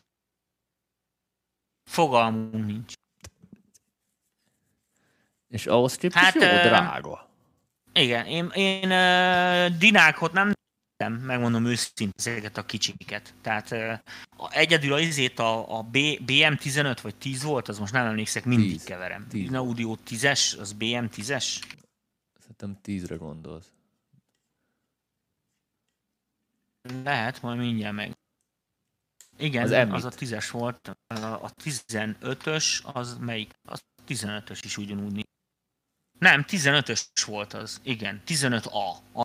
[1.84, 2.94] Fogalmunk nincs.
[5.48, 7.29] És ahhoz képest hát, jó uh, drága.
[7.94, 10.53] Igen, én, én uh, dinákot nem
[11.03, 13.34] nem, megmondom őszintén ezeket a kicsiket.
[13.41, 13.99] Tehát uh,
[14.49, 18.72] egyedül az izét a, a B, BM15 vagy 10 volt, az most nem emlékszek, mindig
[18.72, 19.28] 10, keverem.
[19.28, 19.53] 10.
[19.53, 21.61] Audio 10-es, az BM10-es?
[22.40, 23.68] Szerintem 10-re gondolsz.
[27.03, 28.18] Lehet, majd mindjárt meg.
[29.38, 30.98] Igen, az, az a 10-es volt.
[31.07, 33.53] A 15-ös, az melyik?
[33.64, 35.29] Az 15-ös is ugyanúgy
[36.20, 37.80] nem, 15-ös volt az.
[37.84, 38.96] Igen, 15A.
[39.14, 39.24] A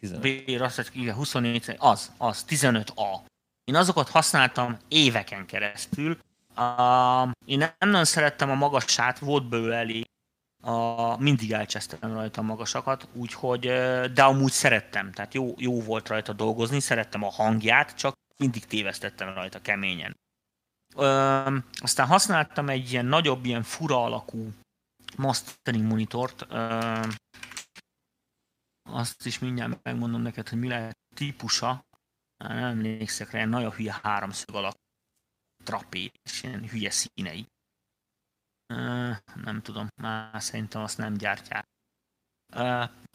[0.00, 0.44] 15.
[0.44, 3.20] B, azt, igen, 24, az, az, 15A.
[3.64, 6.18] Én azokat használtam éveken keresztül.
[6.56, 10.08] Uh, én nem nagyon szerettem a magasát, volt belőle elég.
[10.62, 13.60] Uh, mindig elcsesztem rajta a magasakat, úgyhogy,
[14.14, 19.34] de amúgy szerettem, tehát jó, jó volt rajta dolgozni, szerettem a hangját, csak mindig tévesztettem
[19.34, 20.16] rajta keményen.
[20.96, 24.52] Ö, aztán használtam egy ilyen nagyobb, ilyen fura alakú
[25.16, 26.44] mastering monitort.
[26.48, 27.02] Ö,
[28.88, 31.84] azt is mindjárt megmondom neked, hogy mi lehet típusa.
[32.36, 34.74] Nem emlékszek rá, nagyon hülye háromszög alak
[35.64, 37.46] trapé, és ilyen hülye színei.
[38.66, 41.64] Ö, nem tudom, már szerintem azt nem gyártják.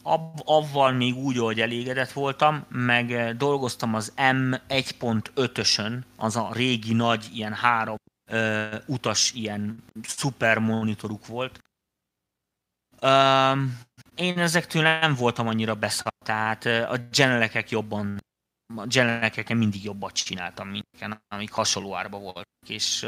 [0.02, 7.28] Ab, avval még úgy, hogy elégedett voltam, meg dolgoztam az M1.5-ösön, az a régi nagy,
[7.32, 7.96] ilyen három
[8.30, 11.58] ö, utas, ilyen szuper monitoruk volt.
[13.00, 13.52] Ö,
[14.14, 18.18] én ezektől nem voltam annyira beszart, tehát a genelekek jobban,
[18.74, 20.86] a genelekeken mindig jobbat csináltam, mint
[21.28, 23.06] amik hasonló árba voltak, és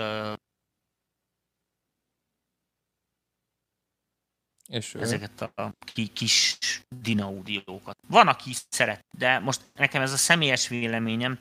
[4.68, 5.74] És ezeket a
[6.12, 6.58] kis
[6.88, 7.98] dinaudiókat.
[8.06, 11.38] Van, aki szeret, de most nekem ez a személyes véleményem,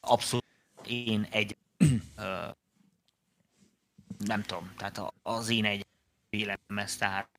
[0.00, 0.44] abszolút
[0.86, 1.56] én egy
[4.18, 5.86] nem tudom, tehát az én egy
[6.30, 7.37] véleményem ez, tehát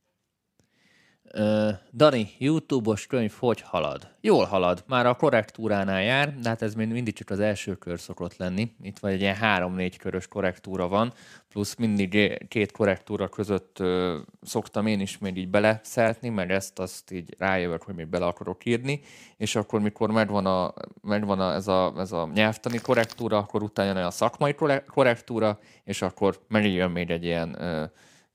[1.94, 4.08] Dani, YouTube-os könyv hogy halad?
[4.22, 8.00] Jól halad, már a korrektúránál jár, de hát ez még mindig csak az első kör
[8.00, 8.72] szokott lenni.
[8.82, 11.14] Itt vagy egy ilyen három-négy körös korrektúra van,
[11.50, 17.12] plusz mindig két korrektúra között ö, szoktam én is még így beleszeretni, mert ezt azt
[17.12, 19.02] így rájövök, hogy még bele akarok írni,
[19.38, 23.98] és akkor mikor megvan, a, megvan a, ez, a, ez a nyelvtani korrektúra, akkor utána
[23.98, 24.56] jön a szakmai
[24.88, 27.84] korrektúra, és akkor megjön még egy ilyen ö,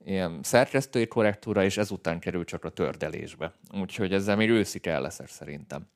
[0.05, 3.53] ilyen szerkesztői korrektúra, és ezután kerül csak a tördelésbe.
[3.79, 5.87] Úgyhogy ezzel még őszi kell leszek szerintem.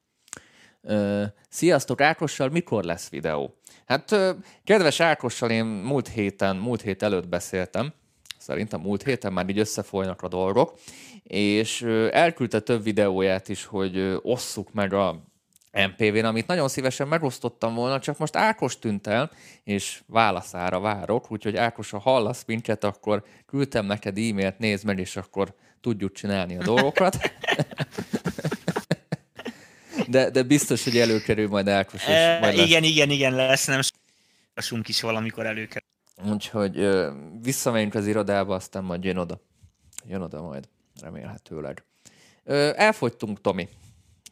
[1.49, 3.55] sziasztok, Ákossal mikor lesz videó?
[3.85, 4.15] Hát,
[4.63, 7.93] kedves Ákossal én múlt héten, múlt hét előtt beszéltem,
[8.37, 10.79] szerintem múlt héten már így összefolynak a dolgok,
[11.23, 11.81] és
[12.11, 15.23] elküldte több videóját is, hogy osszuk meg a
[15.71, 19.31] MPV-n, amit nagyon szívesen megosztottam volna, csak most Ákos tűnt el,
[19.63, 25.15] és válaszára várok, úgyhogy Ákos, ha hallasz minket, akkor küldtem neked e-mailt, nézd meg, és
[25.15, 27.17] akkor tudjuk csinálni a dolgokat.
[30.07, 32.07] de, de biztos, hogy előkerül majd Ákos.
[32.07, 32.89] E, majd igen, lesz.
[32.89, 33.81] igen, igen, lesz, nem
[34.55, 35.87] sunk is valamikor előkerül.
[36.31, 36.87] Úgyhogy
[37.41, 39.41] visszamegyünk az irodába, aztán majd jön oda.
[40.07, 40.69] Jön oda majd,
[41.01, 41.83] remélhetőleg.
[42.75, 43.67] elfogytunk, Tomi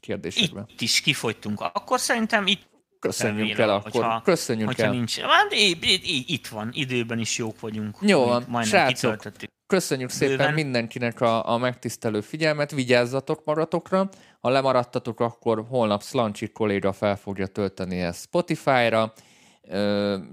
[0.08, 0.66] kérdésekben.
[0.68, 1.62] Itt is kifogytunk.
[1.62, 2.66] Akkor szerintem itt
[3.00, 3.92] Köszönjük el akkor.
[3.92, 4.92] Hogyha, Köszönjük hogyha el.
[4.92, 5.54] Nincs, hát,
[6.28, 7.98] itt van, időben is jók vagyunk.
[8.02, 9.22] Jó van, srácok.
[9.68, 10.54] Köszönjük szépen Bőven.
[10.54, 14.10] mindenkinek a, a megtisztelő figyelmet, vigyázzatok maratokra.
[14.40, 19.14] Ha lemaradtatok, akkor holnap Slancsik kolléga fel fogja tölteni ezt Spotify-ra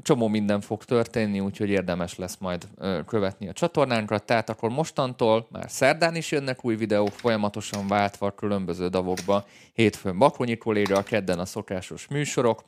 [0.02, 2.68] csomó minden fog történni, úgyhogy érdemes lesz majd
[3.06, 4.24] követni a csatornánkat.
[4.24, 9.46] Tehát akkor mostantól már szerdán is jönnek új videók, folyamatosan váltva különböző davokba.
[9.72, 12.64] Hétfőn Bakonyi kolléga, kedden a szokásos műsorok,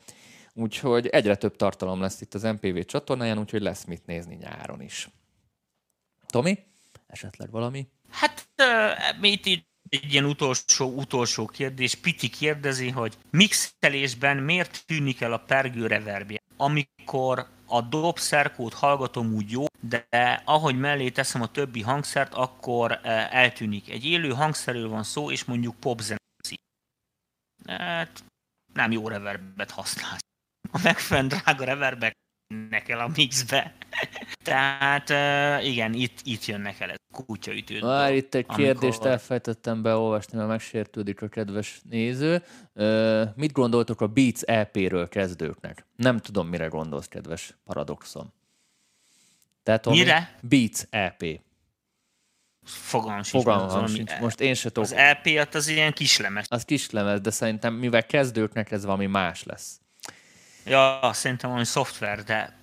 [0.53, 5.09] úgyhogy egyre több tartalom lesz itt az MPV csatornáján, úgyhogy lesz mit nézni nyáron is.
[6.27, 6.57] Tomi,
[7.07, 7.87] esetleg valami?
[8.09, 11.95] Hát, uh, mit itt egy ilyen utolsó, utolsó kérdés.
[11.95, 16.41] Piti kérdezi, hogy mixelésben miért tűnik el a pergő reverbje?
[16.57, 20.07] Amikor a dobszerkót hallgatom úgy jó, de
[20.45, 23.89] ahogy mellé teszem a többi hangszert, akkor e, eltűnik.
[23.89, 26.19] Egy élő hangszerről van szó, és mondjuk popzene.
[27.67, 28.23] Hát
[28.73, 30.25] nem jó reverbet használsz.
[30.71, 32.13] A megfelelően drága reverbek
[32.69, 33.73] nekel a mixbe.
[34.43, 35.09] Tehát
[35.63, 37.79] igen, itt, itt jönnek el ez kutyaütő.
[37.79, 39.11] Már itt egy kérdést amikor...
[39.11, 42.43] elfejtettem beolvasni, mert megsértődik a kedves néző.
[43.35, 45.85] mit gondoltok a Beats EP-ről kezdőknek?
[45.95, 48.33] Nem tudom, mire gondolsz, kedves paradoxon.
[49.63, 50.35] Tehát, mire?
[50.41, 51.23] Beats EP.
[52.63, 53.43] Fogalmam sincs.
[53.43, 54.11] Fogalmam sincs.
[54.11, 54.89] E- Most én se tudok.
[54.91, 56.45] Az EP az ilyen kislemez.
[56.49, 59.79] Az kislemez, de szerintem mivel kezdőknek ez valami más lesz.
[60.69, 62.57] Ja, szerintem valami szoftver, de...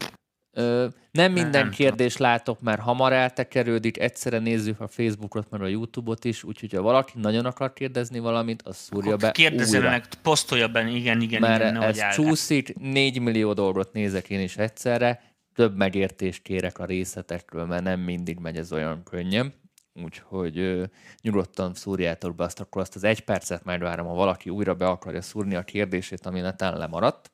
[0.57, 2.31] Ö, nem minden nem kérdés tudom.
[2.31, 7.13] látok, mert hamar eltekerődik, egyszerre nézzük a Facebookot, meg a YouTube-ot is, úgyhogy ha valaki
[7.15, 11.61] nagyon akar kérdezni valamit, az szúrja Akkor be Kérdezze meg, posztolja benne, igen, igen, mert
[11.61, 11.83] igen.
[11.83, 15.23] ez csúszik, négy millió dolgot nézek én is egyszerre,
[15.55, 19.55] több megértést kérek a részletekről, mert nem mindig megy ez olyan könnyen.
[20.03, 20.85] Úgyhogy ö,
[21.23, 25.23] nyugodtan szúrjátok be azt, akkor azt az egy percet megvárom, ha valaki újra be akarja
[25.23, 27.33] szúrni a kérdését, ami netán lemaradt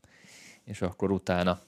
[0.71, 1.61] és akkor utána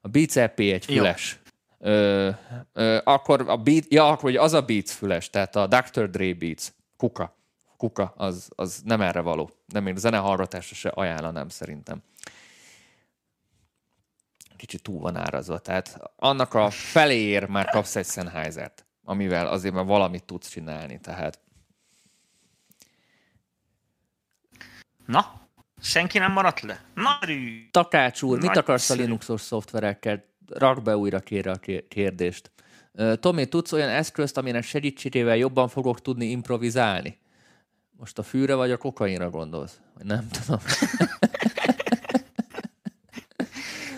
[0.00, 1.38] a Beats EP egy füles.
[1.78, 2.30] Ö,
[2.72, 6.10] ö, akkor a beat, ja, akkor az a Beats füles, tehát a Dr.
[6.10, 7.38] Dre Beats, kuka.
[7.76, 9.50] Kuka, az, az nem erre való.
[9.66, 12.02] Nem én zenehallgatásra se ajánlanám szerintem.
[14.56, 19.84] Kicsit túl van árazva, tehát annak a feléért már kapsz egy Sennheiser-t, amivel azért már
[19.84, 21.40] valamit tudsz csinálni, tehát
[25.06, 25.39] Na,
[25.82, 26.80] Senki nem maradt le?
[26.94, 27.68] Nagyrű!
[27.70, 30.24] Takács úr, mit akarsz a Linuxos szoftverekkel?
[30.46, 32.50] Rak be újra kérre a kérdést.
[33.20, 37.18] Tomi, tudsz olyan eszközt, aminek segítségével jobban fogok tudni improvizálni?
[37.90, 39.80] Most a fűre vagy a kokainra gondolsz?
[40.02, 40.60] Nem tudom.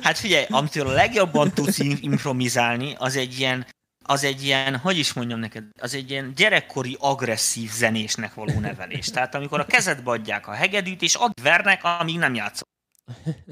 [0.03, 3.67] Hát figyelj, amitől a legjobban tudsz improvizálni, az egy ilyen
[4.03, 9.11] az egy ilyen, hogy is mondjam neked, az egy ilyen gyerekkori agresszív zenésnek való nevelés.
[9.11, 12.69] Tehát amikor a kezedbe adják a hegedűt, és ad vernek, amíg nem játszol.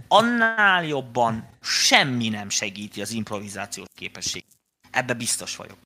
[0.08, 4.44] Annál jobban semmi nem segíti az improvizációs képesség.
[4.90, 5.78] Ebbe biztos vagyok.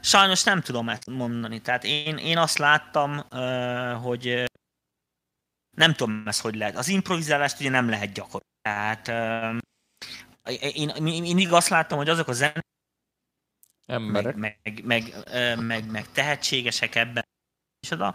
[0.00, 1.60] Sajnos nem tudom ezt mondani.
[1.60, 3.28] Tehát én, én azt láttam,
[4.02, 4.44] hogy
[5.76, 6.76] nem tudom ezt, hogy lehet.
[6.76, 8.48] Az improvizálást ugye nem lehet gyakorolni.
[8.62, 9.08] Tehát
[10.74, 12.68] én, én mindig azt láttam, hogy azok a zenék,
[13.90, 14.36] Emberek.
[14.36, 15.14] Meg, meg, meg,
[15.58, 17.24] meg, meg tehetségesek ebben,
[17.80, 18.14] és oda,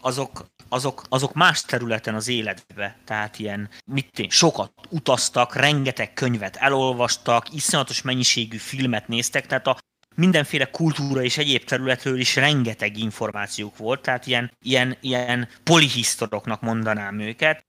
[0.00, 6.56] azok, azok, azok más területen az életbe, tehát ilyen, mit én, sokat utaztak, rengeteg könyvet
[6.56, 9.78] elolvastak, iszonyatos mennyiségű filmet néztek, tehát a
[10.16, 17.18] mindenféle kultúra és egyéb területről is rengeteg információk volt, tehát ilyen, ilyen, ilyen polihisztoroknak mondanám
[17.18, 17.64] őket,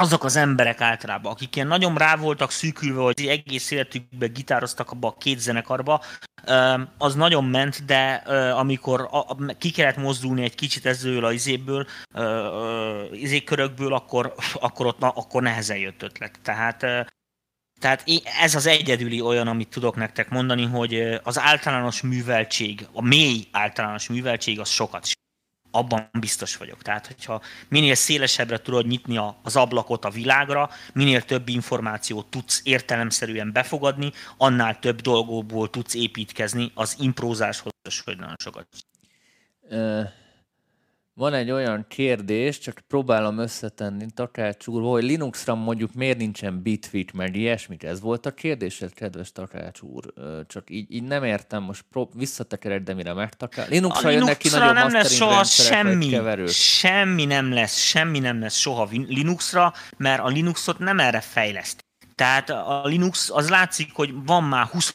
[0.00, 5.08] azok az emberek általában, akik ilyen nagyon rá voltak szűkülve, hogy egész életükben gitároztak abba
[5.08, 6.02] a két zenekarba,
[6.98, 8.12] az nagyon ment, de
[8.54, 9.08] amikor
[9.58, 11.86] ki kellett mozdulni egy kicsit ezzel a izéből,
[13.12, 16.38] izékörökből, akkor, akkor ott akkor nehezen jött ötlet.
[16.42, 17.08] Tehát
[17.80, 18.04] tehát
[18.40, 24.08] ez az egyedüli olyan, amit tudok nektek mondani, hogy az általános műveltség, a mély általános
[24.08, 25.06] műveltség az sokat
[25.70, 26.82] abban biztos vagyok.
[26.82, 33.52] Tehát, hogyha minél szélesebbre tudod nyitni az ablakot a világra, minél több információt tudsz értelemszerűen
[33.52, 37.72] befogadni, annál több dolgokból tudsz építkezni az imprózáshoz,
[38.04, 38.66] hogy nagyon sokat.
[41.20, 47.12] Van egy olyan kérdés, csak próbálom összetenni Takács úr, hogy Linuxra mondjuk miért nincsen Bitwit,
[47.12, 47.84] meg ilyesmit.
[47.84, 50.12] Ez volt a kérdésed, kedves Takács úr.
[50.46, 53.68] Csak így, így nem értem, most prób- visszatekered, de mire megtakál.
[53.68, 58.56] Linuxra, a Linuxra ki nagyobb nem lesz soha semmi, semmi nem lesz, semmi nem lesz
[58.56, 61.84] soha Linuxra, mert a Linuxot nem erre fejleszt.
[62.14, 64.94] Tehát a Linux, az látszik, hogy van már 20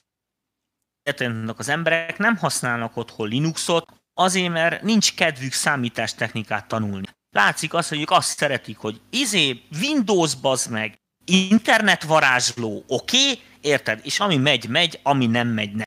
[1.57, 7.05] az emberek nem használnak otthon Linuxot, Azért, mert nincs kedvük számítástechnikát tanulni.
[7.31, 13.41] Látszik az, hogy ők azt szeretik, hogy izé, Windows bazd meg, internet varázsló, oké, okay?
[13.61, 13.99] érted?
[14.03, 15.85] És ami megy, megy, ami nem megy, nem.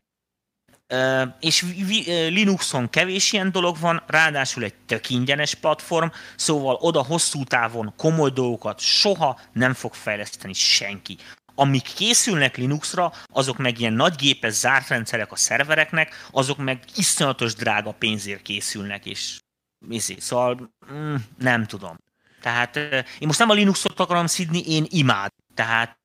[0.93, 1.65] Uh, és
[2.07, 8.31] Linuxon kevés ilyen dolog van, ráadásul egy tök ingyenes platform, szóval oda hosszú távon komoly
[8.31, 11.17] dolgokat soha nem fog fejleszteni senki
[11.59, 17.93] amik készülnek Linuxra, azok meg ilyen nagygépes zárt rendszerek a szervereknek, azok meg iszonyatos drága
[17.93, 19.39] pénzért készülnek, és
[19.89, 21.97] izé, szóval mm, nem tudom.
[22.41, 22.77] Tehát
[23.19, 25.31] én most nem a Linuxot akarom szidni, én imád.
[25.55, 25.99] Tehát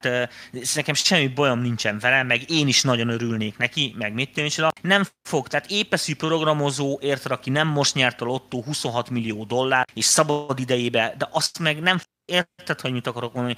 [0.73, 4.71] nekem semmi bajom nincsen vele, meg én is nagyon örülnék neki, meg mit tűncsen.
[4.81, 9.87] Nem fog, tehát épeszű programozó, érted, aki nem most nyert a lottó 26 millió dollár,
[9.93, 13.55] és szabad idejébe, de azt meg nem érted, hogy mit akarok mondani.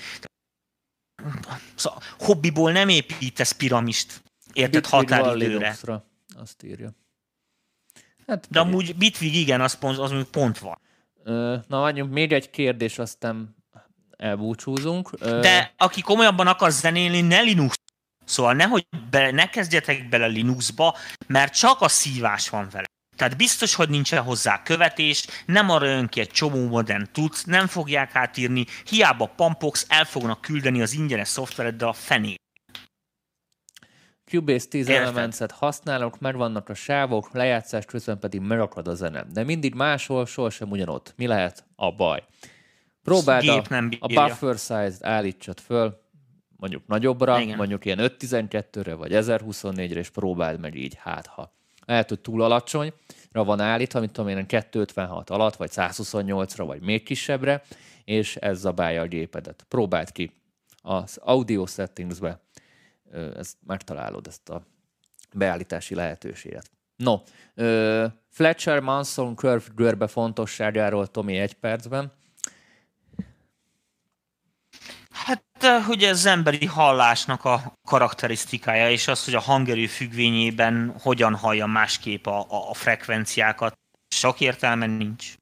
[1.75, 4.21] Szóval hobbiból nem építesz piramist,
[4.53, 5.75] érted, határidőre.
[6.35, 6.91] azt írja.
[8.27, 10.79] Hát, De amúgy Bitvig igen, az pont, az mondjuk pont van.
[11.67, 13.55] Na, mondjuk még egy kérdés, aztán
[14.17, 15.09] elbúcsúzunk.
[15.19, 17.75] De aki komolyabban akar zenélni, ne Linux.
[18.25, 20.97] Szóval nehogy be, ne kezdjetek bele Linuxba,
[21.27, 22.85] mert csak a szívás van vele.
[23.15, 27.67] Tehát biztos, hogy nincsen hozzá követés, nem arra jön ki egy csomó modern tudsz, nem
[27.67, 32.35] fogják átírni, hiába Pampox el fognak küldeni az ingyenes szoftveret, de a fené.
[34.25, 39.25] Cubase 10 elementet használok, megvannak a sávok, lejátszás közben pedig megakad a zene.
[39.31, 41.13] De mindig máshol, sohasem ugyanott.
[41.17, 42.23] Mi lehet a baj?
[43.03, 43.63] Próbáld a,
[43.99, 46.01] a buffer size-t állítsad föl,
[46.57, 47.57] mondjuk nagyobbra, Igen.
[47.57, 51.53] mondjuk ilyen 512-re vagy 1024-re, és próbáld meg így, hát ha
[51.85, 52.93] lehet, hogy túl alacsonyra
[53.31, 57.63] van állítva, mint tudom én, 256 alatt, vagy 128-ra, vagy még kisebbre,
[58.03, 59.65] és ez zabálja a gépedet.
[59.67, 60.31] Próbáld ki
[60.81, 62.39] az audio settingsbe,
[63.35, 64.61] ezt megtalálod, ezt a
[65.33, 66.71] beállítási lehetőséget.
[66.95, 67.19] No,
[68.29, 72.11] Fletcher Manson Curve görbe fontosságáról Tomi egy percben.
[75.15, 75.43] Hát,
[75.85, 82.25] hogy ez emberi hallásnak a karakterisztikája, és az, hogy a hangerő függvényében hogyan hallja másképp
[82.25, 83.77] a, a, a frekvenciákat.
[84.07, 85.33] Sok értelme nincs.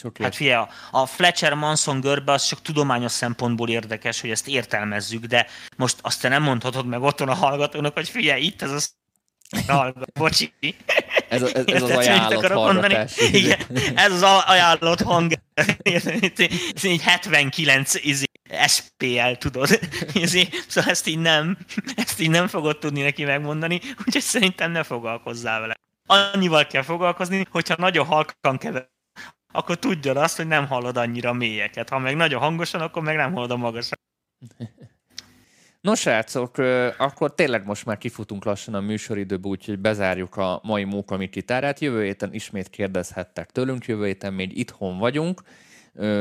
[0.00, 5.24] Sok hát figyelj, a Fletcher Manson görbe az csak tudományos szempontból érdekes, hogy ezt értelmezzük,
[5.24, 5.46] de
[5.76, 8.94] most azt te nem mondhatod meg otthon a hallgatónak, hogy figyelj, itt ez az
[9.66, 10.52] hallgat, bocsi.
[11.28, 12.96] Ez, a, ez, ez az ajánlott mondani?
[13.32, 13.58] Igen,
[13.94, 15.32] ez az ajánlott hang.
[16.82, 18.24] Egy 79 izé,
[18.66, 19.68] SPL, tudod.
[20.68, 21.58] szóval ezt így, nem,
[21.96, 25.74] ezt így nem fogod tudni neki megmondani, úgyhogy szerintem ne foglalkozzál vele.
[26.06, 28.88] Annyival kell foglalkozni, hogyha nagyon halkan kever,
[29.52, 31.88] akkor tudja azt, hogy nem hallod annyira mélyeket.
[31.88, 33.98] Ha meg nagyon hangosan, akkor meg nem hallod a magasan.
[35.80, 36.58] Nos, srácok,
[36.98, 41.80] akkor tényleg most már kifutunk lassan a műsoridőbe, úgyhogy bezárjuk a mai Móka Mikitárát.
[41.80, 45.42] Jövő héten ismét kérdezhettek tőlünk, jövő héten még itthon vagyunk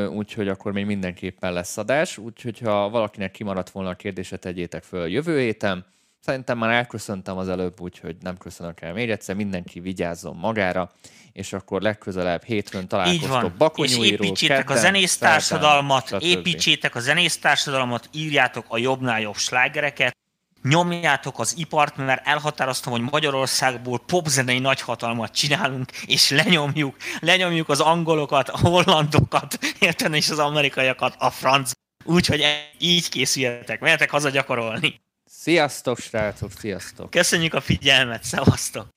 [0.10, 5.08] úgyhogy akkor még mindenképpen lesz adás, úgyhogy ha valakinek kimaradt volna a kérdése, tegyétek föl
[5.08, 5.86] jövő héten.
[6.20, 10.92] Szerintem már elköszöntem az előbb, úgyhogy nem köszönök el még egyszer, mindenki vigyázzon magára,
[11.32, 18.78] és akkor legközelebb hétfőn találkoztok Bakonyúiról, És építsétek a zenésztársadalmat, építsétek a zenésztársadalmat, írjátok a
[18.78, 20.18] jobbnál jobb slágereket,
[20.64, 28.50] nyomjátok az ipart, mert elhatároztam, hogy Magyarországból popzenei nagyhatalmat csinálunk, és lenyomjuk, lenyomjuk az angolokat,
[28.50, 31.72] a hollandokat, érted, és az amerikaiakat, a franc.
[32.04, 35.02] Úgyhogy e- így készüljetek, mehetek haza gyakorolni.
[35.26, 37.10] Sziasztok, srácok, sziasztok!
[37.10, 38.88] Köszönjük a figyelmet, szevasztok!